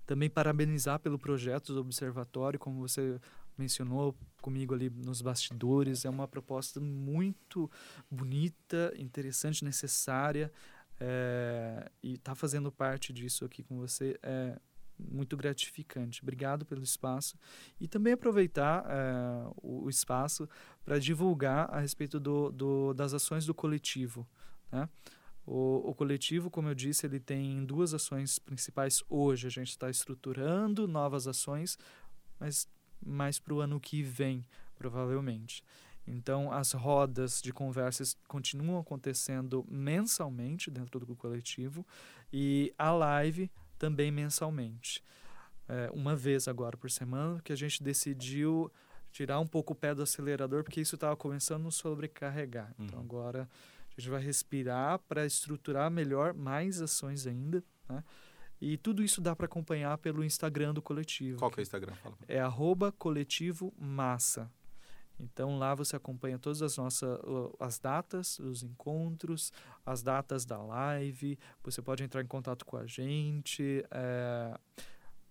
também 0.06 0.30
parabenizar 0.30 1.00
pelo 1.00 1.18
projeto 1.18 1.74
do 1.74 1.82
Observatório, 1.82 2.60
como 2.60 2.80
você 2.80 3.20
mencionou 3.58 4.16
comigo 4.44 4.76
ali 4.76 4.92
nos 4.92 5.24
bastidores. 5.24 6.06
É 6.06 6.10
uma 6.10 6.28
proposta 6.28 6.80
muito 6.80 7.70
bonita, 8.12 8.94
interessante, 8.96 9.66
necessária. 9.66 10.52
É, 11.00 11.90
e 12.04 12.14
estar 12.16 12.32
tá 12.32 12.36
fazendo 12.36 12.72
parte 12.72 13.14
disso 13.14 13.46
aqui 13.46 13.64
com 13.64 13.78
você 13.78 14.20
é 14.22 14.60
muito 15.00 15.38
gratificante. 15.38 16.22
Obrigado 16.22 16.66
pelo 16.66 16.84
espaço 16.84 17.38
e 17.80 17.88
também 17.88 18.14
aproveitar 18.14 18.86
é, 18.86 19.50
o, 19.58 19.86
o, 19.86 19.90
espaço 19.90 20.48
para 20.84 21.00
divulgar 21.00 21.70
a 21.74 21.80
respeito 21.80 22.20
do, 22.20 22.52
do, 22.52 22.94
das 22.94 23.14
ações 23.14 23.46
do 23.46 23.54
coletivo. 23.54 24.28
Né? 24.72 24.90
O, 25.46 25.90
o, 25.90 25.96
coletivo, 25.96 26.50
como 26.52 26.68
eu 26.68 26.76
disse, 26.76 27.06
ele 27.06 27.20
tem 27.20 27.66
duas 27.66 27.94
ações 27.94 28.38
principais 28.38 29.02
hoje. 29.10 29.48
A 29.48 29.50
gente 29.50 29.70
está 29.70 29.90
estruturando 29.90 30.88
novas 30.88 31.28
ações, 31.28 31.78
mas 32.40 32.68
mais 33.04 33.40
para 33.40 33.54
o 33.54 33.62
ano 33.62 33.80
que 33.80 34.04
vem, 34.04 34.46
provavelmente. 34.76 35.64
Então, 36.10 36.52
as 36.52 36.72
rodas 36.72 37.42
de 37.42 37.54
conversas 37.54 38.18
continuam 38.28 38.80
acontecendo 38.80 39.64
mensalmente 39.70 40.72
dentro 40.72 41.06
do 41.06 41.16
coletivo 41.16 41.86
e 42.34 42.74
a 42.78 42.92
live 42.92 43.52
também 43.78 44.12
mensalmente. 44.12 45.04
É, 45.68 45.90
uma 45.94 46.16
vez 46.16 46.48
agora 46.48 46.76
por 46.76 46.90
semana, 46.90 47.40
que 47.42 47.54
a 47.54 47.56
gente 47.56 47.84
decidiu 47.84 48.72
tirar 49.12 49.40
um 49.40 49.46
pouco 49.46 49.74
o 49.74 49.76
pé 49.76 49.94
do 49.94 50.02
acelerador, 50.02 50.64
porque 50.64 50.82
isso 50.82 50.96
estava 50.96 51.16
começando 51.16 51.62
a 51.62 51.66
nos 51.66 51.76
sobrecarregar. 51.76 52.74
Então, 52.80 52.98
uhum. 53.00 53.06
Agora 53.06 53.48
a 53.96 54.02
gente 54.02 54.10
vai 54.10 54.22
respirar 54.22 55.00
para 55.08 55.26
estruturar 55.26 55.92
melhor 55.92 56.34
mais 56.34 56.82
ações 56.82 57.28
ainda. 57.28 57.64
Né? 57.88 58.04
E 58.60 58.78
tudo 58.78 59.04
isso 59.04 59.22
dá 59.22 59.36
para 59.36 59.46
acompanhar 59.46 59.98
pelo 60.00 60.24
Instagram 60.24 60.74
do 60.74 60.82
coletivo. 60.82 61.38
Qual 61.38 61.52
que 61.52 61.60
é 61.60 61.62
o 61.62 61.64
Instagram? 61.64 61.94
É 62.28 62.40
arroba 62.40 62.92
coletivo 62.92 63.74
massa. 63.78 64.52
Então 65.20 65.58
lá 65.58 65.76
você 65.76 65.96
acompanha 65.96 66.40
todas 66.40 66.62
as 66.62 66.78
nossas 66.78 67.20
as 67.60 67.78
datas, 67.80 68.40
os 68.40 68.64
encontros, 68.64 69.52
as 69.86 70.02
datas 70.02 70.46
da 70.46 70.62
live. 70.62 71.38
Você 71.64 71.82
pode 71.82 72.04
entrar 72.04 72.22
em 72.22 72.28
contato 72.28 72.66
com 72.66 72.78
a 72.78 72.86
gente. 72.86 73.84
É, 73.92 74.58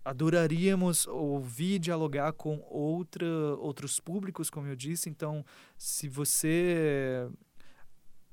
adoraríamos 0.03 1.07
ouvir, 1.07 1.79
dialogar 1.79 2.33
com 2.33 2.59
outra, 2.69 3.25
outros 3.57 3.99
públicos, 3.99 4.49
como 4.49 4.67
eu 4.67 4.75
disse. 4.75 5.09
Então, 5.09 5.45
se 5.77 6.07
você 6.07 7.29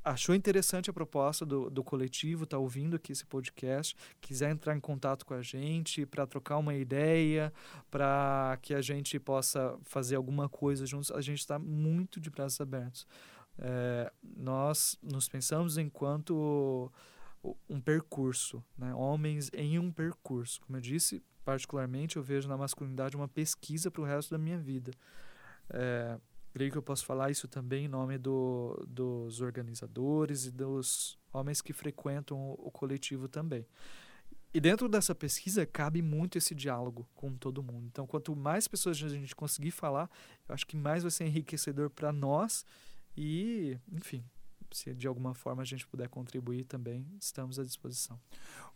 achou 0.06 0.36
interessante 0.36 0.88
a 0.88 0.92
proposta 0.92 1.44
do, 1.44 1.68
do 1.68 1.82
coletivo, 1.82 2.44
está 2.44 2.56
ouvindo 2.56 2.94
aqui 2.94 3.10
esse 3.10 3.26
podcast, 3.26 3.96
quiser 4.20 4.50
entrar 4.50 4.76
em 4.76 4.80
contato 4.80 5.26
com 5.26 5.34
a 5.34 5.42
gente 5.42 6.06
para 6.06 6.24
trocar 6.24 6.58
uma 6.58 6.74
ideia, 6.76 7.52
para 7.90 8.56
que 8.62 8.72
a 8.72 8.80
gente 8.80 9.18
possa 9.18 9.76
fazer 9.82 10.14
alguma 10.14 10.48
coisa 10.48 10.86
juntos, 10.86 11.10
a 11.10 11.20
gente 11.20 11.40
está 11.40 11.58
muito 11.58 12.20
de 12.20 12.30
braços 12.30 12.60
abertos. 12.60 13.04
É, 13.58 14.12
nós 14.22 14.96
nos 15.02 15.28
pensamos 15.28 15.76
enquanto 15.76 16.92
um 17.68 17.80
percurso, 17.80 18.62
né? 18.78 18.94
homens 18.94 19.50
em 19.52 19.76
um 19.76 19.90
percurso. 19.90 20.60
Como 20.60 20.76
eu 20.76 20.80
disse, 20.80 21.20
particularmente, 21.44 22.16
eu 22.16 22.22
vejo 22.22 22.48
na 22.48 22.56
masculinidade 22.56 23.16
uma 23.16 23.28
pesquisa 23.28 23.90
para 23.90 24.02
o 24.02 24.04
resto 24.04 24.30
da 24.30 24.38
minha 24.38 24.58
vida. 24.58 24.92
É, 25.68 26.16
Creio 26.56 26.72
que 26.72 26.78
eu 26.78 26.82
posso 26.82 27.04
falar 27.04 27.30
isso 27.30 27.46
também 27.46 27.84
em 27.84 27.88
nome 27.88 28.16
do, 28.16 28.82
dos 28.88 29.42
organizadores 29.42 30.46
e 30.46 30.50
dos 30.50 31.18
homens 31.30 31.60
que 31.60 31.74
frequentam 31.74 32.38
o, 32.38 32.68
o 32.68 32.70
coletivo 32.70 33.28
também. 33.28 33.66
E 34.54 34.58
dentro 34.58 34.88
dessa 34.88 35.14
pesquisa 35.14 35.66
cabe 35.66 36.00
muito 36.00 36.38
esse 36.38 36.54
diálogo 36.54 37.06
com 37.14 37.36
todo 37.36 37.62
mundo. 37.62 37.86
Então, 37.88 38.06
quanto 38.06 38.34
mais 38.34 38.66
pessoas 38.66 38.96
a 39.02 39.08
gente 39.10 39.36
conseguir 39.36 39.70
falar, 39.70 40.08
eu 40.48 40.54
acho 40.54 40.66
que 40.66 40.78
mais 40.78 41.02
vai 41.02 41.10
ser 41.10 41.26
enriquecedor 41.26 41.90
para 41.90 42.10
nós 42.10 42.64
e, 43.14 43.76
enfim, 43.92 44.24
se 44.72 44.94
de 44.94 45.06
alguma 45.06 45.34
forma 45.34 45.62
a 45.62 45.64
gente 45.64 45.86
puder 45.86 46.08
contribuir 46.08 46.64
também, 46.64 47.06
estamos 47.20 47.58
à 47.58 47.64
disposição. 47.64 48.18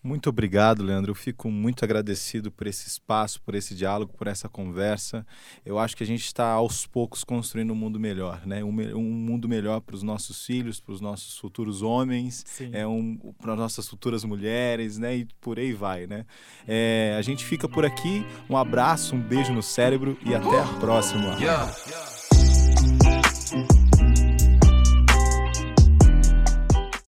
Muito 0.03 0.31
obrigado, 0.31 0.83
Leandro. 0.83 1.11
Eu 1.11 1.15
fico 1.15 1.51
muito 1.51 1.85
agradecido 1.85 2.51
por 2.51 2.67
esse 2.67 2.89
espaço, 2.89 3.41
por 3.43 3.55
esse 3.55 3.75
diálogo, 3.75 4.15
por 4.17 4.27
essa 4.27 4.49
conversa. 4.49 5.27
Eu 5.65 5.79
acho 5.79 5.95
que 5.95 6.03
a 6.03 6.07
gente 6.07 6.25
está 6.25 6.47
aos 6.47 6.87
poucos 6.87 7.23
construindo 7.23 7.73
um 7.73 7.77
mundo 7.77 8.01
melhor, 8.01 8.47
né? 8.47 8.65
Um, 8.65 8.71
um 8.97 9.13
mundo 9.13 9.47
melhor 9.47 9.81
para 9.83 9.95
os 9.95 10.03
nossos 10.03 10.47
filhos, 10.47 10.81
para 10.81 10.95
os 10.95 11.03
nossos 11.03 11.37
futuros 11.37 11.83
homens, 11.83 12.47
é 12.73 12.87
um, 12.87 13.19
para 13.39 13.53
as 13.53 13.59
nossas 13.59 13.87
futuras 13.87 14.25
mulheres, 14.25 14.97
né? 14.97 15.19
E 15.19 15.29
por 15.39 15.59
aí 15.59 15.75
vai, 15.75 16.07
né? 16.07 16.25
É, 16.67 17.15
a 17.19 17.23
gente 17.23 17.45
fica 17.45 17.69
por 17.69 17.85
aqui. 17.85 18.25
Um 18.49 18.57
abraço, 18.57 19.15
um 19.15 19.21
beijo 19.21 19.53
no 19.53 19.63
cérebro 19.63 20.17
e 20.25 20.35
até 20.35 20.61
a 20.61 20.67
próxima. 20.79 21.37
Yeah. 21.39 21.71